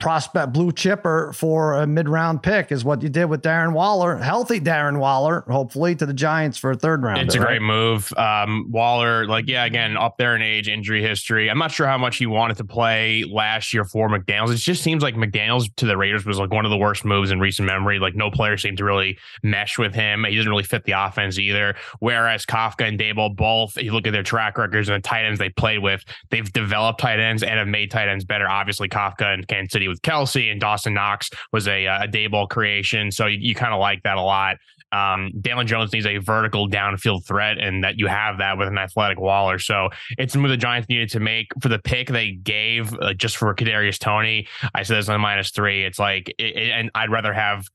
prospect 0.00 0.52
blue 0.52 0.70
chipper 0.70 1.32
for 1.34 1.74
a 1.74 1.86
mid 1.86 2.08
round 2.08 2.40
pick 2.42 2.70
is 2.70 2.84
what 2.84 3.02
you 3.02 3.08
did 3.08 3.24
with 3.24 3.42
Darren 3.42 3.72
Waller, 3.72 4.16
healthy 4.16 4.60
Darren 4.60 4.98
Waller, 5.00 5.44
hopefully 5.48 5.96
to 5.96 6.06
the 6.06 6.14
Giants 6.14 6.56
for 6.56 6.70
a 6.70 6.76
third 6.76 7.02
round. 7.02 7.20
It's 7.20 7.34
a 7.34 7.40
right? 7.40 7.48
great 7.48 7.62
move. 7.62 8.12
Um, 8.16 8.70
Waller, 8.70 9.26
like, 9.26 9.48
yeah, 9.48 9.64
again, 9.64 9.96
up 9.96 10.16
there 10.16 10.36
in 10.36 10.42
age, 10.42 10.68
injury 10.68 11.02
history. 11.02 11.50
I'm 11.50 11.58
not 11.58 11.72
sure 11.72 11.86
how 11.86 11.98
much 11.98 12.18
he 12.18 12.26
wanted 12.26 12.56
to 12.58 12.64
play 12.64 13.24
last 13.24 13.74
year 13.74 13.84
for 13.84 14.08
McDaniels. 14.08 14.52
It 14.52 14.56
just 14.58 14.82
seems 14.82 15.02
like 15.02 15.16
McDaniels 15.16 15.74
to 15.76 15.86
the 15.86 15.96
Raiders 15.96 16.24
was 16.24 16.38
like 16.38 16.52
one 16.52 16.64
of 16.64 16.70
the 16.70 16.76
worst 16.76 17.04
moves 17.04 17.32
in 17.32 17.40
recent 17.40 17.66
memory. 17.66 17.98
Like, 17.98 18.14
no 18.14 18.30
player 18.30 18.56
seemed 18.56 18.78
to 18.78 18.84
really 18.84 19.18
mesh 19.42 19.78
with 19.78 19.94
him. 19.94 20.24
He 20.24 20.36
doesn't 20.36 20.50
really 20.50 20.62
fit 20.62 20.84
the 20.84 20.92
offense 20.92 21.38
either. 21.40 21.74
Whereas 21.98 22.46
Kafka 22.46 22.86
and 22.86 22.98
Daboll 23.00 23.34
both, 23.34 23.76
you 23.76 23.92
look 23.92 24.06
at 24.06 24.12
their 24.12 24.22
track 24.22 24.58
records 24.58 24.88
and 24.88 25.02
the 25.02 25.06
tight 25.06 25.24
ends 25.24 25.40
they 25.40 25.50
played 25.50 25.80
with, 25.80 26.04
they've 26.30 26.52
developed 26.52 27.00
tight 27.00 27.18
ends 27.18 27.42
and 27.42 27.58
have 27.58 27.66
made 27.66 27.90
tight 27.90 28.08
ends 28.08 28.24
better. 28.24 28.48
Obviously, 28.48 28.88
Kafka 28.88 29.34
and 29.34 29.46
Kansas 29.48 29.72
City 29.72 29.87
with 29.88 30.02
Kelce 30.02 30.50
and 30.50 30.60
Dawson 30.60 30.94
Knox 30.94 31.30
was 31.52 31.66
a, 31.66 31.86
uh, 31.86 32.04
a 32.04 32.08
Daboll 32.08 32.48
creation. 32.48 33.10
So 33.10 33.26
you, 33.26 33.38
you 33.40 33.54
kind 33.54 33.74
of 33.74 33.80
like 33.80 34.02
that 34.04 34.16
a 34.16 34.22
lot. 34.22 34.56
Um, 34.90 35.32
Daniel 35.40 35.64
Jones 35.64 35.92
needs 35.92 36.06
a 36.06 36.16
vertical 36.16 36.68
downfield 36.68 37.26
threat, 37.26 37.58
and 37.58 37.84
that 37.84 37.98
you 37.98 38.06
have 38.06 38.38
that 38.38 38.56
with 38.56 38.68
an 38.68 38.78
athletic 38.78 39.20
Waller. 39.20 39.58
So 39.58 39.90
it's 40.16 40.34
move 40.34 40.50
the 40.50 40.56
Giants 40.56 40.88
needed 40.88 41.10
to 41.10 41.20
make 41.20 41.48
for 41.60 41.68
the 41.68 41.78
pick 41.78 42.08
they 42.08 42.32
gave 42.32 42.94
uh, 42.94 43.12
just 43.12 43.36
for 43.36 43.54
Kadarius 43.54 43.98
Toney. 43.98 44.46
I 44.74 44.84
said 44.84 44.96
this 44.96 45.08
on 45.10 45.20
minus 45.20 45.50
three. 45.50 45.84
It's 45.84 45.98
like, 45.98 46.30
it, 46.38 46.56
it, 46.56 46.70
and 46.70 46.90
I'd 46.94 47.10
rather 47.10 47.34
have 47.34 47.66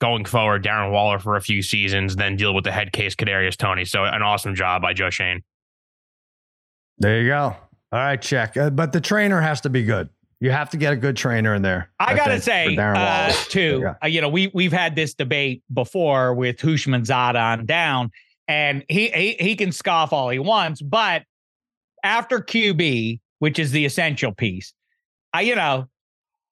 going 0.00 0.24
forward 0.26 0.62
Darren 0.62 0.92
Waller 0.92 1.18
for 1.18 1.36
a 1.36 1.40
few 1.40 1.62
seasons 1.62 2.16
than 2.16 2.36
deal 2.36 2.54
with 2.54 2.64
the 2.64 2.72
head 2.72 2.92
case 2.92 3.14
Kadarius 3.14 3.56
Toney. 3.56 3.84
So 3.84 4.04
an 4.04 4.22
awesome 4.22 4.54
job 4.54 4.82
by 4.82 4.92
Joe 4.92 5.10
Schoen. 5.10 5.42
There 6.98 7.22
you 7.22 7.28
go. 7.28 7.56
All 7.90 7.98
right, 7.98 8.20
check. 8.20 8.56
Uh, 8.56 8.70
but 8.70 8.92
the 8.92 9.00
trainer 9.00 9.40
has 9.40 9.62
to 9.62 9.70
be 9.70 9.84
good. 9.84 10.10
You 10.40 10.52
have 10.52 10.70
to 10.70 10.76
get 10.76 10.92
a 10.92 10.96
good 10.96 11.16
trainer 11.16 11.54
in 11.54 11.62
there. 11.62 11.90
I, 11.98 12.12
I 12.12 12.16
gotta 12.16 12.40
say, 12.40 12.76
uh, 12.76 13.32
too. 13.48 13.90
Uh, 14.02 14.06
you 14.06 14.20
know, 14.20 14.28
we 14.28 14.50
we've 14.54 14.72
had 14.72 14.94
this 14.94 15.14
debate 15.14 15.62
before 15.72 16.32
with 16.34 16.58
Houshmandzadeh 16.58 17.40
on 17.40 17.66
down, 17.66 18.10
and 18.46 18.84
he, 18.88 19.08
he 19.08 19.36
he 19.40 19.56
can 19.56 19.72
scoff 19.72 20.12
all 20.12 20.28
he 20.28 20.38
wants, 20.38 20.80
but 20.80 21.24
after 22.04 22.38
QB, 22.38 23.18
which 23.40 23.58
is 23.58 23.72
the 23.72 23.84
essential 23.84 24.32
piece, 24.32 24.72
I 25.32 25.40
you 25.40 25.56
know, 25.56 25.88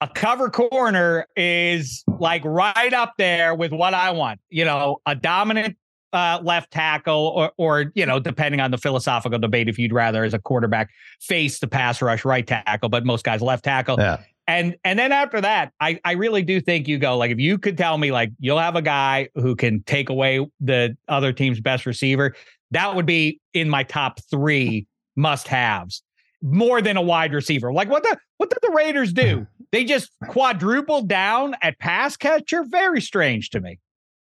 a 0.01 0.09
cover 0.09 0.51
corner 0.51 1.26
is 1.37 2.05
like 2.18 2.45
right 2.45 2.93
up 2.93 3.14
there 3.18 3.55
with 3.55 3.72
what 3.72 3.95
I 3.95 4.11
want. 4.11 4.41
You 4.51 4.64
know, 4.64 4.99
a 5.07 5.14
dominant 5.14 5.76
uh, 6.17 6.41
left 6.43 6.71
tackle, 6.71 7.31
or, 7.37 7.53
or 7.59 7.93
you 7.95 8.07
know, 8.07 8.19
depending 8.19 8.59
on 8.59 8.71
the 8.71 8.79
philosophical 8.79 9.39
debate, 9.39 9.69
if 9.69 9.79
you'd 9.79 9.93
rather 9.93 10.25
as 10.25 10.33
a 10.33 10.39
quarterback 10.39 10.89
face 11.21 11.59
the 11.59 11.67
pass 11.67 12.01
rush 12.01 12.25
right 12.25 12.47
tackle, 12.47 12.89
but 12.89 13.05
most 13.05 13.23
guys 13.23 13.43
left 13.43 13.64
tackle. 13.64 13.97
Yeah. 13.99 14.23
And 14.47 14.77
and 14.83 14.99
then 14.99 15.12
after 15.12 15.43
that, 15.43 15.73
I 15.79 16.01
I 16.07 16.12
really 16.12 16.41
do 16.41 16.59
think 16.62 16.89
you 16.89 16.97
go 16.97 17.19
like 17.19 17.33
if 17.33 17.39
you 17.39 17.59
could 17.59 17.77
tell 17.77 17.99
me 17.99 18.12
like 18.12 18.33
you'll 18.41 18.59
have 18.59 18.77
a 18.77 18.83
guy 18.83 19.29
who 19.35 19.55
can 19.55 19.83
take 19.83 20.09
away 20.09 20.47
the 20.59 20.97
other 21.07 21.35
team's 21.35 21.61
best 21.61 21.85
receiver, 21.85 22.35
that 22.71 22.97
would 22.97 23.07
be 23.07 23.39
in 23.53 23.69
my 23.69 23.83
top 23.83 24.21
three 24.31 24.87
must 25.17 25.49
haves 25.49 26.03
more 26.41 26.81
than 26.81 26.97
a 26.97 27.03
wide 27.03 27.35
receiver. 27.35 27.75
Like 27.75 27.91
what 27.91 28.05
the 28.05 28.17
what 28.39 28.49
did 28.49 28.61
the 28.62 28.73
Raiders 28.73 29.12
do? 29.12 29.47
They 29.73 29.83
just 29.83 30.12
quadrupled 30.29 31.09
down 31.09 31.57
at 31.61 31.77
pass 31.81 32.17
catcher. 32.17 32.62
Very 32.62 33.01
strange 33.01 33.51
to 33.51 33.61
me. 33.61 33.81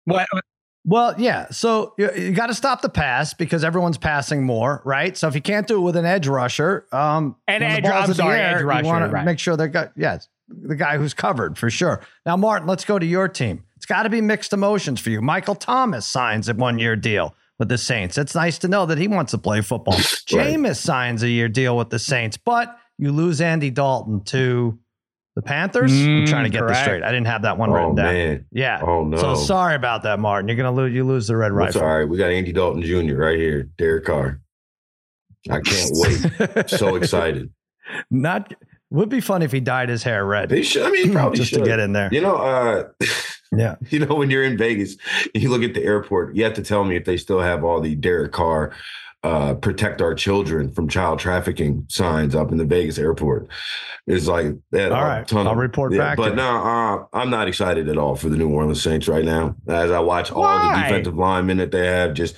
What 0.07 0.27
well, 0.87 1.15
yeah. 1.19 1.51
So 1.51 1.95
you, 1.99 2.11
you 2.17 2.31
got 2.31 2.47
to 2.47 2.55
stop 2.55 2.81
the 2.81 2.89
pass 2.89 3.35
because 3.35 3.65
everyone's 3.65 3.99
passing 3.99 4.45
more, 4.45 4.81
right? 4.85 5.17
So 5.17 5.27
if 5.27 5.35
you 5.35 5.43
can't 5.43 5.67
do 5.67 5.79
it 5.79 5.81
with 5.81 5.97
an 5.97 6.07
edge 6.07 6.29
rusher, 6.29 6.87
um, 6.93 7.35
an 7.49 7.63
edge, 7.63 7.85
I'm 7.85 8.15
sorry, 8.15 8.39
air, 8.39 8.59
edge 8.59 8.63
rusher, 8.63 8.83
you 8.83 8.87
want 8.87 9.05
to 9.05 9.11
right. 9.11 9.25
make 9.25 9.41
sure 9.41 9.57
they 9.57 9.67
got 9.67 9.91
yes, 9.97 10.29
the 10.49 10.77
guy 10.77 10.97
who's 10.97 11.13
covered 11.13 11.59
for 11.59 11.71
sure. 11.71 12.03
Now, 12.25 12.37
Martin, 12.37 12.69
let's 12.69 12.85
go 12.85 13.01
to 13.01 13.05
your 13.05 13.27
team. 13.27 13.65
It's 13.77 13.85
got 13.85 14.05
to 14.05 14.09
be 14.09 14.21
mixed 14.21 14.53
emotions 14.53 15.01
for 15.01 15.11
you. 15.11 15.21
Michael 15.21 15.57
Thomas 15.57 16.07
signs 16.07 16.49
a 16.49 16.55
one 16.55 16.79
year 16.79 16.95
deal 16.95 17.35
with 17.59 17.69
the 17.69 17.79
Saints. 17.79 18.17
It's 18.17 18.35
nice 18.35 18.59
to 18.59 18.69
know 18.69 18.87
that 18.87 18.99
he 18.99 19.09
wants 19.09 19.33
to 19.33 19.39
play 19.39 19.63
football. 19.63 19.95
right. 19.95 20.23
Jameis 20.27 20.77
signs 20.77 21.25
a 21.25 21.29
year 21.29 21.49
deal 21.49 21.77
with 21.77 21.91
the 21.91 21.99
Saints, 21.99 22.37
but 22.37 22.79
you 22.97 23.11
lose 23.11 23.41
Andy 23.41 23.71
Dalton 23.71 24.23
to 24.25 24.79
the 25.37 25.43
Panthers? 25.43 25.93
Mm, 25.93 26.23
I'm 26.23 26.27
trying 26.27 26.45
to 26.45 26.51
get 26.51 26.59
correct. 26.61 26.75
this 26.75 26.83
straight. 26.83 27.03
I 27.05 27.13
didn't 27.13 27.29
have 27.29 27.43
that 27.43 27.57
one 27.57 27.71
oh, 27.71 27.75
written 27.75 27.95
down. 27.95 28.13
Man. 28.13 28.47
Yeah. 28.51 28.81
Oh 28.83 29.05
no. 29.05 29.17
So 29.17 29.35
sorry 29.37 29.77
about 29.77 30.03
that, 30.03 30.19
Martin. 30.19 30.49
You're 30.49 30.57
gonna 30.57 30.73
lose. 30.73 30.93
You 30.93 31.05
lose 31.05 31.29
the 31.29 31.37
red 31.37 31.53
rifle. 31.53 31.83
All 31.83 31.99
right. 31.99 32.05
We 32.05 32.19
got 32.19 32.31
Andy 32.31 32.53
Dalton 32.53 32.83
Jr. 32.83 33.15
right 33.17 33.39
here. 33.39 33.69
Derek 33.79 34.07
Carr. 34.07 34.41
I 35.49 35.61
can't 35.61 35.91
wait. 35.93 36.69
so 36.69 36.97
excited. 36.97 37.53
Not 38.11 38.53
would 38.91 39.09
be 39.09 39.21
fun 39.21 39.43
if 39.43 39.53
he 39.53 39.61
dyed 39.61 39.89
his 39.89 40.03
hair 40.03 40.27
red. 40.27 40.51
He 40.51 40.65
should. 40.65 40.85
I 40.85 40.91
mean, 40.91 41.13
probably 41.13 41.37
just 41.39 41.51
should. 41.51 41.61
to 41.61 41.65
get 41.65 41.79
in 41.79 41.93
there. 41.93 42.09
You 42.13 42.23
know. 42.23 42.37
uh 42.37 42.89
Yeah. 43.53 43.77
You 43.91 44.01
know, 44.01 44.15
when 44.15 44.31
you're 44.31 44.45
in 44.45 44.57
Vegas, 44.57 44.97
you 45.35 45.49
look 45.49 45.63
at 45.63 45.75
the 45.75 45.83
airport. 45.83 46.35
You 46.35 46.45
have 46.45 46.55
to 46.55 46.63
tell 46.63 46.85
me 46.85 46.97
if 46.97 47.05
they 47.05 47.17
still 47.17 47.41
have 47.41 47.65
all 47.65 47.81
the 47.81 47.95
Derek 47.95 48.33
Carr 48.33 48.73
uh, 49.27 49.55
protect 49.55 50.01
our 50.01 50.15
children 50.15 50.71
from 50.71 50.89
child 50.89 51.19
trafficking 51.19 51.85
signs 51.89 52.33
up 52.37 52.53
in 52.53 52.59
the 52.59 52.65
Vegas 52.65 52.97
airport. 52.97 53.49
It's 54.07 54.29
like 54.29 54.55
that. 54.71 54.93
All 54.93 55.03
right, 55.03 55.31
I'll 55.33 55.49
of, 55.49 55.57
report 55.57 55.93
yeah, 55.93 55.99
back. 55.99 56.17
But 56.17 56.37
no, 56.37 56.45
uh, 56.45 57.07
I'm 57.13 57.29
not 57.29 57.49
excited 57.49 57.89
at 57.89 57.99
all 57.99 58.15
for 58.15 58.29
the 58.29 58.37
New 58.37 58.49
Orleans 58.49 58.81
Saints 58.81 59.09
right 59.09 59.25
now. 59.25 59.57
As 59.67 59.91
I 59.91 59.99
watch 59.99 60.31
all 60.31 60.45
the 60.45 60.81
defensive 60.81 61.17
linemen 61.17 61.57
that 61.57 61.73
they 61.73 61.87
have 61.87 62.15
just 62.15 62.37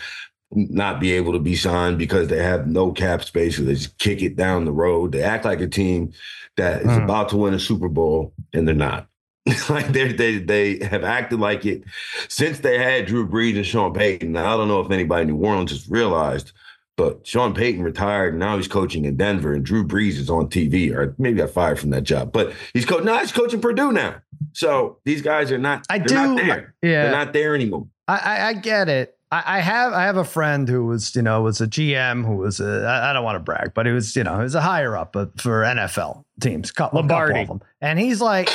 not 0.51 0.99
be 0.99 1.13
able 1.13 1.35
to 1.35 1.39
be 1.39 1.55
signed 1.55 1.99
because 1.99 2.29
they 2.29 2.43
have 2.43 2.67
no 2.67 2.91
cap 2.91 3.23
space. 3.23 3.59
So 3.59 3.65
they 3.65 3.75
just 3.75 3.99
kick 3.99 4.23
it 4.23 4.35
down 4.35 4.65
the 4.65 4.73
road. 4.73 5.13
They 5.13 5.23
act 5.23 5.45
like 5.45 5.61
a 5.61 5.69
team 5.69 6.15
that 6.57 6.81
is 6.81 6.89
mm. 6.89 7.05
about 7.05 7.29
to 7.31 7.37
win 7.37 7.53
a 7.53 7.61
Super 7.61 7.91
Bowl, 7.91 8.33
and 8.55 8.67
they're 8.67 8.75
not. 8.75 9.09
like 9.69 9.89
they 9.89 10.13
they 10.13 10.39
they 10.39 10.83
have 10.87 11.05
acted 11.05 11.39
like 11.39 11.67
it 11.67 11.83
since 12.29 12.61
they 12.61 12.79
had 12.79 13.05
Drew 13.05 13.29
Brees 13.29 13.57
and 13.57 13.67
Sean 13.67 13.93
Payton. 13.93 14.33
Now, 14.33 14.55
I 14.55 14.57
don't 14.57 14.69
know 14.69 14.81
if 14.81 14.91
anybody 14.91 15.23
in 15.23 15.29
New 15.29 15.47
Orleans 15.47 15.71
has 15.71 15.87
realized 15.91 16.53
but 16.99 17.25
Sean 17.25 17.55
Payton 17.55 17.83
retired, 17.85 18.35
and 18.35 18.41
now 18.41 18.57
he's 18.57 18.67
coaching 18.67 19.05
in 19.05 19.17
Denver, 19.17 19.55
and 19.55 19.65
Drew 19.65 19.87
Brees 19.87 20.19
is 20.19 20.29
on 20.29 20.49
TV, 20.49 20.93
or 20.93 21.15
maybe 21.17 21.39
got 21.39 21.51
fired 21.51 21.79
from 21.79 21.91
that 21.91 22.03
job. 22.03 22.33
But 22.33 22.53
he's 22.75 22.85
coaching. 22.85 23.07
No, 23.07 23.17
he's 23.19 23.31
coaching 23.31 23.61
Purdue 23.61 23.93
now. 23.93 24.17
So 24.53 24.99
these 25.05 25.23
guys 25.23 25.53
are 25.53 25.59
not. 25.59 25.87
I 25.89 25.99
do. 25.99 26.15
Not 26.15 26.37
there. 26.37 26.75
Yeah, 26.83 27.05
they're 27.05 27.13
not 27.13 27.33
there 27.33 27.55
anymore. 27.55 27.87
I, 28.09 28.19
I, 28.19 28.49
I 28.49 28.53
get 28.55 28.89
it. 28.89 29.17
I, 29.31 29.59
I, 29.59 29.61
have 29.61 29.93
I 29.93 30.05
have 30.05 30.17
a 30.17 30.25
friend 30.25 30.69
who 30.69 30.87
was 30.87 31.15
you 31.15 31.23
know 31.23 31.41
was 31.43 31.61
a 31.61 31.69
GM 31.69 32.27
who 32.27 32.37
was 32.37 32.59
a 32.59 32.85
I, 32.85 33.11
I 33.11 33.13
don't 33.13 33.25
want 33.25 33.37
to 33.37 33.41
brag, 33.41 33.75
but 33.75 33.87
he 33.87 33.93
was 33.93 34.17
you 34.17 34.25
know 34.25 34.37
he 34.37 34.43
was 34.43 34.57
a 34.57 34.61
higher 34.61 34.97
up 34.97 35.15
uh, 35.15 35.27
for 35.37 35.63
NFL 35.63 36.25
teams, 36.41 36.73
couple, 36.73 36.99
Lombardi, 36.99 37.35
couple 37.35 37.55
of 37.55 37.61
them, 37.61 37.69
and 37.81 38.01
he's 38.01 38.21
like, 38.21 38.51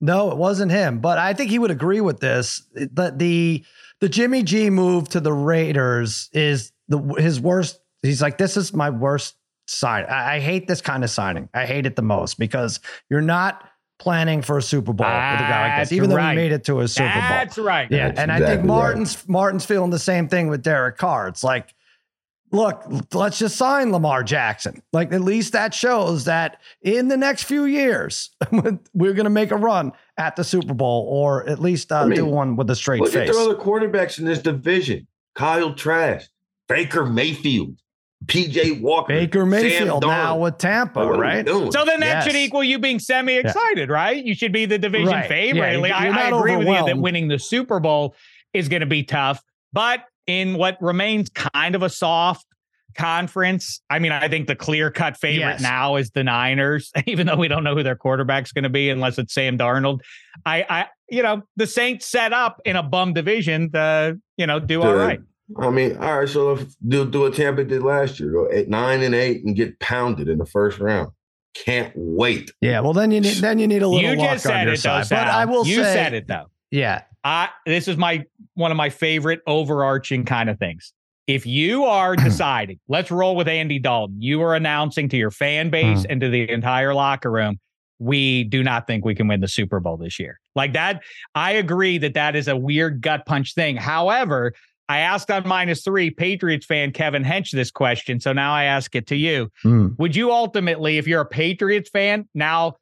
no, 0.00 0.32
it 0.32 0.36
wasn't 0.36 0.72
him, 0.72 0.98
but 0.98 1.18
I 1.18 1.34
think 1.34 1.50
he 1.50 1.60
would 1.60 1.70
agree 1.70 2.00
with 2.00 2.18
this 2.18 2.66
that 2.74 3.20
the 3.20 3.64
the 4.00 4.08
Jimmy 4.08 4.42
G 4.42 4.70
move 4.70 5.08
to 5.10 5.20
the 5.20 5.32
Raiders 5.32 6.28
is 6.32 6.72
the 6.88 6.98
his 7.18 7.40
worst. 7.40 7.80
He's 8.02 8.22
like, 8.22 8.38
this 8.38 8.56
is 8.56 8.72
my 8.72 8.90
worst 8.90 9.36
sign. 9.66 10.04
I, 10.04 10.36
I, 10.36 10.40
hate 10.40 10.68
this 10.68 10.80
kind 10.80 11.02
of 11.02 11.10
signing. 11.10 11.48
I 11.52 11.66
hate 11.66 11.86
it 11.86 11.96
the 11.96 12.02
most 12.02 12.38
because 12.38 12.78
you're 13.10 13.20
not 13.20 13.64
planning 13.98 14.42
for 14.42 14.58
a 14.58 14.62
Super 14.62 14.92
Bowl 14.92 15.06
That's 15.06 15.40
with 15.40 15.48
a 15.48 15.50
guy 15.50 15.68
like 15.68 15.82
this, 15.82 15.92
even 15.92 16.10
right. 16.10 16.22
though 16.22 16.30
he 16.30 16.36
made 16.36 16.52
it 16.52 16.64
to 16.64 16.80
a 16.80 16.88
Super 16.88 17.08
That's 17.08 17.28
Bowl. 17.28 17.28
That's 17.28 17.58
right. 17.58 17.90
Yeah, 17.90 18.08
That's 18.08 18.20
and 18.20 18.30
exactly 18.30 18.46
I 18.46 18.56
think 18.56 18.66
Martin's 18.66 19.16
right. 19.16 19.28
Martin's 19.28 19.64
feeling 19.64 19.90
the 19.90 19.98
same 19.98 20.28
thing 20.28 20.48
with 20.48 20.62
Derek 20.62 20.98
Carr. 20.98 21.28
It's 21.28 21.42
like, 21.42 21.74
look, 22.52 22.84
let's 23.12 23.38
just 23.38 23.56
sign 23.56 23.92
Lamar 23.92 24.22
Jackson. 24.22 24.82
Like 24.92 25.12
at 25.12 25.22
least 25.22 25.52
that 25.54 25.74
shows 25.74 26.24
that 26.26 26.60
in 26.82 27.08
the 27.08 27.16
next 27.16 27.44
few 27.44 27.64
years 27.64 28.30
we're 28.94 29.14
going 29.14 29.24
to 29.24 29.30
make 29.30 29.50
a 29.50 29.56
run 29.56 29.92
at 30.18 30.36
the 30.36 30.44
Super 30.44 30.74
Bowl, 30.74 31.06
or 31.08 31.48
at 31.48 31.60
least 31.60 31.90
uh, 31.92 32.00
I 32.00 32.06
mean, 32.06 32.16
do 32.16 32.26
one 32.26 32.56
with 32.56 32.70
a 32.70 32.76
straight 32.76 33.00
look 33.00 33.12
face. 33.12 33.28
Look 33.28 33.36
at 33.36 33.44
the 33.44 33.50
other 33.50 33.60
quarterbacks 33.60 34.18
in 34.18 34.26
this 34.26 34.40
division: 34.40 35.06
Kyle 35.34 35.74
Trask, 35.74 36.28
Baker 36.68 37.06
Mayfield, 37.06 37.76
PJ 38.26 38.80
Walker, 38.80 39.12
Baker 39.12 39.46
Mayfield 39.46 40.02
now 40.02 40.38
with 40.38 40.58
Tampa, 40.58 41.06
right? 41.06 41.46
So 41.46 41.84
then 41.84 42.00
that 42.00 42.00
yes. 42.00 42.24
should 42.24 42.36
equal 42.36 42.64
you 42.64 42.78
being 42.78 42.98
semi 42.98 43.34
excited, 43.34 43.88
yeah. 43.88 43.94
right? 43.94 44.24
You 44.24 44.34
should 44.34 44.52
be 44.52 44.66
the 44.66 44.78
division 44.78 45.08
right. 45.08 45.28
favorite. 45.28 45.80
Yeah, 45.86 45.96
I, 45.96 46.08
I 46.08 46.28
agree 46.28 46.56
with 46.56 46.66
you 46.66 46.86
that 46.86 46.98
winning 46.98 47.28
the 47.28 47.38
Super 47.38 47.80
Bowl 47.80 48.14
is 48.52 48.68
going 48.68 48.80
to 48.80 48.86
be 48.86 49.02
tough, 49.02 49.42
but 49.72 50.04
in 50.26 50.54
what 50.54 50.76
remains 50.80 51.28
kind 51.30 51.74
of 51.74 51.82
a 51.82 51.88
soft 51.88 52.46
conference, 52.96 53.80
I 53.90 53.98
mean, 53.98 54.12
I 54.12 54.28
think 54.28 54.48
the 54.48 54.56
clear 54.56 54.90
cut 54.90 55.16
favorite 55.16 55.44
yes. 55.44 55.60
now 55.60 55.96
is 55.96 56.10
the 56.10 56.24
Niners, 56.24 56.90
even 57.06 57.26
though 57.26 57.36
we 57.36 57.48
don't 57.48 57.62
know 57.62 57.74
who 57.74 57.82
their 57.82 57.96
quarterback's 57.96 58.52
going 58.52 58.64
to 58.64 58.70
be 58.70 58.90
unless 58.90 59.18
it's 59.18 59.34
Sam 59.34 59.56
Darnold. 59.56 60.00
I, 60.44 60.64
I, 60.68 60.86
you 61.08 61.22
know, 61.22 61.42
the 61.56 61.66
Saints 61.66 62.06
set 62.06 62.32
up 62.32 62.60
in 62.64 62.76
a 62.76 62.82
bum 62.82 63.12
division 63.12 63.70
to, 63.72 64.18
you 64.36 64.46
know, 64.46 64.58
do 64.58 64.82
all 64.82 64.94
right. 64.94 65.20
I 65.58 65.70
mean, 65.70 65.96
all 65.98 66.18
right. 66.18 66.28
So 66.28 66.52
if 66.52 66.74
do 66.86 67.08
do 67.08 67.20
what 67.20 67.34
Tampa 67.34 67.64
did 67.64 67.82
last 67.82 68.18
year, 68.18 68.30
go 68.30 68.48
eight, 68.50 68.68
nine 68.68 69.02
and 69.02 69.14
eight, 69.14 69.44
and 69.44 69.54
get 69.54 69.78
pounded 69.78 70.28
in 70.28 70.38
the 70.38 70.46
first 70.46 70.78
round. 70.78 71.10
Can't 71.54 71.92
wait. 71.94 72.52
Yeah. 72.60 72.80
Well, 72.80 72.92
then 72.92 73.10
you 73.10 73.20
need 73.20 73.36
then 73.36 73.58
you 73.58 73.66
need 73.66 73.82
a 73.82 73.88
little. 73.88 74.10
You 74.10 74.16
just 74.16 74.44
said 74.44 74.68
it, 74.68 74.82
though, 74.82 75.02
But 75.08 75.28
I 75.28 75.44
will 75.44 75.66
you 75.66 75.76
say, 75.76 75.94
said 75.94 76.14
it 76.14 76.26
though. 76.26 76.46
Yeah. 76.70 77.02
I 77.22 77.48
this 77.64 77.88
is 77.88 77.96
my 77.96 78.24
one 78.54 78.70
of 78.70 78.76
my 78.76 78.90
favorite 78.90 79.40
overarching 79.46 80.24
kind 80.24 80.50
of 80.50 80.58
things. 80.58 80.92
If 81.26 81.46
you 81.46 81.84
are 81.84 82.16
deciding, 82.24 82.80
let's 82.88 83.10
roll 83.10 83.36
with 83.36 83.48
Andy 83.48 83.78
Dalton. 83.78 84.20
You 84.20 84.42
are 84.42 84.54
announcing 84.54 85.08
to 85.10 85.16
your 85.16 85.30
fan 85.30 85.70
base 85.70 86.00
mm. 86.00 86.06
and 86.10 86.20
to 86.20 86.28
the 86.28 86.50
entire 86.50 86.94
locker 86.94 87.30
room, 87.30 87.58
we 87.98 88.44
do 88.44 88.62
not 88.62 88.86
think 88.86 89.04
we 89.04 89.14
can 89.14 89.28
win 89.28 89.40
the 89.40 89.48
Super 89.48 89.80
Bowl 89.80 89.96
this 89.96 90.18
year. 90.18 90.40
Like 90.54 90.72
that, 90.74 91.02
I 91.34 91.52
agree 91.52 91.98
that 91.98 92.14
that 92.14 92.36
is 92.36 92.48
a 92.48 92.56
weird 92.56 93.00
gut 93.00 93.26
punch 93.26 93.54
thing. 93.54 93.76
However, 93.76 94.52
I 94.88 94.98
asked 94.98 95.30
on 95.30 95.46
minus 95.46 95.82
three 95.82 96.10
Patriots 96.10 96.64
fan 96.64 96.92
Kevin 96.92 97.24
Hench 97.24 97.50
this 97.50 97.70
question. 97.70 98.20
So 98.20 98.32
now 98.32 98.52
I 98.52 98.64
ask 98.64 98.94
it 98.94 99.06
to 99.08 99.16
you. 99.16 99.50
Mm. 99.64 99.98
Would 99.98 100.14
you 100.14 100.30
ultimately, 100.30 100.98
if 100.98 101.06
you're 101.08 101.22
a 101.22 101.26
Patriots 101.26 101.90
fan, 101.90 102.28
now 102.34 102.76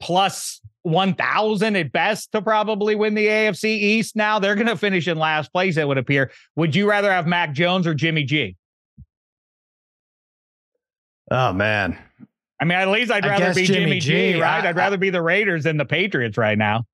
plus 0.00 0.60
1,000 0.82 1.76
at 1.76 1.92
best 1.92 2.32
to 2.32 2.40
probably 2.40 2.94
win 2.94 3.14
the 3.14 3.26
AFC 3.26 3.64
East 3.66 4.16
now? 4.16 4.38
They're 4.38 4.54
going 4.54 4.68
to 4.68 4.76
finish 4.76 5.06
in 5.06 5.18
last 5.18 5.52
place, 5.52 5.76
it 5.76 5.86
would 5.86 5.98
appear. 5.98 6.30
Would 6.56 6.74
you 6.74 6.88
rather 6.88 7.12
have 7.12 7.26
Mac 7.26 7.52
Jones 7.52 7.86
or 7.86 7.94
Jimmy 7.94 8.24
G? 8.24 8.56
Oh, 11.30 11.52
man. 11.52 11.98
I 12.60 12.64
mean, 12.64 12.78
at 12.78 12.88
least 12.88 13.12
I'd 13.12 13.24
rather 13.24 13.54
be 13.54 13.66
Jimmy, 13.66 13.84
Jimmy 13.84 14.00
G, 14.00 14.32
G, 14.32 14.40
right? 14.40 14.64
I, 14.64 14.68
would 14.68 14.76
rather 14.76 14.96
be 14.96 15.10
the 15.10 15.22
Raiders 15.22 15.64
than 15.64 15.76
the 15.76 15.84
Patriots 15.84 16.38
right 16.38 16.56
now 16.56 16.86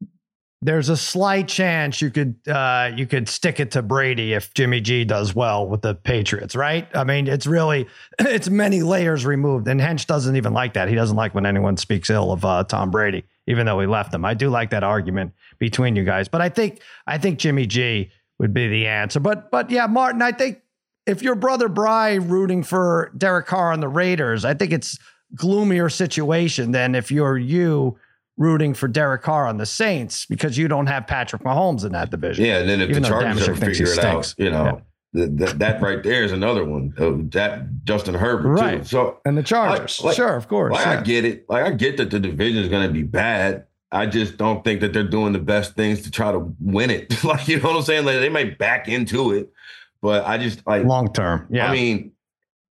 there's 0.65 0.89
a 0.89 0.97
slight 0.97 1.47
chance 1.47 2.01
you 2.01 2.11
could 2.11 2.37
uh, 2.49 2.91
you 2.97 3.07
could 3.07 3.29
stick 3.29 3.61
it 3.61 3.73
to 3.73 3.83
Brady 3.83 4.33
if 4.33 4.55
Jimmy 4.55 4.81
G 4.81 5.05
does 5.05 5.35
well 5.35 5.69
with 5.69 5.83
the 5.83 5.95
Patriots, 5.95 6.57
right? 6.57 6.89
I 6.95 7.05
mean, 7.05 7.29
it's 7.29 7.47
really 7.47 7.87
it's 8.19 8.49
many 8.49 8.83
layers 8.83 9.27
removed, 9.27 9.69
and 9.69 9.79
Hench 9.79 10.07
doesn't 10.07 10.37
even 10.37 10.55
like 10.55 10.73
that. 10.73 10.89
He 10.89 10.95
doesn't 10.95 11.17
like 11.17 11.35
when 11.35 11.45
anyone 11.45 11.77
speaks 11.77 12.09
ill 12.09 12.33
of 12.33 12.47
uh, 12.47 12.65
Tom 12.65 12.91
Brady, 12.91 13.25
even 13.47 13.67
though 13.67 13.79
he 13.79 13.87
left 13.87 14.15
him. 14.15 14.25
I 14.25 14.33
do 14.33 14.49
like 14.49 14.71
that 14.71 14.83
argument 14.83 15.35
between 15.59 15.97
you 15.97 16.05
guys, 16.05 16.29
but 16.29 16.41
I 16.41 16.49
think 16.49 16.81
I 17.07 17.19
think 17.19 17.39
Jimmy 17.39 17.67
G 17.67 18.11
would 18.39 18.55
be 18.55 18.67
the 18.67 18.87
answer. 18.87 19.21
But 19.21 19.51
but 19.51 19.71
yeah, 19.71 19.87
Martin, 19.87 20.23
I 20.23 20.33
think 20.33 20.62
if 21.07 21.23
your 21.23 21.35
brother 21.35 21.69
Bry 21.69 22.15
rooting 22.15 22.62
for 22.62 23.12
Derek 23.19 23.47
Carr 23.47 23.71
on 23.71 23.81
the 23.81 23.89
Raiders, 23.89 24.47
I 24.47 24.55
think 24.55 24.73
it's 24.73 24.99
gloomier 25.35 25.91
situation 25.91 26.71
than 26.71 26.95
if 26.95 27.11
you're 27.11 27.37
you 27.37 27.99
rooting 28.37 28.74
for 28.74 28.89
Derek 28.89 29.22
Carr 29.22 29.47
on 29.47 29.57
the 29.57 29.66
Saints 29.66 30.26
because 30.26 30.59
you 30.59 30.68
don't 30.68 30.87
have 30.87 31.07
Patrick 31.07 31.43
Mahomes 31.43 31.85
in 31.85 31.93
that 31.93 32.11
division. 32.11 32.45
Yeah, 32.45 32.59
and 32.59 32.68
then 32.68 32.80
if 32.80 32.93
the 32.93 33.01
Chargers 33.01 33.49
ever 33.49 33.55
figure 33.55 33.93
it 33.93 33.99
out, 34.05 34.35
you 34.39 34.51
know, 34.51 34.82
yeah. 35.12 35.26
that, 35.30 35.59
that 35.59 35.82
right 35.82 36.03
there 36.03 36.24
is 36.24 36.32
another 36.32 36.64
one. 36.64 36.95
Of 36.97 37.30
that 37.32 37.85
Justin 37.85 38.14
Herbert, 38.14 38.51
right? 38.51 38.78
Too. 38.78 38.89
So 38.89 39.20
and 39.24 39.39
the 39.39 39.43
Chargers, 39.43 40.03
like, 40.03 40.16
sure, 40.16 40.37
of 40.37 40.49
course. 40.49 40.72
Like 40.72 40.87
yeah. 40.87 41.01
I 41.01 41.03
get 41.03 41.24
it. 41.24 41.49
Like 41.49 41.64
I 41.64 41.70
get 41.70 41.97
that 41.99 42.11
the 42.11 42.20
division 42.20 42.62
is 42.62 42.68
going 42.68 42.87
to 42.87 42.93
be 42.93 43.03
bad. 43.03 43.66
I 43.93 44.07
just 44.07 44.37
don't 44.37 44.64
think 44.64 44.80
that 44.80 44.93
they're 44.93 45.05
doing 45.05 45.32
the 45.32 45.39
best 45.39 45.76
things 45.76 46.03
to 46.03 46.11
try 46.11 46.32
to 46.32 46.53
win 46.61 46.91
it. 46.91 47.22
like 47.24 47.47
you 47.47 47.61
know 47.61 47.68
what 47.68 47.76
I'm 47.76 47.82
saying? 47.82 48.05
Like 48.05 48.18
they 48.18 48.28
might 48.28 48.59
back 48.59 48.89
into 48.89 49.32
it, 49.32 49.53
but 50.03 50.24
I 50.26 50.39
just 50.39 50.66
like 50.66 50.85
long 50.85 51.12
term. 51.12 51.47
Yeah, 51.51 51.68
I 51.68 51.72
mean, 51.72 52.12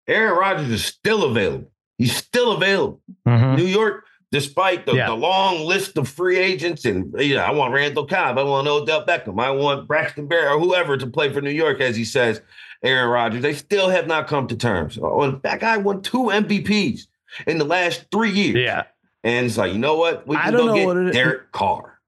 Aaron 0.07 0.38
Rodgers 0.38 0.70
is 0.70 0.84
still 0.84 1.24
available. 1.24 1.72
He's 1.97 2.16
still 2.16 2.51
available. 2.51 2.99
Mm-hmm. 3.26 3.55
New 3.55 3.66
York 3.66 4.05
despite 4.34 4.88
the, 4.88 4.93
yeah. 4.93 5.05
the 5.05 5.13
long 5.13 5.63
list 5.63 5.95
of 5.95 6.09
free 6.09 6.39
agents. 6.39 6.86
And 6.86 7.13
you 7.19 7.36
know, 7.36 7.43
I 7.43 7.51
want 7.51 7.71
Randall 7.71 8.07
Cobb, 8.07 8.39
I 8.39 8.43
want 8.43 8.67
Odell 8.67 9.05
Beckham, 9.05 9.39
I 9.39 9.51
want 9.51 9.88
Braxton 9.88 10.27
Berrios 10.27 10.55
or 10.55 10.59
whoever 10.59 10.97
to 10.97 11.05
play 11.07 11.31
for 11.31 11.39
New 11.39 11.51
York, 11.51 11.79
as 11.79 11.95
he 11.95 12.03
says, 12.03 12.41
Aaron 12.81 13.09
Rodgers. 13.09 13.43
They 13.43 13.53
still 13.53 13.89
have 13.89 14.07
not 14.07 14.27
come 14.27 14.47
to 14.47 14.57
terms. 14.57 14.97
Oh, 15.01 15.39
that 15.43 15.59
guy 15.59 15.77
won 15.77 16.01
two 16.01 16.23
MVPs 16.23 17.01
in 17.45 17.59
the 17.59 17.63
last 17.63 18.07
three 18.11 18.31
years. 18.31 18.57
Yeah. 18.57 18.84
And 19.23 19.45
it's 19.45 19.55
like, 19.55 19.71
you 19.71 19.77
know 19.77 19.95
what? 19.95 20.27
We 20.27 20.36
can 20.36 20.47
I 20.47 20.51
don't 20.51 20.61
go 20.61 20.67
know 20.67 20.75
get 20.75 20.88
what 20.88 20.97
it 20.97 21.13
Derek 21.13 21.51
Carr. 21.51 21.99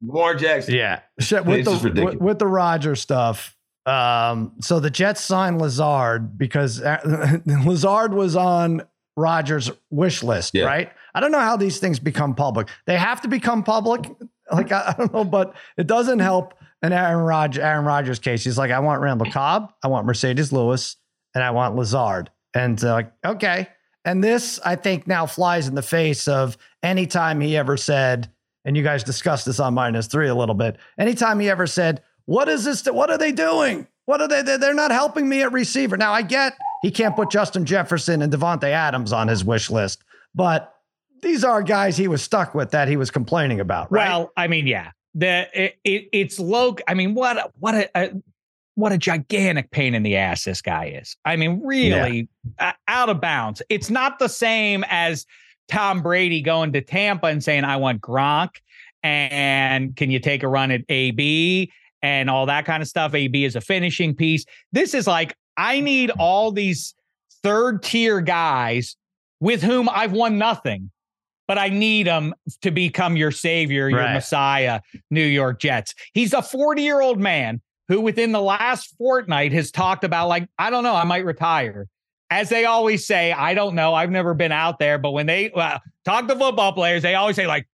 Lamar 0.00 0.34
Jackson. 0.34 0.74
Yeah. 0.74 1.00
With 1.18 1.66
the, 1.66 2.02
with, 2.02 2.14
with 2.16 2.38
the 2.38 2.46
Rodgers 2.46 3.00
stuff, 3.02 3.54
um, 3.84 4.52
so 4.60 4.80
the 4.80 4.90
Jets 4.90 5.20
signed 5.20 5.60
Lazard 5.60 6.38
because 6.38 6.80
uh, 6.80 7.38
Lazard 7.46 8.14
was 8.14 8.36
on 8.36 8.82
Rodgers' 9.16 9.70
wish 9.90 10.22
list, 10.22 10.54
yeah. 10.54 10.64
right? 10.64 10.92
I 11.14 11.20
don't 11.20 11.32
know 11.32 11.40
how 11.40 11.56
these 11.56 11.78
things 11.78 11.98
become 11.98 12.34
public. 12.34 12.68
They 12.86 12.96
have 12.96 13.20
to 13.22 13.28
become 13.28 13.62
public. 13.62 14.10
Like 14.50 14.72
I, 14.72 14.88
I 14.88 14.94
don't 14.98 15.12
know, 15.12 15.24
but 15.24 15.54
it 15.76 15.86
doesn't 15.86 16.18
help 16.18 16.54
in 16.82 16.92
Aaron 16.92 17.24
Rodgers, 17.24 17.62
Aaron 17.62 17.84
Rodgers' 17.84 18.18
case. 18.18 18.44
He's 18.44 18.58
like, 18.58 18.70
I 18.70 18.80
want 18.80 19.00
Randall 19.00 19.30
Cobb, 19.30 19.72
I 19.82 19.88
want 19.88 20.06
Marcedes 20.06 20.52
Lewis, 20.52 20.96
and 21.34 21.42
I 21.42 21.52
want 21.52 21.76
Lazard. 21.76 22.30
And 22.54 22.82
uh, 22.84 22.92
like, 22.92 23.12
okay. 23.24 23.68
And 24.04 24.22
this, 24.22 24.58
I 24.64 24.76
think, 24.76 25.06
now 25.06 25.26
flies 25.26 25.68
in 25.68 25.74
the 25.74 25.82
face 25.82 26.26
of 26.26 26.58
anytime 26.82 27.40
he 27.40 27.56
ever 27.56 27.76
said, 27.76 28.30
and 28.64 28.76
you 28.76 28.82
guys 28.82 29.04
discussed 29.04 29.46
this 29.46 29.60
on 29.60 29.74
minus 29.74 30.06
three 30.06 30.28
a 30.28 30.34
little 30.34 30.54
bit. 30.54 30.76
Anytime 30.98 31.38
he 31.40 31.48
ever 31.48 31.66
said, 31.66 32.02
"What 32.26 32.48
is 32.48 32.64
this? 32.64 32.84
What 32.84 33.10
are 33.10 33.18
they 33.18 33.32
doing? 33.32 33.86
What 34.06 34.20
are 34.20 34.28
they? 34.28 34.42
They're 34.42 34.74
not 34.74 34.90
helping 34.90 35.28
me 35.28 35.42
at 35.42 35.52
receiver." 35.52 35.96
Now 35.96 36.12
I 36.12 36.22
get 36.22 36.56
he 36.82 36.90
can't 36.90 37.16
put 37.16 37.30
Justin 37.30 37.64
Jefferson 37.64 38.22
and 38.22 38.32
Davante 38.32 38.64
Adams 38.64 39.12
on 39.12 39.28
his 39.28 39.44
wish 39.44 39.70
list, 39.70 40.02
but 40.34 40.71
these 41.22 41.44
are 41.44 41.62
guys 41.62 41.96
he 41.96 42.08
was 42.08 42.20
stuck 42.20 42.54
with 42.54 42.72
that 42.72 42.88
he 42.88 42.96
was 42.96 43.10
complaining 43.10 43.60
about. 43.60 43.90
Right? 43.90 44.08
Well, 44.08 44.32
I 44.36 44.48
mean, 44.48 44.66
yeah, 44.66 44.90
the 45.14 45.48
it, 45.54 45.78
it, 45.84 46.08
it's 46.12 46.38
low. 46.38 46.76
I 46.86 46.94
mean, 46.94 47.14
what 47.14 47.52
what 47.58 47.74
a, 47.74 47.90
a, 47.94 48.10
what 48.74 48.92
a 48.92 48.98
gigantic 48.98 49.70
pain 49.70 49.94
in 49.94 50.02
the 50.02 50.16
ass 50.16 50.44
this 50.44 50.60
guy 50.60 50.86
is. 51.00 51.16
I 51.24 51.36
mean, 51.36 51.62
really 51.64 52.28
yeah. 52.58 52.72
out 52.88 53.08
of 53.08 53.20
bounds. 53.20 53.62
It's 53.68 53.88
not 53.88 54.18
the 54.18 54.28
same 54.28 54.84
as 54.88 55.24
Tom 55.68 56.02
Brady 56.02 56.42
going 56.42 56.72
to 56.72 56.80
Tampa 56.80 57.26
and 57.26 57.42
saying, 57.42 57.64
"I 57.64 57.76
want 57.76 58.00
Gronk." 58.00 58.56
And 59.02 59.96
can 59.96 60.10
you 60.10 60.20
take 60.20 60.42
a 60.42 60.48
run 60.48 60.70
at 60.70 60.82
AB 60.88 61.72
and 62.02 62.30
all 62.30 62.46
that 62.46 62.64
kind 62.64 62.82
of 62.82 62.88
stuff? 62.88 63.14
AB 63.14 63.44
is 63.44 63.56
a 63.56 63.60
finishing 63.60 64.14
piece. 64.14 64.44
This 64.70 64.94
is 64.94 65.08
like, 65.08 65.36
I 65.56 65.80
need 65.80 66.10
all 66.18 66.52
these 66.52 66.94
third 67.42 67.82
tier 67.82 68.20
guys 68.20 68.96
with 69.40 69.60
whom 69.60 69.88
I've 69.88 70.12
won 70.12 70.38
nothing 70.38 70.92
but 71.48 71.58
I 71.58 71.68
need 71.68 72.06
him 72.06 72.34
to 72.62 72.70
become 72.70 73.16
your 73.16 73.30
savior, 73.30 73.88
your 73.88 74.00
right. 74.00 74.14
messiah, 74.14 74.80
New 75.10 75.24
York 75.24 75.60
Jets. 75.60 75.94
He's 76.14 76.32
a 76.32 76.42
40 76.42 76.82
year 76.82 77.00
old 77.00 77.20
man 77.20 77.60
who, 77.88 78.00
within 78.00 78.32
the 78.32 78.40
last 78.40 78.94
fortnight, 78.96 79.52
has 79.52 79.70
talked 79.70 80.04
about, 80.04 80.28
like, 80.28 80.48
I 80.58 80.70
don't 80.70 80.84
know, 80.84 80.94
I 80.94 81.04
might 81.04 81.24
retire. 81.24 81.88
As 82.30 82.48
they 82.48 82.64
always 82.64 83.06
say, 83.06 83.32
I 83.32 83.52
don't 83.54 83.74
know, 83.74 83.92
I've 83.92 84.10
never 84.10 84.32
been 84.32 84.52
out 84.52 84.78
there, 84.78 84.98
but 84.98 85.10
when 85.10 85.26
they 85.26 85.50
well, 85.54 85.80
talk 86.04 86.28
to 86.28 86.36
football 86.36 86.72
players, 86.72 87.02
they 87.02 87.14
always 87.14 87.36
say, 87.36 87.46
like, 87.46 87.66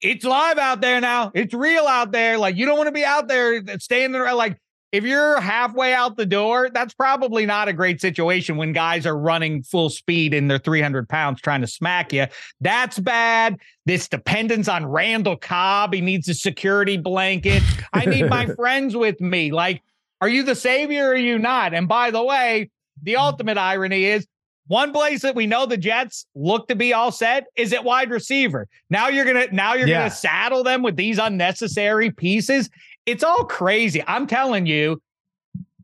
it's 0.00 0.24
live 0.24 0.58
out 0.58 0.80
there 0.80 1.00
now. 1.00 1.30
It's 1.34 1.54
real 1.54 1.86
out 1.86 2.12
there. 2.12 2.36
Like, 2.36 2.56
you 2.56 2.66
don't 2.66 2.76
want 2.76 2.88
to 2.88 2.92
be 2.92 3.04
out 3.04 3.28
there 3.28 3.62
uh, 3.66 3.78
standing 3.78 4.20
around, 4.20 4.36
like, 4.36 4.58
if 4.94 5.02
you're 5.02 5.40
halfway 5.40 5.92
out 5.92 6.16
the 6.16 6.24
door, 6.24 6.70
that's 6.72 6.94
probably 6.94 7.46
not 7.46 7.66
a 7.66 7.72
great 7.72 8.00
situation 8.00 8.56
when 8.56 8.72
guys 8.72 9.06
are 9.06 9.18
running 9.18 9.64
full 9.64 9.90
speed 9.90 10.32
and 10.32 10.48
they're 10.48 10.56
300 10.56 11.08
pounds 11.08 11.40
trying 11.40 11.62
to 11.62 11.66
smack 11.66 12.12
you. 12.12 12.26
That's 12.60 13.00
bad. 13.00 13.58
This 13.86 14.06
dependence 14.06 14.68
on 14.68 14.86
Randall 14.86 15.36
Cobb. 15.36 15.94
He 15.94 16.00
needs 16.00 16.28
a 16.28 16.34
security 16.34 16.96
blanket. 16.96 17.60
I 17.92 18.04
need 18.04 18.30
my 18.30 18.46
friends 18.54 18.94
with 18.94 19.20
me. 19.20 19.50
Like, 19.50 19.82
are 20.20 20.28
you 20.28 20.44
the 20.44 20.54
savior 20.54 21.06
or 21.08 21.14
are 21.14 21.16
you 21.16 21.40
not? 21.40 21.74
And 21.74 21.88
by 21.88 22.12
the 22.12 22.22
way, 22.22 22.70
the 23.02 23.14
mm. 23.14 23.18
ultimate 23.18 23.58
irony 23.58 24.04
is 24.04 24.28
one 24.66 24.92
place 24.92 25.22
that 25.22 25.34
we 25.34 25.46
know 25.46 25.66
the 25.66 25.76
Jets 25.76 26.24
look 26.34 26.68
to 26.68 26.76
be 26.76 26.92
all 26.92 27.12
set 27.12 27.46
is 27.56 27.72
at 27.72 27.84
wide 27.84 28.10
receiver. 28.10 28.66
Now 28.88 29.08
you're 29.08 29.26
gonna 29.26 29.48
now 29.52 29.74
you're 29.74 29.88
yeah. 29.88 30.02
gonna 30.02 30.10
saddle 30.10 30.62
them 30.62 30.82
with 30.82 30.96
these 30.96 31.18
unnecessary 31.18 32.10
pieces. 32.10 32.70
It's 33.06 33.24
all 33.24 33.44
crazy. 33.44 34.02
I'm 34.06 34.26
telling 34.26 34.66
you, 34.66 35.00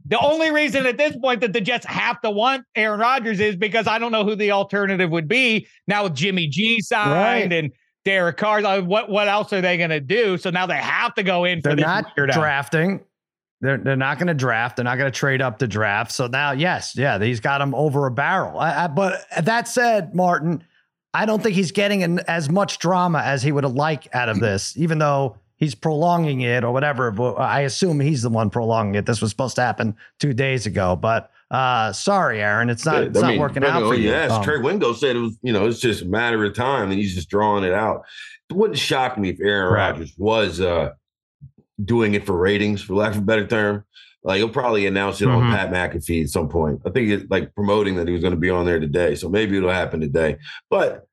the 0.06 0.18
only 0.18 0.50
reason 0.50 0.86
at 0.86 0.98
this 0.98 1.16
point 1.16 1.40
that 1.40 1.52
the 1.52 1.60
Jets 1.60 1.86
have 1.86 2.20
to 2.22 2.30
want 2.30 2.64
Aaron 2.74 2.98
Rodgers 2.98 3.38
is 3.38 3.54
because 3.56 3.86
I 3.86 3.98
don't 3.98 4.10
know 4.10 4.24
who 4.24 4.34
the 4.34 4.50
alternative 4.50 5.10
would 5.10 5.28
be. 5.28 5.66
Now 5.86 6.04
with 6.04 6.14
Jimmy 6.14 6.48
G 6.48 6.80
signed 6.80 7.12
right. 7.12 7.52
and 7.52 7.72
Derek 8.04 8.36
Carr, 8.36 8.64
uh, 8.64 8.80
what 8.80 9.08
what 9.08 9.28
else 9.28 9.52
are 9.52 9.60
they 9.60 9.76
going 9.76 9.90
to 9.90 10.00
do? 10.00 10.36
So 10.38 10.50
now 10.50 10.66
they 10.66 10.76
have 10.76 11.14
to 11.14 11.22
go 11.22 11.44
in. 11.44 11.60
They're 11.62 11.76
not 11.76 12.16
drafting. 12.16 13.00
They're 13.60 13.76
they're 13.76 13.94
not 13.94 14.18
going 14.18 14.28
to 14.28 14.34
draft. 14.34 14.76
They're 14.76 14.84
not 14.84 14.96
going 14.96 15.12
to 15.12 15.16
trade 15.16 15.42
up 15.42 15.58
to 15.58 15.68
draft. 15.68 16.12
So 16.12 16.26
now, 16.26 16.52
yes, 16.52 16.96
yeah, 16.96 17.18
he's 17.18 17.40
got 17.40 17.60
him 17.60 17.74
over 17.74 18.06
a 18.06 18.10
barrel. 18.10 18.58
I, 18.58 18.84
I, 18.84 18.86
but 18.88 19.26
that 19.42 19.68
said, 19.68 20.14
Martin, 20.14 20.64
I 21.12 21.26
don't 21.26 21.42
think 21.42 21.54
he's 21.54 21.70
getting 21.70 22.02
an, 22.02 22.20
as 22.20 22.48
much 22.48 22.78
drama 22.78 23.20
as 23.20 23.42
he 23.42 23.52
would 23.52 23.64
have 23.64 23.74
liked 23.74 24.08
out 24.14 24.28
of 24.28 24.40
this, 24.40 24.76
even 24.78 24.98
though 24.98 25.36
he's 25.60 25.74
prolonging 25.74 26.40
it 26.40 26.64
or 26.64 26.72
whatever. 26.72 27.14
I 27.38 27.60
assume 27.60 28.00
he's 28.00 28.22
the 28.22 28.30
one 28.30 28.50
prolonging 28.50 28.96
it. 28.96 29.06
This 29.06 29.22
was 29.22 29.30
supposed 29.30 29.54
to 29.56 29.62
happen 29.62 29.94
two 30.18 30.32
days 30.32 30.66
ago, 30.66 30.96
but 30.96 31.30
uh, 31.50 31.92
sorry, 31.92 32.40
Aaron, 32.40 32.70
it's 32.70 32.86
not, 32.86 33.02
it's 33.02 33.20
not 33.20 33.30
mean, 33.30 33.40
working 33.40 33.64
out 33.64 33.82
for 33.82 33.94
you. 33.94 34.08
Yes, 34.08 34.30
um, 34.30 34.42
Trey 34.42 34.58
Wingo 34.58 34.92
said 34.92 35.16
it 35.16 35.20
was, 35.20 35.36
you 35.42 35.52
know, 35.52 35.66
it's 35.66 35.80
just 35.80 36.02
a 36.02 36.06
matter 36.06 36.44
of 36.44 36.54
time, 36.54 36.90
and 36.90 36.98
he's 36.98 37.14
just 37.14 37.28
drawing 37.28 37.64
it 37.64 37.74
out. 37.74 38.02
It 38.48 38.56
wouldn't 38.56 38.78
shock 38.78 39.18
me 39.18 39.30
if 39.30 39.40
Aaron 39.40 39.72
right. 39.72 39.90
Rodgers 39.90 40.14
was 40.16 40.60
uh, 40.60 40.90
doing 41.84 42.14
it 42.14 42.24
for 42.24 42.36
ratings, 42.36 42.82
for 42.82 42.94
lack 42.94 43.12
of 43.12 43.18
a 43.18 43.22
better 43.22 43.46
term. 43.46 43.84
Like 44.22 44.38
he'll 44.38 44.48
probably 44.48 44.86
announce 44.86 45.20
it 45.20 45.26
mm-hmm. 45.26 45.46
on 45.46 45.52
Pat 45.52 45.70
McAfee 45.70 46.24
at 46.24 46.30
some 46.30 46.48
point. 46.48 46.82
I 46.86 46.90
think 46.90 47.10
it's 47.10 47.30
like 47.30 47.54
promoting 47.54 47.96
that 47.96 48.06
he 48.06 48.12
was 48.12 48.22
going 48.22 48.34
to 48.34 48.40
be 48.40 48.50
on 48.50 48.64
there 48.64 48.78
today, 48.78 49.14
so 49.14 49.28
maybe 49.28 49.56
it'll 49.56 49.70
happen 49.70 50.00
today. 50.00 50.36
But 50.68 51.06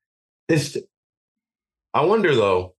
it's, 0.48 0.78
I 1.93 2.06
wonder 2.06 2.36
though 2.36 2.76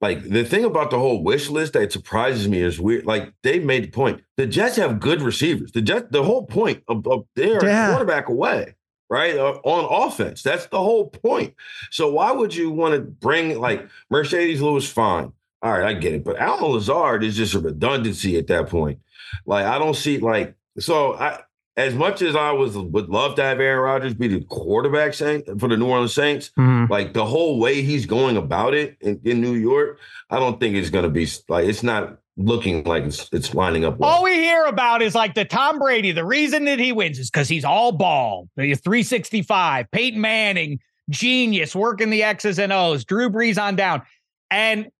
like 0.00 0.22
the 0.22 0.44
thing 0.44 0.64
about 0.64 0.90
the 0.90 0.98
whole 0.98 1.22
wish 1.22 1.50
list 1.50 1.74
that 1.74 1.92
surprises 1.92 2.48
me 2.48 2.60
is 2.60 2.80
weird. 2.80 3.04
Like 3.04 3.32
they 3.42 3.58
made 3.58 3.84
the 3.84 3.90
point, 3.90 4.22
the 4.36 4.46
Jets 4.46 4.76
have 4.76 4.98
good 4.98 5.20
receivers. 5.20 5.72
The 5.72 5.82
Jets, 5.82 6.06
the 6.10 6.22
whole 6.22 6.46
point 6.46 6.82
of, 6.88 7.06
of 7.06 7.26
their 7.36 7.62
yeah. 7.64 7.90
quarterback 7.90 8.28
away, 8.28 8.74
right? 9.10 9.36
Uh, 9.36 9.60
on 9.62 10.08
offense, 10.08 10.42
that's 10.42 10.66
the 10.66 10.78
whole 10.78 11.10
point. 11.10 11.54
So 11.90 12.10
why 12.10 12.32
would 12.32 12.54
you 12.54 12.70
want 12.70 12.94
to 12.94 13.02
bring 13.02 13.58
like 13.60 13.86
Marcedes 14.10 14.60
Lewis? 14.60 14.88
Fine, 14.90 15.32
all 15.62 15.72
right, 15.72 15.84
I 15.84 15.92
get 15.92 16.14
it. 16.14 16.24
But 16.24 16.38
Allen 16.38 16.72
Lazard 16.72 17.22
is 17.22 17.36
just 17.36 17.54
a 17.54 17.60
redundancy 17.60 18.38
at 18.38 18.46
that 18.46 18.68
point. 18.68 19.00
Like 19.44 19.66
I 19.66 19.78
don't 19.78 19.96
see 19.96 20.18
like 20.18 20.54
so. 20.78 21.14
I 21.14 21.40
as 21.76 21.94
much 21.94 22.20
as 22.20 22.36
I 22.36 22.52
was 22.52 22.76
would 22.76 23.08
love 23.08 23.36
to 23.36 23.42
have 23.42 23.60
Aaron 23.60 23.80
Rodgers 23.80 24.14
be 24.14 24.28
the 24.28 24.44
quarterback 24.44 25.14
Saint 25.14 25.46
for 25.60 25.68
the 25.68 25.76
New 25.76 25.86
Orleans 25.86 26.12
Saints, 26.12 26.50
mm-hmm. 26.58 26.90
like 26.90 27.12
the 27.12 27.24
whole 27.24 27.58
way 27.58 27.82
he's 27.82 28.06
going 28.06 28.36
about 28.36 28.74
it 28.74 28.96
in, 29.00 29.20
in 29.24 29.40
New 29.40 29.54
York, 29.54 29.98
I 30.28 30.38
don't 30.38 30.60
think 30.60 30.76
it's 30.76 30.90
going 30.90 31.04
to 31.04 31.10
be 31.10 31.28
like 31.48 31.66
it's 31.66 31.82
not 31.82 32.18
looking 32.36 32.84
like 32.84 33.04
it's, 33.04 33.28
it's 33.32 33.54
lining 33.54 33.84
up. 33.84 33.98
Well. 33.98 34.10
All 34.10 34.24
we 34.24 34.34
hear 34.34 34.64
about 34.64 35.02
is 35.02 35.14
like 35.14 35.34
the 35.34 35.44
Tom 35.44 35.78
Brady. 35.78 36.12
The 36.12 36.24
reason 36.24 36.64
that 36.64 36.78
he 36.78 36.92
wins 36.92 37.18
is 37.18 37.30
because 37.30 37.48
he's 37.48 37.64
all 37.64 37.92
ball. 37.92 38.48
He's 38.56 38.80
365. 38.80 39.90
Peyton 39.90 40.20
Manning, 40.20 40.80
genius, 41.08 41.74
working 41.74 42.10
the 42.10 42.22
X's 42.22 42.58
and 42.58 42.72
O's. 42.72 43.04
Drew 43.04 43.30
Brees 43.30 43.62
on 43.62 43.76
down. 43.76 44.02
And 44.50 44.90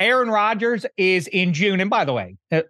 Aaron 0.00 0.30
Rodgers 0.30 0.86
is 0.96 1.26
in 1.28 1.52
June. 1.52 1.78
And 1.78 1.90
by 1.90 2.06
the 2.06 2.14
way, 2.14 2.36
uh, 2.50 2.62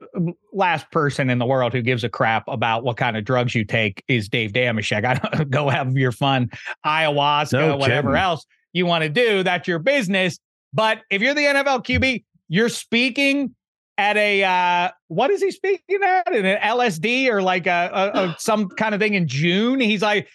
last 0.52 0.90
person 0.90 1.30
in 1.30 1.38
the 1.38 1.46
world 1.46 1.72
who 1.72 1.80
gives 1.80 2.02
a 2.02 2.08
crap 2.08 2.42
about 2.48 2.82
what 2.82 2.96
kind 2.96 3.16
of 3.16 3.24
drugs 3.24 3.54
you 3.54 3.64
take 3.64 4.02
is 4.08 4.28
Dave 4.28 4.52
Dameshek. 4.52 5.04
I 5.04 5.14
don't 5.14 5.48
go 5.48 5.68
have 5.68 5.96
your 5.96 6.10
fun 6.10 6.50
ayahuasca, 6.84 7.52
no 7.52 7.76
whatever 7.76 8.16
else 8.16 8.44
you 8.72 8.84
want 8.84 9.04
to 9.04 9.08
do. 9.08 9.44
That's 9.44 9.68
your 9.68 9.78
business. 9.78 10.38
But 10.72 11.02
if 11.08 11.22
you're 11.22 11.34
the 11.34 11.44
NFL 11.44 11.84
QB, 11.84 12.24
you're 12.48 12.68
speaking 12.68 13.54
at 13.96 14.16
a 14.16 14.42
uh, 14.42 14.90
what 15.06 15.30
is 15.30 15.40
he 15.40 15.52
speaking 15.52 16.02
at? 16.02 16.34
An 16.34 16.58
LSD 16.58 17.28
or 17.28 17.42
like 17.42 17.68
a, 17.68 17.90
a, 17.92 18.18
a 18.18 18.36
some 18.40 18.68
kind 18.70 18.92
of 18.92 19.00
thing 19.00 19.14
in 19.14 19.28
June? 19.28 19.78
He's 19.78 20.02
like, 20.02 20.28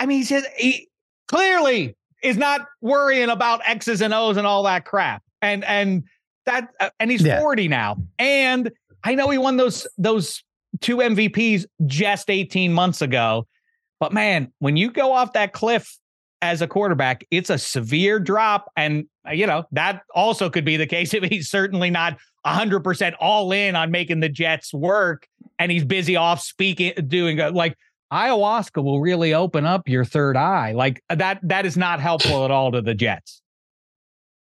I 0.00 0.06
mean, 0.06 0.18
he 0.18 0.24
says 0.24 0.46
he 0.56 0.88
clearly 1.28 1.94
is 2.22 2.38
not 2.38 2.62
worrying 2.80 3.28
about 3.28 3.60
X's 3.66 4.00
and 4.00 4.14
O's 4.14 4.38
and 4.38 4.46
all 4.46 4.62
that 4.62 4.86
crap 4.86 5.22
and 5.46 5.64
and 5.64 6.04
that 6.46 6.68
uh, 6.80 6.90
and 7.00 7.10
he's 7.10 7.22
yeah. 7.22 7.40
40 7.40 7.68
now. 7.68 7.96
And 8.18 8.70
I 9.04 9.14
know 9.14 9.30
he 9.30 9.38
won 9.38 9.56
those 9.56 9.86
those 9.98 10.42
two 10.80 10.98
MVPs 10.98 11.66
just 11.86 12.30
18 12.30 12.72
months 12.72 13.02
ago. 13.02 13.46
But 13.98 14.12
man, 14.12 14.52
when 14.58 14.76
you 14.76 14.90
go 14.90 15.12
off 15.12 15.32
that 15.32 15.52
cliff 15.52 15.96
as 16.42 16.60
a 16.60 16.66
quarterback, 16.66 17.26
it's 17.30 17.48
a 17.48 17.58
severe 17.58 18.18
drop. 18.18 18.70
And, 18.76 19.06
uh, 19.26 19.32
you 19.32 19.46
know, 19.46 19.64
that 19.72 20.02
also 20.14 20.50
could 20.50 20.64
be 20.64 20.76
the 20.76 20.86
case 20.86 21.14
if 21.14 21.24
he's 21.24 21.48
certainly 21.48 21.90
not 21.90 22.18
100% 22.44 23.14
all 23.20 23.52
in 23.52 23.74
on 23.74 23.90
making 23.90 24.20
the 24.20 24.28
Jets 24.28 24.74
work 24.74 25.26
and 25.58 25.72
he's 25.72 25.84
busy 25.84 26.16
off 26.16 26.40
speaking, 26.40 26.92
doing 27.08 27.40
uh, 27.40 27.50
like 27.52 27.76
ayahuasca 28.12 28.82
will 28.84 29.00
really 29.00 29.32
open 29.32 29.64
up 29.64 29.88
your 29.88 30.04
third 30.04 30.36
eye. 30.36 30.72
Like 30.72 31.02
that, 31.08 31.40
that 31.42 31.64
is 31.64 31.76
not 31.76 32.00
helpful 32.00 32.44
at 32.44 32.50
all 32.50 32.72
to 32.72 32.82
the 32.82 32.94
Jets. 32.94 33.40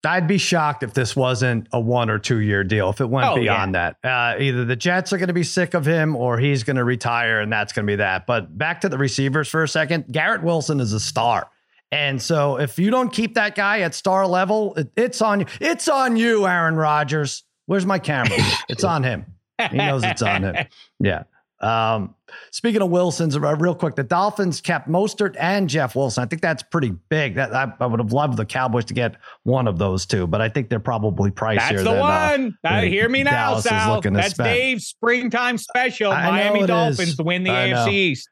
I'd 0.03 0.27
be 0.27 0.37
shocked 0.37 0.83
if 0.83 0.93
this 0.93 1.15
wasn't 1.15 1.67
a 1.71 1.79
one 1.79 2.09
or 2.09 2.17
two 2.17 2.39
year 2.39 2.63
deal. 2.63 2.89
If 2.89 3.01
it 3.01 3.09
went 3.09 3.27
oh, 3.27 3.35
beyond 3.35 3.73
yeah. 3.73 3.93
that, 4.01 4.35
uh, 4.37 4.41
either 4.41 4.65
the 4.65 4.75
Jets 4.75 5.13
are 5.13 5.17
going 5.17 5.27
to 5.27 5.33
be 5.33 5.43
sick 5.43 5.73
of 5.73 5.85
him 5.85 6.15
or 6.15 6.39
he's 6.39 6.63
going 6.63 6.77
to 6.77 6.83
retire, 6.83 7.39
and 7.39 7.51
that's 7.51 7.71
going 7.73 7.85
to 7.85 7.91
be 7.91 7.97
that. 7.97 8.25
But 8.25 8.57
back 8.57 8.81
to 8.81 8.89
the 8.89 8.97
receivers 8.97 9.47
for 9.47 9.63
a 9.63 9.67
second. 9.67 10.05
Garrett 10.11 10.43
Wilson 10.43 10.79
is 10.79 10.93
a 10.93 10.99
star, 10.99 11.49
and 11.91 12.21
so 12.21 12.57
if 12.57 12.79
you 12.79 12.89
don't 12.89 13.11
keep 13.11 13.35
that 13.35 13.55
guy 13.55 13.81
at 13.81 13.93
star 13.93 14.25
level, 14.25 14.73
it, 14.75 14.91
it's 14.95 15.21
on 15.21 15.41
you. 15.41 15.45
It's 15.59 15.87
on 15.87 16.15
you, 16.15 16.47
Aaron 16.47 16.75
Rodgers. 16.75 17.43
Where's 17.67 17.85
my 17.85 17.99
camera? 17.99 18.37
it's 18.69 18.83
on 18.83 19.03
him. 19.03 19.25
He 19.69 19.77
knows 19.77 20.03
it's 20.03 20.21
on 20.21 20.43
him. 20.43 20.55
Yeah. 20.99 21.23
Um, 21.61 22.15
speaking 22.49 22.81
of 22.81 22.89
Wilson's, 22.89 23.35
uh, 23.35 23.39
real 23.39 23.75
quick, 23.75 23.95
the 23.95 24.03
Dolphins 24.03 24.61
kept 24.61 24.89
Mostert 24.89 25.35
and 25.39 25.69
Jeff 25.69 25.95
Wilson. 25.95 26.23
I 26.23 26.27
think 26.27 26.41
that's 26.41 26.63
pretty 26.63 26.89
big. 27.09 27.35
That 27.35 27.53
I, 27.53 27.71
I, 27.79 27.85
would 27.85 27.99
have 27.99 28.11
loved 28.11 28.37
the 28.37 28.45
Cowboys 28.45 28.85
to 28.85 28.95
get 28.95 29.15
one 29.43 29.67
of 29.67 29.77
those 29.77 30.05
two, 30.07 30.25
but 30.25 30.41
I 30.41 30.49
think 30.49 30.69
they're 30.69 30.79
probably 30.79 31.29
pricier. 31.29 31.57
That's 31.57 31.83
the 31.83 31.91
than, 31.91 31.99
one. 31.99 32.57
Uh, 32.63 32.67
uh, 32.67 32.81
hear 32.81 33.07
me 33.07 33.21
now, 33.23 33.31
Dallas 33.31 33.63
Sal. 33.65 34.01
That's 34.01 34.33
Dave's 34.33 34.87
springtime 34.87 35.59
special. 35.59 36.11
I 36.11 36.31
Miami 36.31 36.65
Dolphins 36.65 37.17
to 37.17 37.23
win 37.23 37.43
the 37.43 37.51
AFC 37.51 37.91
East. 37.91 38.29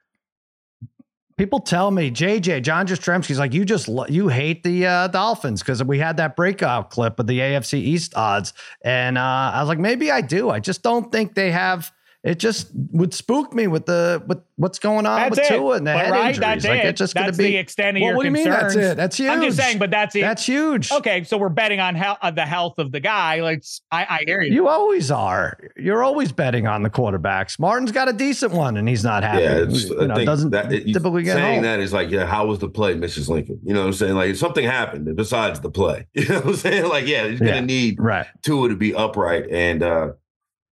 People 1.37 1.59
tell 1.59 1.89
me, 1.89 2.11
JJ 2.11 2.63
John 2.63 2.85
Jastremski's 2.85 3.39
like 3.39 3.53
you 3.53 3.63
just 3.63 3.87
you 4.09 4.27
hate 4.27 4.63
the 4.63 4.85
uh, 4.85 5.07
Dolphins 5.07 5.61
because 5.61 5.81
we 5.81 5.97
had 5.97 6.17
that 6.17 6.35
breakout 6.35 6.89
clip 6.89 7.17
of 7.17 7.27
the 7.27 7.39
AFC 7.39 7.75
East 7.75 8.13
odds, 8.15 8.53
and 8.83 9.17
uh, 9.17 9.21
I 9.53 9.61
was 9.61 9.69
like, 9.69 9.79
maybe 9.79 10.11
I 10.11 10.19
do. 10.19 10.49
I 10.49 10.59
just 10.59 10.81
don't 10.81 11.11
think 11.11 11.35
they 11.35 11.51
have 11.51 11.93
it 12.21 12.37
just 12.37 12.69
would 12.91 13.13
spook 13.13 13.53
me 13.53 13.67
with 13.67 13.85
the 13.85 14.21
with 14.27 14.39
what's 14.57 14.77
going 14.77 15.05
on 15.05 15.19
that's 15.19 15.29
with 15.37 15.39
it. 15.39 15.55
Tua 15.55 15.77
and 15.77 15.87
the 15.87 15.93
but 15.93 16.05
head 16.05 16.11
right, 16.11 16.27
injuries. 16.27 16.39
That's 16.39 16.65
like 16.65 16.79
it. 16.79 16.85
it's 16.87 16.99
just 16.99 17.15
going 17.15 17.31
to 17.31 17.37
be 17.37 17.43
the 17.45 17.55
extent 17.55 17.95
of 17.95 18.01
well, 18.01 18.09
your 18.09 18.17
what 18.17 18.25
concerns. 18.25 18.43
do 18.43 18.49
you 18.49 18.55
mean 18.55 18.61
that's 18.61 18.75
it? 18.75 18.97
That's 18.97 19.17
huge. 19.17 19.29
I'm 19.29 19.41
just 19.41 19.57
saying, 19.57 19.79
but 19.79 19.89
that's 19.89 20.15
it. 20.17 20.21
That's 20.21 20.45
huge. 20.45 20.91
Okay, 20.91 21.23
so 21.23 21.37
we're 21.37 21.47
betting 21.47 21.79
on 21.79 21.95
he- 21.95 22.03
uh, 22.03 22.31
the 22.31 22.45
health 22.45 22.77
of 22.77 22.91
the 22.91 22.99
guy. 22.99 23.39
Like 23.39 23.63
I, 23.89 24.05
I 24.05 24.23
hear 24.25 24.41
you. 24.41 24.53
You 24.53 24.67
always 24.67 25.11
are. 25.11 25.57
You're 25.77 26.03
always 26.03 26.33
betting 26.33 26.67
on 26.67 26.83
the 26.83 26.89
quarterbacks. 26.89 27.57
Martin's 27.57 27.93
got 27.93 28.09
a 28.09 28.13
decent 28.13 28.51
one, 28.51 28.75
and 28.75 28.89
he's 28.89 29.03
not 29.03 29.23
happy. 29.23 29.43
Yeah, 29.43 29.59
you 30.01 30.07
know, 30.07 30.25
doesn't 30.25 30.49
that, 30.49 30.73
it, 30.73 30.91
typically 30.91 31.23
get 31.23 31.35
saying 31.35 31.55
home. 31.55 31.63
that 31.63 31.79
is 31.79 31.93
like, 31.93 32.09
yeah, 32.09 32.25
how 32.25 32.47
was 32.47 32.59
the 32.59 32.67
play, 32.67 32.95
Mrs. 32.95 33.29
Lincoln? 33.29 33.61
You 33.63 33.73
know 33.73 33.79
what 33.79 33.87
I'm 33.87 33.93
saying? 33.93 34.15
Like 34.15 34.35
something 34.35 34.65
happened 34.65 35.15
besides 35.15 35.61
the 35.61 35.71
play. 35.71 36.07
You 36.19 36.27
know 36.27 36.35
what 36.35 36.47
I'm 36.47 36.55
saying? 36.55 36.89
Like, 36.89 37.07
yeah, 37.07 37.27
he's 37.27 37.39
gonna 37.39 37.53
yeah, 37.53 37.59
need 37.61 37.97
right. 37.97 38.27
Tua 38.41 38.67
to 38.67 38.75
be 38.75 38.93
upright, 38.93 39.49
and 39.49 39.81
uh, 39.81 40.11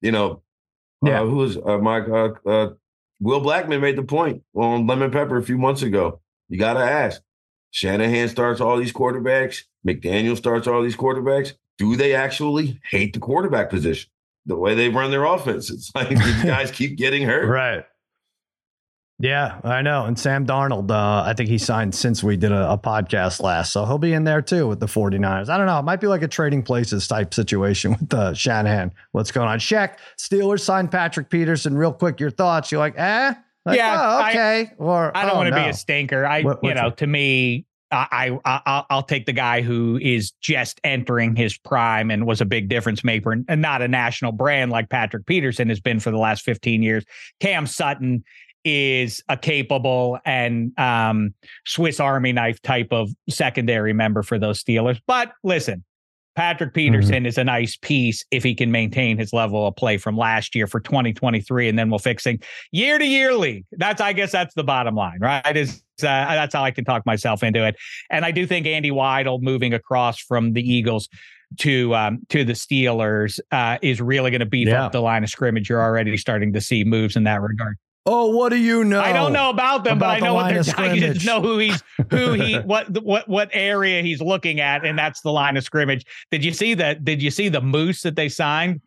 you 0.01 0.13
know, 0.13 0.43
yeah. 1.03 1.21
Uh, 1.21 1.27
who 1.27 1.37
was 1.37 1.57
uh, 1.57 1.79
my 1.79 2.01
uh, 2.01 2.35
uh, 2.47 2.71
Will 3.21 3.41
Blackmon 3.41 3.81
made 3.81 3.97
the 3.97 4.03
point 4.03 4.43
on 4.55 4.87
Lemon 4.87 5.11
Pepper 5.11 5.37
a 5.37 5.43
few 5.43 5.59
months 5.59 5.83
ago. 5.83 6.21
You 6.49 6.59
got 6.59 6.75
to 6.75 6.81
ask. 6.81 7.23
Shanahan 7.71 8.29
starts 8.29 8.61
all 8.61 8.77
these 8.77 8.93
quarterbacks. 8.93 9.63
McDaniel 9.87 10.37
starts 10.37 10.67
all 10.67 10.83
these 10.83 10.97
quarterbacks. 10.97 11.55
Do 11.79 11.97
they 11.97 12.15
actually 12.15 12.81
hate 12.91 13.15
the 13.15 13.19
quarterback 13.19 13.71
position? 13.71 14.11
The 14.45 14.57
way 14.57 14.75
they 14.75 14.89
run 14.89 15.11
their 15.11 15.25
offense. 15.25 15.71
It's 15.71 15.91
like 15.95 16.11
these 16.11 16.43
guys 16.45 16.71
keep 16.71 16.99
getting 16.99 17.23
hurt. 17.23 17.49
Right. 17.49 17.85
Yeah, 19.19 19.61
I 19.63 19.83
know. 19.83 20.05
And 20.05 20.19
Sam 20.19 20.47
Darnold, 20.47 20.91
uh, 20.91 21.23
I 21.25 21.33
think 21.35 21.49
he 21.49 21.59
signed 21.59 21.95
since 21.95 22.25
we 22.25 22.37
did 22.37 22.51
a, 22.51 22.73
a, 22.73 22.79
podcast 22.79 23.41
last. 23.41 23.73
So 23.73 23.85
he'll 23.87 23.99
be 23.99 24.15
in 24.15 24.25
there 24.25 24.43
too 24.43 24.67
with 24.67 24.81
the 24.81 24.87
49ers. 24.87 25.49
I 25.49 25.57
don't 25.57 25.67
know. 25.67 25.79
It 25.79 25.85
might 25.85 26.01
be 26.01 26.09
like 26.09 26.23
a 26.23 26.29
trading 26.29 26.63
places 26.65 27.07
type 27.07 27.33
situation 27.33 27.93
with 28.01 28.13
uh, 28.13 28.35
Shanahan. 28.35 28.93
What's 29.13 29.31
going 29.31 29.47
on? 29.47 29.61
Shaq, 29.61 29.99
Steelers 30.19 30.61
signed 30.61 30.91
Patrick 30.91 31.31
Peterson. 31.31 31.77
Real 31.77 31.93
quick, 31.93 32.19
your 32.19 32.31
thoughts. 32.31 32.73
You're 32.73 32.81
like, 32.81 32.99
eh? 32.99 33.35
Like, 33.65 33.77
yeah. 33.77 34.01
Oh, 34.01 34.29
okay. 34.29 34.73
I, 34.73 34.75
or 34.79 35.17
I 35.17 35.23
don't 35.25 35.35
oh, 35.35 35.37
want 35.37 35.47
to 35.51 35.57
no. 35.57 35.63
be 35.63 35.71
a 35.71 35.75
stinker. 35.75 36.27
I, 36.27 36.43
what, 36.43 36.59
you 36.65 36.75
know, 36.75 36.91
to 36.91 37.07
me, 37.07 37.67
I, 37.93 38.39
I 38.45 38.85
I'll 38.89 39.03
take 39.03 39.27
the 39.27 39.33
guy 39.33 39.61
who 39.61 39.99
is 40.01 40.33
just 40.41 40.81
entering 40.83 41.37
his 41.37 41.57
prime 41.59 42.11
and 42.11 42.27
was 42.27 42.41
a 42.41 42.45
big 42.45 42.69
difference 42.69 43.05
maker 43.05 43.37
and 43.47 43.63
not 43.63 43.83
a 43.83 43.89
national 43.89 44.33
brand 44.33 44.71
like 44.73 44.89
Patrick 44.89 45.27
Peterson 45.27 45.69
has 45.69 45.79
been 45.79 46.01
for 46.01 46.11
the 46.11 46.19
last 46.19 46.43
15 46.43 46.83
years. 46.83 47.05
Cam 47.39 47.67
Sutton 47.67 48.25
is 48.65 49.23
a 49.29 49.37
capable 49.37 50.19
and 50.25 50.79
um, 50.79 51.35
Swiss 51.67 52.01
Army 52.01 52.33
knife 52.33 52.61
type 52.63 52.89
of 52.93 53.11
secondary 53.29 53.93
member 53.93 54.23
for 54.23 54.39
those 54.39 54.63
Steelers. 54.63 55.01
But 55.07 55.33
listen, 55.43 55.85
Patrick 56.35 56.73
Peterson 56.73 57.17
mm-hmm. 57.17 57.27
is 57.27 57.37
a 57.37 57.45
nice 57.45 57.77
piece 57.77 58.25
if 58.31 58.43
he 58.43 58.55
can 58.55 58.71
maintain 58.71 59.19
his 59.19 59.33
level 59.33 59.67
of 59.67 59.77
play 59.77 59.99
from 59.99 60.17
last 60.17 60.55
year 60.55 60.67
for 60.67 60.81
2023, 60.81 61.69
and 61.69 61.79
then 61.79 61.91
we'll 61.91 61.99
fixing 61.99 62.41
year 62.71 62.99
to 62.99 63.05
year 63.05 63.35
league. 63.35 63.67
That's 63.73 64.01
I 64.01 64.13
guess 64.13 64.33
that's 64.33 64.55
the 64.55 64.65
bottom 64.65 64.95
line, 64.95 65.19
right? 65.21 65.57
Is 65.57 65.83
uh, 66.03 66.05
that's 66.05 66.55
how 66.55 66.65
I 66.65 66.71
can 66.71 66.85
talk 66.85 67.05
myself 67.05 67.43
into 67.43 67.67
it. 67.67 67.77
And 68.11 68.25
I 68.25 68.31
do 68.31 68.47
think 68.47 68.67
Andy 68.67 68.91
Weidl 68.91 69.43
moving 69.43 69.75
across 69.75 70.19
from 70.19 70.55
the 70.55 70.63
Eagles 70.63 71.09
to 71.59 71.95
um, 71.95 72.21
to 72.31 72.45
the 72.45 72.55
Steelers 72.55 73.39
uh, 73.51 73.79
is 73.83 74.01
really 74.01 74.31
going 74.31 74.41
to 74.41 74.47
beef 74.47 74.69
yeah. 74.69 74.87
up 74.87 74.93
the 74.93 75.03
line 75.03 75.23
of 75.23 75.31
scrimmage. 75.31 75.69
You're 75.69 75.83
already 75.83 76.17
starting 76.17 76.53
to 76.55 76.61
see 76.61 76.85
moves 76.85 77.15
in 77.15 77.25
that 77.25 77.43
regard. 77.43 77.77
Oh, 78.05 78.37
what 78.37 78.49
do 78.49 78.57
you 78.57 78.83
know? 78.83 79.01
I 79.01 79.13
don't 79.13 79.33
know 79.33 79.51
about 79.51 79.85
them, 79.85 79.99
about 79.99 80.07
but 80.07 80.17
I 80.17 80.27
know 80.27 80.35
what 80.35 80.49
they're. 80.49 80.75
I 80.77 80.99
just 80.99 81.25
know 81.25 81.41
who 81.41 81.59
he's, 81.59 81.83
who 82.11 82.33
he, 82.33 82.57
what, 82.65 83.01
what, 83.03 83.29
what 83.29 83.51
area 83.53 84.03
he's 84.03 84.21
looking 84.21 84.59
at, 84.59 84.85
and 84.85 84.99
that's 84.99 85.21
the 85.21 85.31
line 85.31 85.57
of 85.57 85.63
scrimmage. 85.63 86.05
Did 86.31 86.45
you 86.45 86.53
see 86.53 86.75
that? 86.75 87.05
Did 87.05 87.23
you 87.23 87.31
see 87.31 87.49
the 87.49 87.61
moose 87.61 88.03
that 88.03 88.17
they 88.17 88.29
signed? 88.29 88.81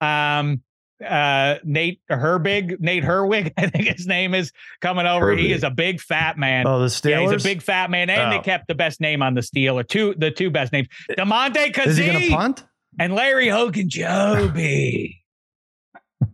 Um, 0.00 0.62
uh, 1.04 1.56
Nate 1.64 2.00
Herbig, 2.08 2.78
Nate 2.78 3.02
Herwig, 3.02 3.52
I 3.56 3.66
think 3.66 3.88
his 3.88 4.06
name 4.06 4.32
is 4.32 4.52
coming 4.80 5.06
over. 5.06 5.34
Herbig. 5.34 5.40
He 5.40 5.52
is 5.52 5.64
a 5.64 5.70
big 5.70 6.00
fat 6.00 6.38
man. 6.38 6.64
Oh, 6.64 6.78
the 6.78 6.86
Steelers. 6.86 7.10
Yeah, 7.10 7.32
he's 7.32 7.44
a 7.44 7.48
big 7.48 7.62
fat 7.62 7.90
man, 7.90 8.10
and 8.10 8.32
oh. 8.32 8.36
they 8.36 8.44
kept 8.44 8.68
the 8.68 8.76
best 8.76 9.00
name 9.00 9.22
on 9.22 9.34
the 9.34 9.40
Steeler. 9.40 9.86
Two, 9.86 10.14
the 10.16 10.30
two 10.30 10.50
best 10.50 10.72
names, 10.72 10.86
Damontae 11.10 11.72
Kazee. 11.72 11.86
Is 11.86 11.96
he 11.96 12.06
gonna 12.06 12.28
punt? 12.28 12.64
And 13.00 13.14
Larry 13.14 13.46
Ogunjobi. 13.46 15.16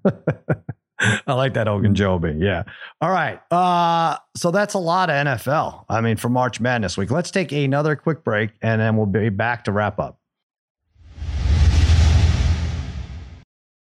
I 1.27 1.35
like 1.35 1.55
that 1.55 1.67
Ogunjobi. 1.67 2.43
Yeah. 2.43 2.65
All 3.01 3.11
right. 3.11 3.41
Uh, 3.53 4.17
so 4.37 4.51
that's 4.51 4.75
a 4.75 4.79
lot 4.79 5.11
of 5.11 5.15
NFL. 5.27 5.85
I 5.89 6.01
mean, 6.01 6.17
for 6.17 6.29
March 6.29 6.61
Madness 6.61 6.97
week. 6.97 7.11
Let's 7.11 7.31
take 7.31 7.53
another 7.53 7.97
quick 7.97 8.25
break 8.25 8.51
and 8.63 8.81
then 8.81 8.97
we'll 8.97 9.07
be 9.07 9.29
back 9.29 9.65
to 9.65 9.73
wrap 9.73 9.99
up. 9.99 10.19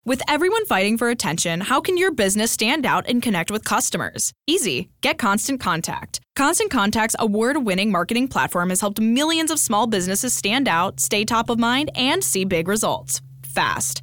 With 0.07 0.23
everyone 0.29 0.65
fighting 0.67 0.97
for 0.97 1.11
attention, 1.11 1.61
how 1.61 1.81
can 1.81 1.97
your 1.97 2.11
business 2.11 2.51
stand 2.51 2.87
out 2.87 3.07
and 3.07 3.23
connect 3.23 3.51
with 3.51 3.65
customers? 3.65 4.33
Easy. 4.47 4.89
Get 5.03 5.19
Constant 5.19 5.61
Contact. 5.61 6.21
Constant 6.37 6.71
Contact's 6.71 7.15
award 7.19 7.65
winning 7.65 7.93
marketing 7.93 8.27
platform 8.27 8.71
has 8.71 8.81
helped 8.81 8.99
millions 8.99 9.51
of 9.51 9.59
small 9.59 9.87
businesses 9.87 10.33
stand 10.33 10.67
out, 10.67 11.01
stay 11.01 11.25
top 11.25 11.51
of 11.51 11.59
mind, 11.59 11.91
and 11.95 12.25
see 12.25 12.45
big 12.45 12.67
results 12.67 13.21
fast. 13.45 14.03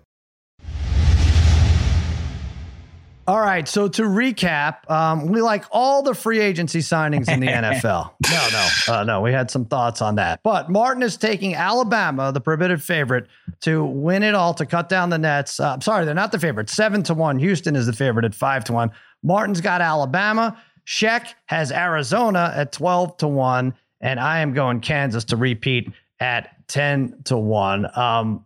All 3.31 3.39
right. 3.39 3.65
So 3.65 3.87
to 3.87 4.01
recap, 4.01 4.91
um, 4.91 5.27
we 5.27 5.41
like 5.41 5.63
all 5.71 6.03
the 6.03 6.13
free 6.13 6.41
agency 6.41 6.79
signings 6.79 7.29
in 7.29 7.39
the 7.39 7.47
NFL. 7.47 8.11
No, 8.29 8.47
no, 8.51 8.93
uh, 8.93 9.03
no. 9.05 9.21
We 9.21 9.31
had 9.31 9.49
some 9.49 9.63
thoughts 9.63 10.01
on 10.01 10.15
that. 10.15 10.43
But 10.43 10.69
Martin 10.69 11.01
is 11.01 11.15
taking 11.15 11.55
Alabama, 11.55 12.33
the 12.33 12.41
prohibited 12.41 12.83
favorite, 12.83 13.29
to 13.61 13.85
win 13.85 14.23
it 14.23 14.35
all 14.35 14.53
to 14.55 14.65
cut 14.65 14.89
down 14.89 15.11
the 15.11 15.17
nets. 15.17 15.61
Uh, 15.61 15.71
I'm 15.71 15.79
sorry, 15.79 16.03
they're 16.03 16.13
not 16.13 16.33
the 16.33 16.39
favorite. 16.39 16.69
Seven 16.69 17.03
to 17.03 17.13
one. 17.13 17.39
Houston 17.39 17.77
is 17.77 17.85
the 17.85 17.93
favorite 17.93 18.25
at 18.25 18.35
five 18.35 18.65
to 18.65 18.73
one. 18.73 18.91
Martin's 19.23 19.61
got 19.61 19.79
Alabama. 19.79 20.61
Sheck 20.85 21.27
has 21.45 21.71
Arizona 21.71 22.51
at 22.53 22.73
12 22.73 23.15
to 23.15 23.29
one. 23.29 23.73
And 24.01 24.19
I 24.19 24.39
am 24.39 24.51
going 24.51 24.81
Kansas 24.81 25.23
to 25.23 25.37
repeat 25.37 25.89
at 26.19 26.67
10 26.67 27.21
to 27.23 27.37
one. 27.37 27.97
Um, 27.97 28.45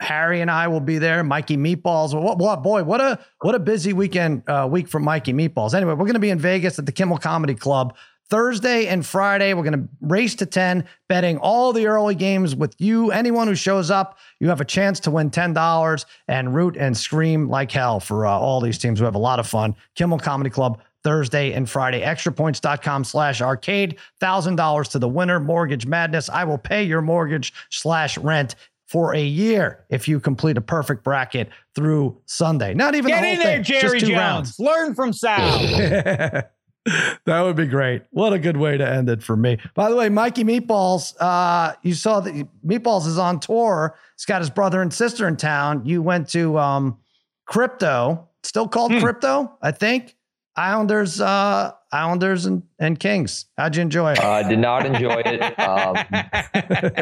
Harry 0.00 0.40
and 0.40 0.50
I 0.50 0.66
will 0.68 0.80
be 0.80 0.98
there. 0.98 1.22
Mikey 1.22 1.56
Meatballs. 1.56 2.20
What, 2.20 2.38
what 2.38 2.62
boy? 2.62 2.82
What 2.82 3.00
a 3.00 3.18
what 3.40 3.54
a 3.54 3.58
busy 3.58 3.92
weekend 3.92 4.48
uh, 4.48 4.66
week 4.70 4.88
for 4.88 4.98
Mikey 4.98 5.34
Meatballs. 5.34 5.74
Anyway, 5.74 5.92
we're 5.92 6.06
going 6.06 6.14
to 6.14 6.20
be 6.20 6.30
in 6.30 6.38
Vegas 6.38 6.78
at 6.78 6.86
the 6.86 6.92
Kimmel 6.92 7.18
Comedy 7.18 7.54
Club 7.54 7.94
Thursday 8.30 8.86
and 8.86 9.04
Friday. 9.04 9.52
We're 9.52 9.64
going 9.64 9.82
to 9.82 9.88
race 10.00 10.34
to 10.36 10.46
ten, 10.46 10.86
betting 11.08 11.36
all 11.38 11.74
the 11.74 11.86
early 11.86 12.14
games 12.14 12.56
with 12.56 12.74
you. 12.78 13.10
Anyone 13.10 13.46
who 13.46 13.54
shows 13.54 13.90
up, 13.90 14.18
you 14.38 14.48
have 14.48 14.62
a 14.62 14.64
chance 14.64 15.00
to 15.00 15.10
win 15.10 15.30
ten 15.30 15.52
dollars 15.52 16.06
and 16.28 16.54
root 16.54 16.76
and 16.78 16.96
scream 16.96 17.48
like 17.50 17.70
hell 17.70 18.00
for 18.00 18.26
uh, 18.26 18.30
all 18.30 18.60
these 18.60 18.78
teams. 18.78 19.00
We 19.00 19.04
have 19.04 19.14
a 19.14 19.18
lot 19.18 19.38
of 19.38 19.46
fun. 19.46 19.76
Kimmel 19.96 20.18
Comedy 20.18 20.50
Club. 20.50 20.80
Thursday 21.02 21.52
and 21.52 21.68
Friday. 21.68 22.02
Extrapoints.com 22.02 23.04
slash 23.04 23.40
arcade. 23.40 23.96
$1,000 24.20 24.90
to 24.90 24.98
the 24.98 25.08
winner. 25.08 25.40
Mortgage 25.40 25.86
Madness. 25.86 26.28
I 26.28 26.44
will 26.44 26.58
pay 26.58 26.84
your 26.84 27.00
mortgage 27.00 27.54
slash 27.70 28.18
rent 28.18 28.54
for 28.90 29.14
a 29.14 29.22
year 29.22 29.84
if 29.88 30.08
you 30.08 30.18
complete 30.18 30.56
a 30.56 30.60
perfect 30.60 31.04
bracket 31.04 31.48
through 31.76 32.20
Sunday. 32.26 32.74
Not 32.74 32.96
even 32.96 33.08
get 33.08 33.20
the 33.22 33.28
in 33.28 33.38
there, 33.38 33.62
thing, 33.62 33.62
Jerry 33.62 34.00
Jones. 34.00 34.12
Rounds. 34.12 34.58
Learn 34.58 34.96
from 34.96 35.12
Sal. 35.12 35.38
that 37.24 37.40
would 37.42 37.54
be 37.54 37.66
great. 37.66 38.02
What 38.10 38.32
a 38.32 38.38
good 38.40 38.56
way 38.56 38.76
to 38.76 38.88
end 38.88 39.08
it 39.08 39.22
for 39.22 39.36
me. 39.36 39.58
By 39.74 39.90
the 39.90 39.94
way, 39.94 40.08
Mikey 40.08 40.42
Meatballs, 40.42 41.14
uh, 41.20 41.74
you 41.82 41.94
saw 41.94 42.18
that 42.18 42.34
Meatballs 42.66 43.06
is 43.06 43.16
on 43.16 43.38
tour. 43.38 43.96
He's 44.16 44.24
got 44.24 44.40
his 44.40 44.50
brother 44.50 44.82
and 44.82 44.92
sister 44.92 45.28
in 45.28 45.36
town. 45.36 45.86
You 45.86 46.02
went 46.02 46.28
to 46.30 46.58
um, 46.58 46.98
Crypto, 47.46 48.28
still 48.42 48.66
called 48.66 48.92
Hmm. 48.92 49.00
Crypto, 49.00 49.56
I 49.62 49.70
think. 49.70 50.16
Islanders, 50.56 51.20
uh, 51.20 51.72
Islanders 51.92 52.44
and, 52.46 52.62
and 52.78 52.98
Kings. 52.98 53.46
How'd 53.56 53.76
you 53.76 53.82
enjoy 53.82 54.12
it? 54.12 54.20
I 54.20 54.40
Uh, 54.42 54.48
did 54.48 54.58
not 54.58 54.84
enjoy 54.84 55.22
it. 55.24 55.40
Um, 55.60 55.96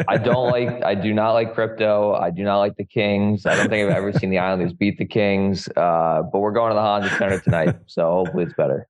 I 0.07 0.17
don't 0.23 0.49
like. 0.51 0.83
I 0.83 0.95
do 0.95 1.13
not 1.13 1.31
like 1.31 1.53
crypto. 1.53 2.13
I 2.13 2.29
do 2.29 2.43
not 2.43 2.59
like 2.59 2.75
the 2.77 2.85
Kings. 2.85 3.45
I 3.45 3.55
don't 3.55 3.69
think 3.69 3.89
I've 3.89 3.95
ever 3.95 4.13
seen 4.13 4.29
the 4.29 4.37
Islanders 4.39 4.73
beat 4.73 4.97
the 4.97 5.05
Kings. 5.05 5.67
Uh, 5.75 6.21
but 6.31 6.39
we're 6.39 6.51
going 6.51 6.69
to 6.69 6.75
the 6.75 6.81
Honda 6.81 7.09
Center 7.17 7.39
tonight, 7.39 7.75
so 7.87 8.03
hopefully 8.11 8.43
it's 8.43 8.53
better. 8.53 8.87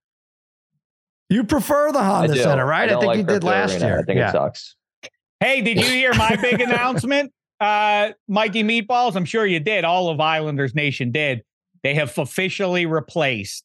you 1.30 1.44
prefer 1.44 1.92
the 1.92 2.00
I 2.00 2.06
Honda. 2.06 2.36
Center, 2.36 2.66
right? 2.66 2.84
I, 2.84 2.88
don't 2.88 3.00
think 3.02 3.08
like 3.10 3.18
you 3.20 3.24
did 3.26 3.44
last 3.44 3.74
Arena. 3.76 3.86
year. 3.88 4.00
I 4.00 4.04
think 4.04 4.18
yeah. 4.18 4.30
it 4.30 4.32
sucks. 4.34 4.76
Hey, 5.40 5.62
did 5.62 5.78
you 5.78 5.86
hear 5.86 6.14
my 6.16 6.36
big 6.42 6.60
announcement? 6.70 7.32
Uh, 7.62 8.12
Mikey 8.28 8.64
Meatballs, 8.64 9.16
I'm 9.16 9.26
sure 9.26 9.46
you 9.46 9.60
did. 9.60 9.86
All 9.86 10.10
of 10.10 10.20
Islanders 10.20 10.76
Nation 10.76 11.12
did. 11.12 11.44
They 11.84 11.94
have 11.96 12.18
officially 12.18 12.86
replaced 12.86 13.64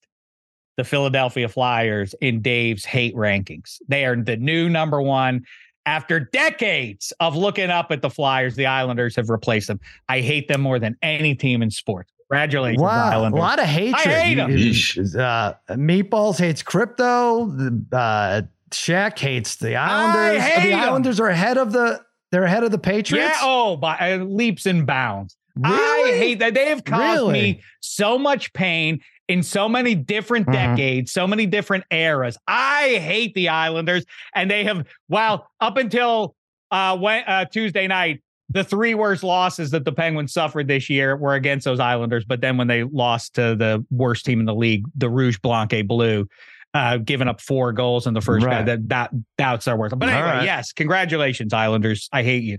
the 0.77 0.85
Philadelphia 0.85 1.49
Flyers 1.49 2.15
in 2.21 2.41
Dave's 2.41 2.85
hate 2.85 3.15
rankings. 3.15 3.79
They 3.89 4.05
are 4.05 4.17
the 4.17 4.37
new 4.37 4.69
number 4.69 5.01
one. 5.01 5.45
After 5.87 6.19
decades 6.19 7.13
of 7.21 7.37
looking 7.37 7.69
up 7.71 7.93
at 7.93 8.01
the 8.01 8.09
Flyers, 8.09 8.57
the 8.57 8.65
Islanders 8.67 9.15
have 9.17 9.29
replaced 9.29 9.69
them. 9.69 9.81
I 10.09 10.21
hate 10.21 10.49
them 10.49 10.63
more 10.63 10.79
than 10.79 10.97
any 11.03 11.35
team 11.35 11.63
in 11.63 11.71
sports. 11.71 12.11
Congratulations, 12.31 12.81
Wow, 12.83 13.29
a 13.29 13.31
lot 13.31 13.59
of 13.59 13.67
hatred. 13.67 13.95
I 14.07 14.09
hate 14.23 14.39
'em. 14.39 14.51
You- 14.51 14.57
you- 14.57 15.21
Uh, 15.21 15.53
Meatballs 15.71 16.39
hates 16.39 16.63
crypto. 16.63 17.47
The, 17.51 17.85
Uh, 17.97 18.43
Shaq 18.71 19.19
hates 19.19 19.57
the 19.57 19.77
Islanders. 19.77 20.43
hate 20.43 20.63
the 20.69 20.73
'em. 20.73 20.81
Islanders 20.81 21.21
are 21.21 21.29
ahead 21.29 21.59
of 21.59 21.73
the. 21.73 22.01
They're 22.33 22.45
ahead 22.45 22.65
of 22.65 22.71
the 22.73 22.79
Patriots. 22.79 23.35
Yeah, 23.37 23.39
oh, 23.43 23.77
by 23.77 23.97
uh, 24.15 24.25
leaps 24.25 24.65
and 24.67 24.87
bounds. 24.87 25.37
I 25.63 26.15
hate 26.17 26.41
that. 26.41 26.55
They 26.55 26.71
have 26.71 26.83
caused 26.85 27.01
Really? 27.21 27.33
me 27.33 27.61
so 27.81 28.19
much 28.19 28.53
pain 28.55 29.01
in 29.29 29.43
so 29.43 29.69
many 29.69 29.95
different 29.95 30.47
Mhm. 30.47 30.53
decades, 30.53 31.13
so 31.13 31.27
many 31.27 31.47
different 31.47 31.85
eras. 31.91 32.37
I 32.47 32.99
hate 33.01 33.35
the 33.35 33.49
Islanders, 33.49 34.05
and 34.35 34.51
they 34.51 34.65
have, 34.65 34.87
well, 35.09 35.49
up 35.61 35.77
until 35.77 36.35
uh, 36.71 36.97
when, 36.97 37.23
uh, 37.27 37.45
Tuesday 37.45 37.87
night, 37.87 38.21
the 38.51 38.65
three 38.65 38.95
worst 38.95 39.23
losses 39.23 39.71
that 39.71 39.85
the 39.85 39.93
Penguins 39.93 40.33
suffered 40.33 40.67
this 40.67 40.91
year 40.91 41.17
were 41.17 41.35
against 41.35 41.65
those 41.65 41.79
Islanders. 41.79 42.25
But 42.25 42.41
then 42.41 42.57
when 42.57 42.67
they 42.67 42.83
lost 42.83 43.35
to 43.37 43.55
the 43.55 43.85
worst 43.91 44.25
team 44.27 44.41
in 44.41 44.47
the 44.47 44.55
league, 44.55 44.85
the 44.97 45.09
Rouge 45.09 45.39
Blanc 45.39 45.73
Bleu, 45.87 46.27
uh, 46.75 46.97
giving 46.97 47.29
up 47.29 47.41
four 47.41 47.73
goals 47.73 48.07
in 48.09 48.15
the 48.15 48.21
first 48.21 48.45
Right. 48.45 48.59
guy, 48.59 48.63
that, 48.63 48.89
that 48.89 49.11
that's 49.39 49.65
their 49.67 49.77
worst. 49.77 49.97
But 49.99 50.09
anyway, 50.09 50.27
right. 50.29 50.45
yes, 50.45 50.73
congratulations, 50.73 51.53
Islanders. 51.53 52.09
I 52.13 52.23
hate 52.25 52.43
you. 52.43 52.59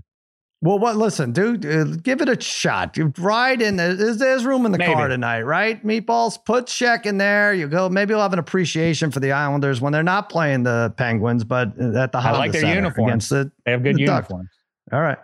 Well, 0.65 0.79
what? 0.79 0.95
Listen, 0.97 1.31
dude, 1.31 1.63
uh, 1.65 1.83
give 2.01 2.21
it 2.21 2.27
a 2.27 2.41
shot. 2.41 2.97
You 2.97 3.13
ride 3.19 3.61
in. 3.61 3.75
there. 3.75 3.93
There's, 3.93 4.17
there's 4.17 4.45
room 4.45 4.65
in 4.65 4.71
the 4.71 4.79
car 4.79 5.07
tonight, 5.07 5.43
right? 5.43 5.85
Meatballs, 5.85 6.43
put 6.43 6.65
Shaq 6.65 7.05
in 7.05 7.19
there. 7.19 7.53
You 7.53 7.67
go. 7.67 7.87
Maybe 7.87 8.13
you'll 8.13 8.21
have 8.21 8.33
an 8.33 8.39
appreciation 8.39 9.11
for 9.11 9.19
the 9.19 9.31
Islanders 9.31 9.79
when 9.79 9.93
they're 9.93 10.01
not 10.01 10.27
playing 10.29 10.63
the 10.63 10.91
Penguins, 10.97 11.43
but 11.43 11.67
at 11.79 12.11
the 12.11 12.17
I 12.17 12.21
Honda 12.21 12.37
like 12.39 12.51
their 12.51 12.61
Center 12.61 12.75
uniforms. 12.75 13.07
against 13.09 13.29
the. 13.29 13.51
They 13.63 13.71
have 13.71 13.83
good 13.83 13.95
The 13.97 14.01
uniforms. 14.01 14.49
All 14.91 15.01
right, 15.01 15.19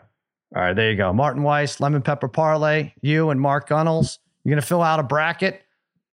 all 0.55 0.61
right. 0.61 0.75
There 0.75 0.91
you 0.91 0.97
go. 0.97 1.11
Martin 1.11 1.41
Weiss, 1.41 1.79
Lemon 1.79 2.03
Pepper 2.03 2.27
Parlay. 2.27 2.93
You 3.01 3.31
and 3.31 3.41
Mark 3.41 3.67
Gunnels. 3.67 4.19
You're 4.43 4.51
gonna 4.53 4.61
fill 4.61 4.83
out 4.83 4.99
a 4.99 5.03
bracket. 5.03 5.63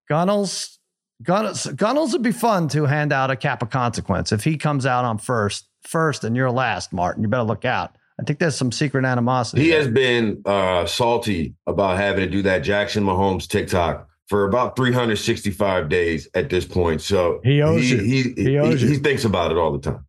Gunnels, 0.09 0.79
Gunnels, 1.23 1.67
Gunnels 1.67 2.13
would 2.15 2.23
be 2.23 2.33
fun 2.33 2.69
to 2.69 2.87
hand 2.87 3.13
out 3.13 3.31
a 3.31 3.37
cap 3.37 3.63
of 3.63 3.69
consequence 3.69 4.33
if 4.33 4.45
he 4.45 4.57
comes 4.57 4.87
out 4.87 5.05
on 5.05 5.19
first, 5.19 5.67
first, 5.83 6.25
and 6.25 6.35
you're 6.35 6.51
last. 6.51 6.93
Martin, 6.95 7.23
you 7.23 7.29
better 7.29 7.43
look 7.43 7.65
out. 7.67 7.97
I 8.21 8.25
think 8.25 8.39
there's 8.39 8.57
some 8.57 8.73
secret 8.73 9.05
animosity. 9.05 9.63
He 9.63 9.71
there. 9.71 9.79
has 9.79 9.89
been 9.89 10.43
uh, 10.45 10.87
salty 10.87 11.55
about 11.67 11.97
having 11.97 12.25
to 12.25 12.31
do 12.31 12.43
that 12.43 12.61
Jackson 12.61 13.05
Mahomes 13.05 13.47
TikTok 13.47 14.09
for 14.27 14.45
about 14.45 14.77
365 14.77 15.89
days 15.89 16.29
at 16.35 16.51
this 16.51 16.65
point. 16.65 17.01
So 17.01 17.41
He 17.45 17.63
owes 17.63 17.83
he, 17.83 17.89
you. 17.91 17.99
He, 18.03 18.43
He 18.43 18.59
owes 18.59 18.83
you. 18.83 18.89
he 18.89 18.97
thinks 18.97 19.25
about 19.25 19.53
it 19.53 19.57
all 19.57 19.73
the 19.73 19.79
time. 19.79 20.05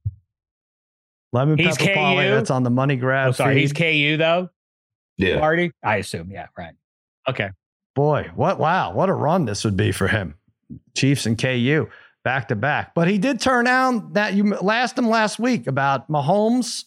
Lemon 1.32 1.60
He's 1.60 1.78
pepper 1.78 1.94
parlay. 1.94 2.28
KU? 2.28 2.36
That's 2.36 2.50
on 2.50 2.64
the 2.64 2.72
money 2.72 2.96
grab. 2.96 3.30
Oh, 3.30 3.32
sorry, 3.34 3.60
he's. 3.60 3.72
KU 3.72 4.18
though. 4.18 4.50
Yeah. 5.18 5.40
Party, 5.40 5.72
I 5.84 5.98
assume. 5.98 6.32
Yeah, 6.32 6.48
right. 6.58 6.74
Okay. 7.28 7.50
Boy, 7.94 8.32
what? 8.36 8.58
Wow, 8.58 8.94
what 8.94 9.10
a 9.10 9.14
run 9.14 9.46
this 9.46 9.64
would 9.64 9.78
be 9.78 9.92
for 9.92 10.08
him. 10.08 10.36
Chiefs 10.96 11.26
and 11.26 11.38
KU 11.38 11.88
back 12.24 12.48
to 12.50 12.56
back. 12.56 12.94
But 12.94 13.08
he 13.08 13.18
did 13.18 13.40
turn 13.40 13.66
down 13.66 14.14
that 14.14 14.34
you 14.34 14.56
asked 14.70 14.98
him 14.98 15.10
last 15.10 15.40
week 15.40 15.68
about 15.68 16.10
Mahomes. 16.10 16.86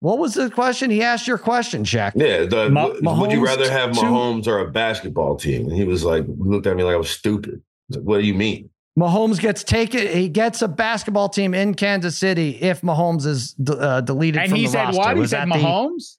What 0.00 0.18
was 0.18 0.34
the 0.34 0.48
question? 0.50 0.90
He 0.90 1.02
asked 1.02 1.26
your 1.26 1.38
question, 1.38 1.82
Shaq. 1.84 2.12
Yeah. 2.14 2.44
The, 2.44 2.70
Ma- 2.70 3.16
would 3.16 3.32
you 3.32 3.44
rather 3.44 3.70
have 3.70 3.92
to- 3.92 4.00
Mahomes 4.00 4.46
or 4.46 4.60
a 4.60 4.70
basketball 4.70 5.36
team? 5.36 5.62
And 5.68 5.72
he 5.76 5.84
was 5.84 6.04
like, 6.04 6.24
looked 6.28 6.66
at 6.68 6.76
me 6.76 6.84
like 6.84 6.94
I 6.94 6.98
was 6.98 7.10
stupid. 7.10 7.54
I 7.54 7.62
was 7.88 7.96
like, 7.96 8.04
what 8.06 8.20
do 8.20 8.26
you 8.26 8.34
mean? 8.34 8.70
Mahomes 8.98 9.40
gets 9.40 9.62
taken. 9.64 10.06
He 10.08 10.28
gets 10.28 10.62
a 10.62 10.68
basketball 10.68 11.28
team 11.28 11.54
in 11.54 11.74
Kansas 11.74 12.16
City 12.16 12.50
if 12.60 12.80
Mahomes 12.82 13.26
is 13.26 13.52
d- 13.54 13.72
uh, 13.78 14.00
deleted 14.00 14.40
And 14.42 14.50
from 14.50 14.58
he 14.58 14.66
the 14.66 14.72
said 14.72 14.84
roster. 14.86 14.98
what? 14.98 15.14
He 15.16 15.20
Was 15.20 15.30
said 15.30 15.48
that 15.48 15.58
the- 15.58 15.64
Mahomes. 15.64 16.16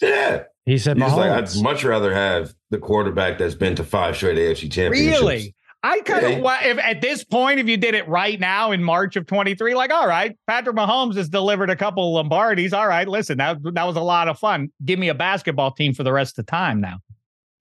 Yeah. 0.00 0.42
he 0.66 0.76
said 0.78 0.96
He's 0.98 1.12
like, 1.12 1.30
I'd 1.30 1.62
much 1.62 1.84
rather 1.84 2.12
have 2.12 2.54
the 2.70 2.78
quarterback 2.78 3.38
that's 3.38 3.54
been 3.54 3.74
to 3.76 3.84
five 3.84 4.16
straight 4.16 4.36
AFC 4.38 4.70
championships. 4.70 5.20
Really? 5.20 5.54
I 5.84 6.00
kind 6.00 6.22
Yeah. 6.22 6.28
of 6.30 6.42
wa- 6.42 6.58
if 6.64 6.78
at 6.78 7.00
this 7.02 7.22
point, 7.24 7.60
if 7.60 7.68
you 7.68 7.76
did 7.76 7.94
it 7.94 8.08
right 8.08 8.40
now 8.40 8.72
in 8.72 8.82
March 8.82 9.16
of 9.16 9.26
23, 9.26 9.74
like, 9.74 9.92
all 9.92 10.08
right, 10.08 10.34
Patrick 10.46 10.74
Mahomes 10.74 11.14
has 11.16 11.28
delivered 11.28 11.68
a 11.68 11.76
couple 11.76 12.16
of 12.18 12.26
Lombardis. 12.26 12.72
All 12.72 12.88
right, 12.88 13.06
listen, 13.06 13.36
that, 13.38 13.58
that 13.74 13.86
was 13.86 13.96
a 13.96 14.00
lot 14.00 14.26
of 14.28 14.38
fun. 14.38 14.70
Give 14.84 14.98
me 14.98 15.10
a 15.10 15.14
basketball 15.14 15.72
team 15.72 15.92
for 15.92 16.02
the 16.02 16.12
rest 16.12 16.38
of 16.38 16.46
the 16.46 16.50
time 16.50 16.80
now. 16.80 17.00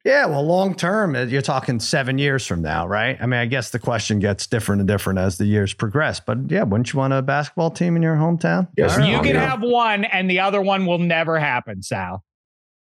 Yeah, 0.06 0.26
well, 0.26 0.44
long 0.46 0.74
term, 0.76 1.16
uh, 1.16 1.24
you're 1.24 1.42
talking 1.42 1.80
seven 1.80 2.18
years 2.18 2.46
from 2.46 2.62
now, 2.62 2.86
right? 2.88 3.18
I 3.22 3.26
mean, 3.26 3.40
I 3.40 3.46
guess 3.46 3.70
the 3.72 3.80
question 3.80 4.20
gets 4.20 4.48
different 4.48 4.82
and 4.82 4.88
different 4.88 5.20
as 5.20 5.38
the 5.38 5.46
years 5.46 5.74
progress. 5.74 6.20
But 6.20 6.50
yeah, 6.50 6.64
wouldn't 6.64 6.92
you 6.92 7.00
want 7.00 7.14
a 7.14 7.22
basketball 7.22 7.72
team 7.72 7.96
in 7.98 8.02
your 8.02 8.16
hometown? 8.16 8.68
Yes, 8.78 8.98
right. 8.98 9.10
You 9.10 9.18
can 9.22 9.36
yeah. 9.36 9.50
have 9.50 9.62
one, 9.62 10.04
and 10.06 10.30
the 10.30 10.40
other 10.42 10.62
one 10.62 10.86
will 10.86 11.00
never 11.00 11.40
happen, 11.40 11.82
Sal. 11.84 12.24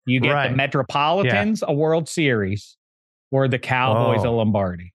You 0.08 0.20
get 0.20 0.34
Right. 0.34 0.50
the 0.50 0.56
Metropolitans 0.56 1.64
a 1.68 1.74
World 1.74 2.10
Series 2.10 2.76
or 3.32 3.48
the 3.48 3.60
Cowboys 3.60 4.24
a 4.24 4.28
Oh. 4.28 4.38
Lombardi. 4.38 4.92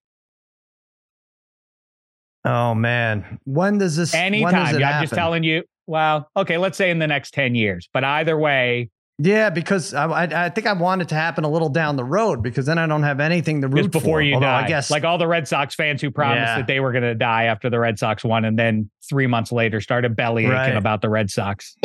Oh 2.46 2.74
man, 2.74 3.38
when 3.44 3.78
does 3.78 3.96
this? 3.96 4.12
when 4.14 4.32
does 4.32 4.42
Anytime. 4.42 4.74
it 4.76 4.84
I'm 4.84 5.02
just 5.02 5.12
telling 5.14 5.42
you. 5.42 5.64
Well, 5.88 6.30
okay, 6.36 6.56
let's 6.58 6.78
say 6.78 6.90
in 6.90 6.98
the 6.98 7.06
next 7.06 7.34
10 7.34 7.54
years. 7.54 7.88
But 7.92 8.02
either 8.04 8.36
way, 8.38 8.90
Yeah, 9.18 9.50
because 9.50 9.94
I, 9.94 10.06
I, 10.06 10.46
I 10.46 10.48
think 10.50 10.66
I 10.66 10.72
want 10.72 11.00
it 11.02 11.08
to 11.10 11.14
happen 11.14 11.44
a 11.44 11.48
little 11.48 11.68
down 11.68 11.94
the 11.96 12.04
road 12.04 12.42
because 12.42 12.66
then 12.66 12.76
I 12.78 12.86
don't 12.86 13.02
have 13.04 13.20
anything 13.20 13.60
to 13.62 13.68
root 13.68 13.82
Just 13.82 13.90
before 13.92 14.18
for. 14.18 14.20
you 14.22 14.34
Although 14.34 14.46
die. 14.46 14.64
I 14.64 14.68
guess 14.68 14.90
like 14.90 15.04
all 15.04 15.16
the 15.18 15.28
Red 15.28 15.46
Sox 15.46 15.74
fans 15.76 16.00
who 16.00 16.10
promised 16.10 16.40
Yeah. 16.40 16.56
that 16.58 16.66
they 16.66 16.80
were 16.80 16.90
going 16.92 17.04
to 17.04 17.14
die 17.14 17.44
after 17.44 17.68
the 17.70 17.78
Red 17.78 17.98
Sox 18.00 18.24
won, 18.24 18.44
and 18.44 18.58
then 18.58 18.90
three 19.08 19.26
months 19.28 19.52
later 19.52 19.80
started 19.80 20.16
belly 20.16 20.42
aching 20.44 20.54
Right. 20.54 20.76
about 20.76 21.02
the 21.02 21.08
Red 21.08 21.30
Sox. 21.30 21.76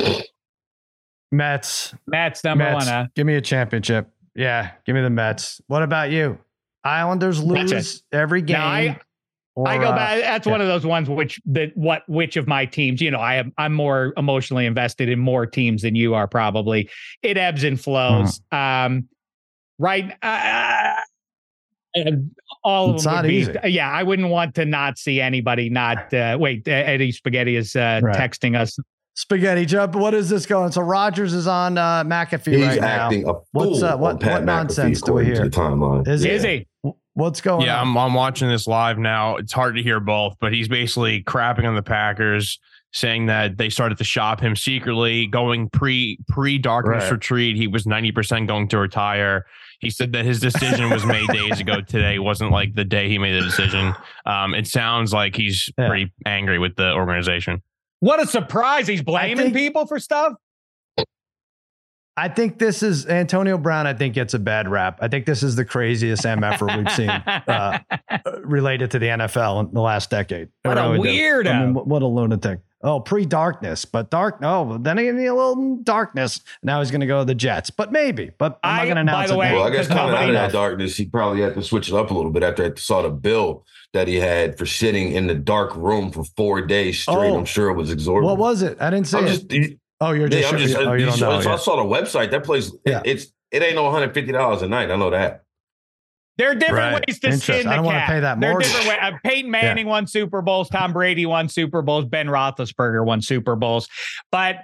Mets. 1.32 1.94
Mets 2.08 2.44
number 2.44 2.64
Mets, 2.66 2.86
one. 2.86 2.88
Huh? 2.94 3.08
Give 3.16 3.26
me 3.26 3.36
a 3.36 3.42
championship. 3.42 4.10
Yeah, 4.36 4.72
give 4.86 4.96
me 4.96 5.02
the 5.02 5.10
Mets. 5.10 5.62
What 5.68 5.84
about 5.84 6.12
you? 6.12 6.38
Islanders 6.84 7.42
lose 7.42 8.04
every 8.12 8.42
game. 8.42 8.58
Now, 8.58 8.68
I- 8.68 9.00
or, 9.56 9.68
I 9.68 9.78
go 9.78 9.88
uh, 9.90 9.96
back. 9.96 10.22
That's 10.22 10.46
yeah. 10.48 10.52
one 10.52 10.62
of 10.62 10.68
those 10.68 10.86
ones 10.86 11.10
which 11.10 11.40
that 11.48 11.72
what 11.76 12.04
which 12.08 12.38
of 12.38 12.48
my 12.48 12.66
teams. 12.66 13.02
You 13.02 13.12
know, 13.12 13.20
I 13.20 13.36
am 13.36 13.52
I'm 13.58 13.74
more 13.74 14.14
emotionally 14.18 14.66
invested 14.66 15.10
in 15.10 15.20
more 15.20 15.46
teams 15.46 15.82
than 15.82 15.96
you 15.96 16.14
are. 16.14 16.28
Probably 16.28 16.90
it 17.22 17.38
ebbs 17.38 17.64
and 17.64 17.80
flows. 17.80 18.40
Mm-hmm. 18.54 18.94
Um, 18.96 19.08
right. 19.78 20.12
Uh, 20.22 20.94
and 21.94 22.32
all 22.64 22.92
of 22.96 23.04
them 23.04 23.14
not 23.14 23.24
be. 23.26 23.36
easy. 23.36 23.54
Yeah, 23.66 23.92
I 23.92 24.04
wouldn't 24.04 24.30
want 24.30 24.56
to 24.56 24.66
not 24.66 24.98
see 24.98 25.20
anybody. 25.20 25.70
Not 25.70 26.14
uh, 26.14 26.38
wait. 26.40 26.66
Uh, 26.68 26.72
Eddie 26.72 27.12
Spaghetti 27.12 27.56
is 27.58 27.76
uh, 27.76 28.00
Right. 28.02 28.16
texting 28.16 28.58
us. 28.58 28.78
Spaghetti 29.16 29.66
jump. 29.66 29.96
What 29.96 30.14
is 30.14 30.30
this 30.30 30.46
going? 30.46 30.72
So 30.72 30.82
Rodgers 30.82 31.34
is 31.34 31.46
on 31.46 31.78
uh, 31.78 32.06
McAfee 32.06 32.54
He's 32.54 32.66
right 32.66 32.80
acting 32.80 33.24
now. 33.24 33.30
a 33.30 33.34
fool 33.34 33.72
What's, 33.72 33.84
uh, 33.84 33.98
what- 33.98 34.14
on 34.14 34.20
Pat 34.20 34.32
what 34.32 34.42
McAfee, 34.44 34.46
nonsense 34.46 35.02
do 35.02 35.12
we 35.14 35.22
according 35.24 35.34
to 35.36 35.42
hear? 35.42 35.50
the 35.50 35.58
timeline. 35.58 36.08
Is 36.08 36.24
Is 36.24 36.44
he? 36.44 36.68
He? 37.22 37.26
What's 37.28 37.42
going 37.42 37.66
Yeah, 37.66 37.80
on? 37.82 37.88
I'm, 37.90 37.98
I'm 37.98 38.14
watching 38.14 38.50
this 38.50 38.68
live 38.68 38.98
now. 38.98 39.36
It's 39.38 39.54
hard 39.54 39.76
to 39.76 39.84
hear 39.84 40.00
both, 40.00 40.36
but 40.40 40.54
he's 40.54 40.68
basically 40.68 41.24
crapping 41.24 41.66
on 41.68 41.76
the 41.76 41.84
Packers, 41.84 42.60
saying 42.94 43.28
that 43.28 43.58
they 43.58 43.70
started 43.70 43.98
to 44.00 44.04
shop 44.04 44.42
him 44.42 44.56
secretly, 44.56 45.28
going 45.28 45.70
pre 45.70 46.18
pre 46.28 46.58
darkness 46.58 47.04
Right. 47.04 47.12
retreat. 47.14 47.56
He 47.56 47.68
was 47.68 47.86
90% 47.86 48.48
going 48.48 48.68
to 48.70 48.78
retire. 48.78 49.46
He 49.80 49.90
said 49.90 50.12
that 50.14 50.26
his 50.26 50.40
decision 50.40 50.90
was 50.92 51.06
made 51.06 51.28
days 51.30 51.60
ago. 51.60 51.82
Today 51.88 52.20
wasn't 52.20 52.52
like 52.52 52.76
the 52.76 52.84
day 52.86 53.08
he 53.10 53.18
made 53.18 53.34
the 53.42 53.46
decision. 53.46 53.96
Um, 54.26 54.54
it 54.54 54.68
sounds 54.68 55.12
like 55.14 55.36
he's 55.36 55.70
Yeah. 55.78 55.88
pretty 55.88 56.12
angry 56.26 56.60
with 56.60 56.76
the 56.76 56.92
organization. 56.94 57.62
What 58.00 58.20
a 58.22 58.28
surprise! 58.28 58.88
He's 58.88 59.02
blaming 59.04 59.38
think- 59.38 59.56
people 59.56 59.86
for 59.88 60.00
stuff. 60.00 60.34
I 62.18 62.28
think 62.28 62.60
this 62.60 62.84
is 62.84 63.08
Antonio 63.08 63.58
Brown. 63.58 63.88
I 63.88 63.94
think 63.94 64.14
gets 64.16 64.34
a 64.34 64.40
bad 64.40 64.68
rap. 64.70 65.00
I 65.02 65.08
think 65.08 65.26
this 65.26 65.44
is 65.44 65.56
the 65.56 65.64
craziest 65.66 66.24
MFer 66.24 66.78
we've 66.78 66.92
seen 66.92 67.10
uh, 67.10 67.80
related 68.44 68.92
to 68.92 69.00
the 69.00 69.08
NFL 69.08 69.68
in 69.70 69.74
the 69.74 69.82
last 69.82 70.10
decade. 70.10 70.50
What 70.64 70.78
a 70.78 70.92
really 70.92 71.14
do. 71.14 71.22
weirdo. 71.24 71.48
I 71.54 71.60
mean, 71.66 71.74
what, 71.74 71.88
what 71.88 72.02
a 72.02 72.08
lunatic. 72.08 72.60
Oh, 72.84 73.00
pre 73.00 73.26
darkness, 73.26 73.86
but 73.86 74.10
dark. 74.10 74.42
No, 74.42 74.78
then 74.80 74.98
he 74.98 75.10
need 75.12 75.28
a 75.28 75.34
little 75.36 75.78
darkness. 75.84 76.42
Now 76.64 76.80
he's 76.82 76.90
going 76.92 77.02
to 77.02 77.08
go 77.08 77.20
to 77.20 77.26
the 77.26 77.36
Jets, 77.36 77.70
but 77.70 77.92
maybe. 77.92 78.32
But 78.38 78.60
I'm 78.64 78.72
I- 78.74 78.78
not 78.78 78.84
going 78.94 79.06
to 79.08 79.12
by 79.12 79.12
announce 79.14 79.30
the 79.30 79.36
it. 79.36 79.38
way. 79.38 79.54
Well, 79.54 79.64
I 79.64 79.70
guess 79.70 79.88
because 79.88 80.00
coming 80.00 80.16
out 80.16 80.28
of 80.30 80.34
that 80.34 80.52
darkness, 80.52 80.98
he 80.98 81.06
probably 81.06 81.42
had 81.42 81.54
to 81.54 81.64
switch 81.64 81.90
it 81.90 81.96
up 81.96 82.10
a 82.12 82.14
little 82.14 82.32
bit 82.32 82.44
after 82.44 82.66
I 82.66 82.72
saw 82.76 83.04
the 83.04 83.10
bill 83.10 83.66
that 83.94 84.08
he 84.08 84.16
had 84.16 84.58
for 84.58 84.66
sitting 84.66 85.12
in 85.14 85.28
the 85.28 85.36
dark 85.36 85.76
room 85.76 86.12
for 86.12 86.24
four 86.36 86.62
days 86.62 87.00
straight. 87.02 87.16
Oh. 87.30 87.38
I'm 87.38 87.46
sure 87.46 87.70
it 87.70 87.76
was 87.76 87.92
exorbitant. 87.92 88.32
what 88.32 88.40
was 88.40 88.64
it? 88.64 88.82
I 88.82 88.90
didn't 88.90 89.08
see 89.08 89.18
I'm 89.18 89.28
it. 89.28 89.48
just, 89.48 89.74
oh, 90.02 90.12
you're 90.12 90.28
just. 90.28 90.42
yeah, 90.44 90.50
I'm 90.50 90.58
just, 90.58 90.76
oh, 90.76 90.94
you 90.94 91.06
don't 91.06 91.20
know. 91.20 91.32
I 91.32 91.56
saw 91.56 91.78
the 91.78 91.84
website. 91.84 92.32
That 92.32 92.44
place, 92.44 92.72
Yeah. 92.86 93.02
it's 93.06 93.28
it 93.52 93.62
ain't 93.64 93.76
no 93.76 93.84
150 93.84 94.32
dollars 94.34 94.62
a 94.62 94.68
night. 94.68 94.92
I 94.92 94.96
know 94.98 95.10
that. 95.12 95.44
There 96.38 96.50
are 96.52 96.56
different 96.56 96.94
Right. 96.94 97.04
ways 97.08 97.20
to 97.20 97.28
Interesting. 97.28 97.54
skin 97.56 97.66
the 97.68 97.72
I 97.72 97.76
don't 97.76 97.86
wanna 97.86 98.06
pay 98.08 98.20
that 98.22 98.40
There 98.40 98.52
are 98.54 98.60
different 98.60 98.88
ways. 98.88 98.98
Uh, 99.02 99.12
Peyton 99.24 99.52
Manning 99.52 99.86
won 99.88 100.08
Super 100.08 100.42
Bowls. 100.42 100.70
Tom 100.70 100.92
Brady 100.94 101.26
won 101.26 101.48
Super 101.50 101.82
Bowls. 101.82 102.06
Ben 102.06 102.28
Roethlisberger 102.28 103.06
won 103.06 103.22
Super 103.22 103.56
Bowls. 103.56 103.88
But 104.32 104.58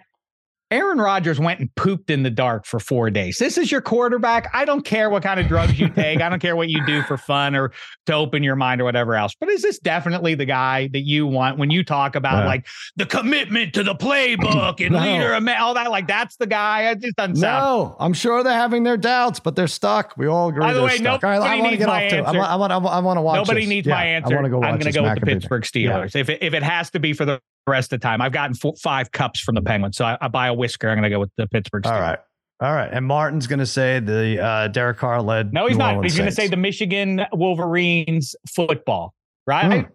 Aaron 0.69 0.97
Rodgers 0.99 1.39
went 1.39 1.61
and 1.61 1.73
pooped 1.75 2.09
in 2.09 2.23
the 2.23 2.29
dark 2.29 2.65
for 2.65 2.77
four 2.77 3.09
days. 3.09 3.37
This 3.37 3.57
is 3.57 3.71
your 3.71 3.79
quarterback. 3.79 4.49
I 4.53 4.65
don't 4.65 4.83
care 4.83 5.09
what 5.09 5.23
kind 5.23 5.39
of 5.39 5.47
drugs 5.47 5.79
you 5.79 5.87
take. 5.87 6.19
I 6.21 6.27
don't 6.27 6.41
care 6.41 6.57
what 6.57 6.67
you 6.67 6.85
do 6.85 7.03
for 7.03 7.15
fun 7.17 7.55
or 7.55 7.71
to 8.07 8.13
open 8.13 8.43
your 8.43 8.57
mind 8.57 8.81
or 8.81 8.83
whatever 8.83 9.15
else. 9.15 9.33
But 9.39 9.47
is 9.49 9.61
this 9.61 9.79
definitely 9.79 10.35
the 10.35 10.43
guy 10.43 10.89
that 10.91 11.05
you 11.05 11.25
want 11.25 11.57
when 11.57 11.69
you 11.71 11.85
talk 11.85 12.15
about 12.17 12.39
Yeah. 12.43 12.47
like 12.47 12.67
the 12.97 13.05
commitment 13.05 13.73
to 13.75 13.83
the 13.83 13.95
playbook 13.95 14.85
and 14.85 14.93
No. 14.97 14.99
leader 14.99 15.33
of 15.33 15.47
all 15.47 15.73
that? 15.75 15.89
Like 15.89 16.05
that's 16.07 16.35
the 16.35 16.47
guy. 16.47 16.89
It 16.91 16.99
just 17.01 17.15
doesn't 17.15 17.37
sound. 17.37 17.63
No, 17.63 17.95
I'm 17.99 18.13
sure 18.13 18.43
they're 18.43 18.51
having 18.51 18.83
their 18.83 18.97
doubts, 18.97 19.39
but 19.39 19.55
they're 19.55 19.67
stuck. 19.67 20.15
We 20.17 20.27
all 20.27 20.49
agree. 20.49 20.59
By 20.59 20.73
the 20.73 20.83
way, 20.83 20.97
stuck. 20.97 21.23
All 21.23 21.29
right, 21.29 21.37
I 21.39 21.57
nobody 21.57 21.61
want 21.61 21.63
to 21.65 21.69
needs 21.71 21.79
get 21.79 21.87
my 21.87 22.03
off 22.05 22.09
too. 22.11 22.15
I 22.17 22.19
answer. 22.19 22.37
want, 22.39 22.51
I 22.51 22.55
want, 22.57 22.73
I 22.73 22.77
want, 22.77 22.95
I 22.95 22.99
want 22.99 23.17
to 23.17 23.21
watch. 23.21 23.35
Nobody 23.37 23.61
this. 23.61 23.69
needs 23.69 23.87
Yeah, 23.87 23.93
my 23.95 24.05
answer. 24.05 24.33
I 24.33 24.35
want 24.35 24.45
to 24.45 24.49
go 24.49 24.57
I'm 24.63 24.79
going 24.79 24.91
to 24.91 24.99
go 24.99 25.03
with 25.03 25.15
the 25.19 25.25
Pittsburgh 25.25 25.63
Steelers. 25.63 26.13
If 26.15 26.27
it, 26.29 26.43
if 26.43 26.53
it 26.53 26.63
has 26.63 26.89
to 26.91 26.99
be 26.99 27.13
for 27.13 27.23
the 27.23 27.39
rest 27.71 27.93
of 27.93 27.99
the 27.99 28.03
time, 28.03 28.21
I've 28.21 28.31
gotten 28.31 28.55
four, 28.55 28.75
five 28.75 29.11
cups 29.11 29.39
from 29.39 29.55
the 29.55 29.61
Penguins, 29.61 29.97
so 29.97 30.05
I, 30.05 30.17
I 30.21 30.27
buy 30.27 30.47
a 30.47 30.53
whisker. 30.53 30.89
I'm 30.89 30.95
going 30.95 31.03
to 31.03 31.09
go 31.09 31.19
with 31.19 31.31
the 31.37 31.47
Pittsburgh 31.47 31.83
Steelers. 31.83 31.93
All 31.93 32.01
right. 32.01 32.19
All 32.59 32.73
right. 32.73 32.89
And 32.91 33.05
Martin's 33.05 33.45
going 33.45 33.59
to 33.59 33.65
say 33.67 33.99
the 33.99 34.41
uh, 34.43 34.67
Derek 34.69 34.97
Carr 34.97 35.21
led. 35.21 35.53
No, 35.53 35.67
he's 35.67 35.77
New 35.77 35.83
not. 35.83 35.95
Orleans 35.95 36.13
He's 36.13 36.17
going 36.17 36.29
to 36.29 36.35
say 36.35 36.47
the 36.47 36.57
Michigan 36.57 37.25
Wolverines 37.31 38.35
football, 38.47 39.13
right? 39.45 39.85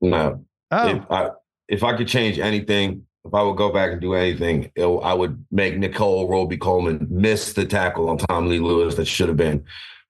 Hmm. 0.00 0.08
No, 0.08 0.44
Oh, 0.70 0.88
if 0.88 1.10
I 1.10 1.30
if 1.68 1.84
I 1.84 1.96
could 1.96 2.08
change 2.08 2.38
anything, 2.38 3.06
if 3.24 3.32
I 3.32 3.42
would 3.42 3.56
go 3.56 3.72
back 3.72 3.92
and 3.92 4.00
do 4.00 4.14
anything, 4.14 4.70
it, 4.74 4.84
I 4.84 5.14
would 5.14 5.44
make 5.50 5.78
Nickell 5.78 6.28
Robey-Coleman 6.28 7.06
miss 7.10 7.52
the 7.52 7.64
tackle 7.64 8.08
on 8.08 8.18
Tommylee 8.18 8.60
Lewis 8.60 8.96
that 8.96 9.06
should 9.06 9.28
have 9.28 9.36
been 9.36 9.64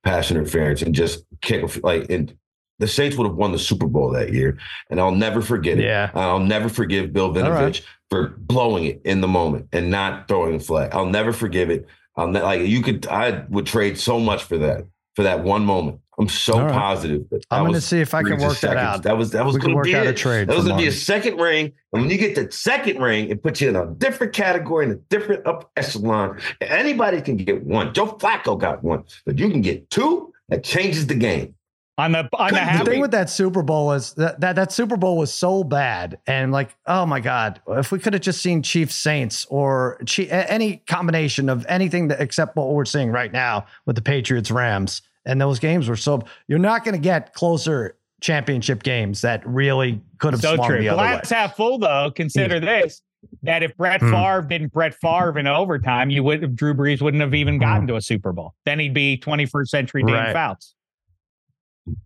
pass 0.05 0.30
interference 0.30 0.82
and 0.82 0.95
just 0.95 1.24
kick 1.42 1.82
like 1.84 2.11
and 2.11 2.34
the 2.79 2.89
Saints 2.89 3.16
would 3.16 3.27
have 3.27 3.37
won 3.37 3.53
the 3.53 3.59
Super 3.59 3.87
Bowl 3.87 4.11
that 4.11 4.33
year, 4.33 4.59
and 4.91 5.01
I'll 5.01 5.14
never 5.14 5.41
forget 5.41 5.79
it. 5.79 5.85
Yeah. 5.85 6.11
I'll 6.14 6.41
never 6.41 6.68
forgive 6.68 7.12
Bill 7.12 7.33
Vinovich 7.33 7.61
right. 7.61 7.83
for 8.11 8.35
blowing 8.39 8.85
it 8.85 9.01
in 9.05 9.20
the 9.20 9.29
moment 9.29 9.68
and 9.72 9.91
not 9.91 10.29
throwing 10.29 10.57
a 10.57 10.61
flag. 10.61 10.93
I'll 10.93 11.07
never 11.07 11.33
forgive 11.33 11.70
it. 11.70 11.87
I'll 12.16 12.29
ne- 12.29 12.43
like 12.43 12.61
you 12.62 12.83
could. 12.83 13.07
I 13.07 13.45
would 13.49 13.66
trade 13.66 13.99
so 13.99 14.18
much 14.18 14.45
for 14.45 14.59
that 14.59 14.87
for 15.14 15.22
that 15.22 15.43
one 15.43 15.64
moment. 15.64 16.01
I'm 16.16 16.29
so 16.29 16.61
right. 16.61 16.72
positive. 16.72 17.29
That 17.31 17.45
I'm 17.51 17.64
going 17.64 17.75
to 17.75 17.81
see 17.81 18.01
if 18.01 18.14
I 18.14 18.22
can 18.22 18.39
work 18.39 18.61
that 18.61 18.77
out. 18.77 19.03
That 19.03 19.18
was 19.18 19.33
that 19.33 19.45
was 19.45 19.57
going 19.59 19.77
to 19.77 19.83
be 19.83 19.97
out 19.97 20.07
a 20.07 20.12
trade. 20.12 20.49
That 20.49 20.57
was 20.57 20.64
going 20.64 20.77
to 20.77 20.83
be 20.83 20.89
a 20.89 20.93
second 20.93 21.39
ring, 21.39 21.72
and 21.93 22.03
when 22.03 22.11
you 22.11 22.18
get 22.18 22.37
the 22.37 22.51
second 22.53 23.01
ring, 23.01 23.31
it 23.31 23.43
puts 23.43 23.61
you 23.61 23.68
in 23.68 23.77
a 23.77 23.87
different 23.87 24.33
category 24.33 24.87
in 24.87 24.93
a 24.93 24.97
different 24.97 25.47
up 25.47 25.70
echelon. 25.77 26.41
Anybody 26.61 27.20
can 27.20 27.37
get 27.37 27.64
one. 27.64 27.93
Joe 27.95 28.07
Flacco 28.07 28.59
got 28.59 28.85
one, 28.85 29.05
but 29.27 29.39
you 29.39 29.51
can 29.51 29.61
get 29.61 29.91
two. 29.91 30.33
That 30.51 30.62
changes 30.62 31.07
the 31.07 31.14
game. 31.14 31.55
On 31.97 32.11
the 32.11 32.28
on 32.36 32.53
the 32.53 32.61
The 32.84 32.90
thing 32.90 33.01
with 33.01 33.12
that 33.12 33.30
Super 33.30 33.62
Bowl 33.62 33.92
is 33.92 34.14
that, 34.14 34.40
that 34.40 34.57
that 34.57 34.72
Super 34.72 34.97
Bowl 34.97 35.16
was 35.16 35.32
so 35.32 35.62
bad, 35.62 36.18
and 36.26 36.51
like, 36.51 36.74
oh 36.86 37.07
my 37.07 37.20
God, 37.20 37.61
if 37.68 37.92
we 37.92 38.01
could 38.01 38.14
have 38.14 38.22
just 38.22 38.42
seen 38.42 38.62
Chiefs 38.62 38.97
Saints 38.97 39.47
or 39.49 39.99
Chi- 40.05 40.24
any 40.24 40.78
combination 40.88 41.49
of 41.49 41.64
anything 41.68 42.09
that, 42.09 42.20
except 42.20 42.57
what 42.57 42.68
we're 42.70 42.84
seeing 42.84 43.11
right 43.12 43.32
now 43.32 43.66
with 43.86 43.95
the 43.95 44.03
Patriots 44.03 44.51
Rams, 44.51 45.03
and 45.24 45.40
those 45.40 45.61
games 45.61 45.88
were 45.88 45.95
so 45.95 46.22
you're 46.49 46.59
not 46.59 46.84
going 46.84 46.95
to 46.97 47.01
get 47.01 47.32
closer 47.32 47.97
championship 48.20 48.82
games 48.82 49.20
that 49.20 49.47
really 49.47 50.01
could 50.18 50.32
have 50.32 50.40
so 50.40 50.57
swung 50.57 50.68
true. 50.68 50.80
the 50.80 50.88
other 50.88 51.01
way. 51.01 51.20
Half 51.30 51.55
full, 51.57 51.78
though. 51.78 52.11
Consider 52.11 52.59
this: 52.59 53.03
that 53.45 53.62
if 53.62 53.76
Brett 53.76 54.01
Hmm. 54.01 54.11
Favre 54.11 54.42
didn't 54.42 54.72
Brett 54.72 54.95
Favre 54.95 55.38
in 55.38 55.47
overtime, 55.47 56.11
you 56.11 56.24
would 56.24 56.57
Drew 56.57 56.74
Brees 56.74 57.01
wouldn't 57.01 57.20
have 57.20 57.34
even 57.34 57.59
gotten 57.61 57.86
to 57.86 57.95
a 57.95 58.01
Super 58.01 58.32
Bowl. 58.32 58.55
Then 58.64 58.80
he'd 58.80 58.95
be 58.95 59.16
21st 59.16 59.68
century 59.68 60.03
Dane 60.03 60.09
Hmm. 60.16 60.20
Right. 60.22 60.32
Fouts. 60.32 60.74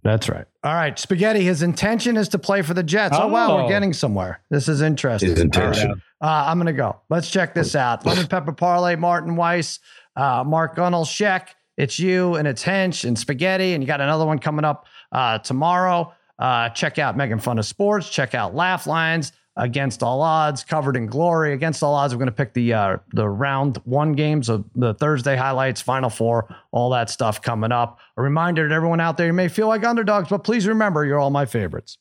That's 0.02 0.28
right. 0.28 0.44
All 0.64 0.74
right, 0.74 0.98
Spaghetti. 0.98 1.44
His 1.44 1.62
intention 1.62 2.16
is 2.16 2.28
to 2.30 2.38
play 2.38 2.62
for 2.62 2.74
the 2.74 2.82
Jets. 2.82 3.16
Oh, 3.18 3.28
wow, 3.28 3.52
Oh. 3.52 3.62
we're 3.62 3.68
getting 3.68 3.92
somewhere. 3.92 4.40
This 4.50 4.68
is 4.68 4.82
interesting. 4.82 5.30
His 5.30 5.38
All 5.38 5.44
right. 5.44 5.44
intention. 5.56 6.02
Uh, 6.20 6.44
I'm 6.48 6.58
going 6.58 6.66
to 6.66 6.72
go. 6.72 7.00
Let's 7.10 7.30
check 7.30 7.54
this 7.54 7.76
out. 7.76 8.04
Lemon 8.04 8.26
Pepper 8.26 8.52
Parlay, 8.52 8.96
Martin 8.96 9.36
Weiss, 9.36 9.78
uh, 10.16 10.42
Mark 10.44 10.76
Gunnell, 10.76 11.04
Sheck. 11.04 11.48
It's 11.76 12.00
you 12.00 12.34
and 12.34 12.48
it's 12.48 12.64
Hench 12.64 13.04
and 13.04 13.16
Spaghetti. 13.16 13.74
And 13.74 13.82
you 13.82 13.86
got 13.86 14.00
another 14.00 14.26
one 14.26 14.40
coming 14.40 14.64
up 14.64 14.86
uh, 15.12 15.38
tomorrow. 15.38 16.12
Uh, 16.36 16.70
check 16.70 16.98
out 16.98 17.16
Megan 17.16 17.38
Fun 17.38 17.58
of 17.58 17.66
Sports. 17.66 18.08
Check 18.10 18.34
out 18.34 18.54
Laugh 18.54 18.86
Lines 18.88 19.30
against 19.58 20.02
all 20.02 20.22
odds, 20.22 20.64
covered 20.64 20.96
in 20.96 21.06
glory. 21.06 21.52
Against 21.52 21.82
all 21.82 21.94
odds, 21.94 22.14
we're 22.14 22.18
going 22.18 22.26
to 22.26 22.32
pick 22.32 22.54
the 22.54 22.72
uh, 22.72 22.96
the 23.12 23.28
round 23.28 23.78
one 23.84 24.12
games 24.12 24.48
of 24.48 24.64
the 24.74 24.94
Thursday 24.94 25.36
highlights, 25.36 25.82
Final 25.82 26.08
Four, 26.08 26.54
all 26.70 26.90
that 26.90 27.10
stuff 27.10 27.42
coming 27.42 27.72
up. 27.72 27.98
A 28.16 28.22
reminder 28.22 28.68
to 28.68 28.74
everyone 28.74 29.00
out 29.00 29.16
there, 29.16 29.26
you 29.26 29.32
may 29.32 29.48
feel 29.48 29.68
like 29.68 29.84
underdogs, 29.84 30.28
but 30.28 30.44
please 30.44 30.66
remember, 30.66 31.04
you're 31.04 31.18
all 31.18 31.30
my 31.30 31.44
favorites. 31.44 31.98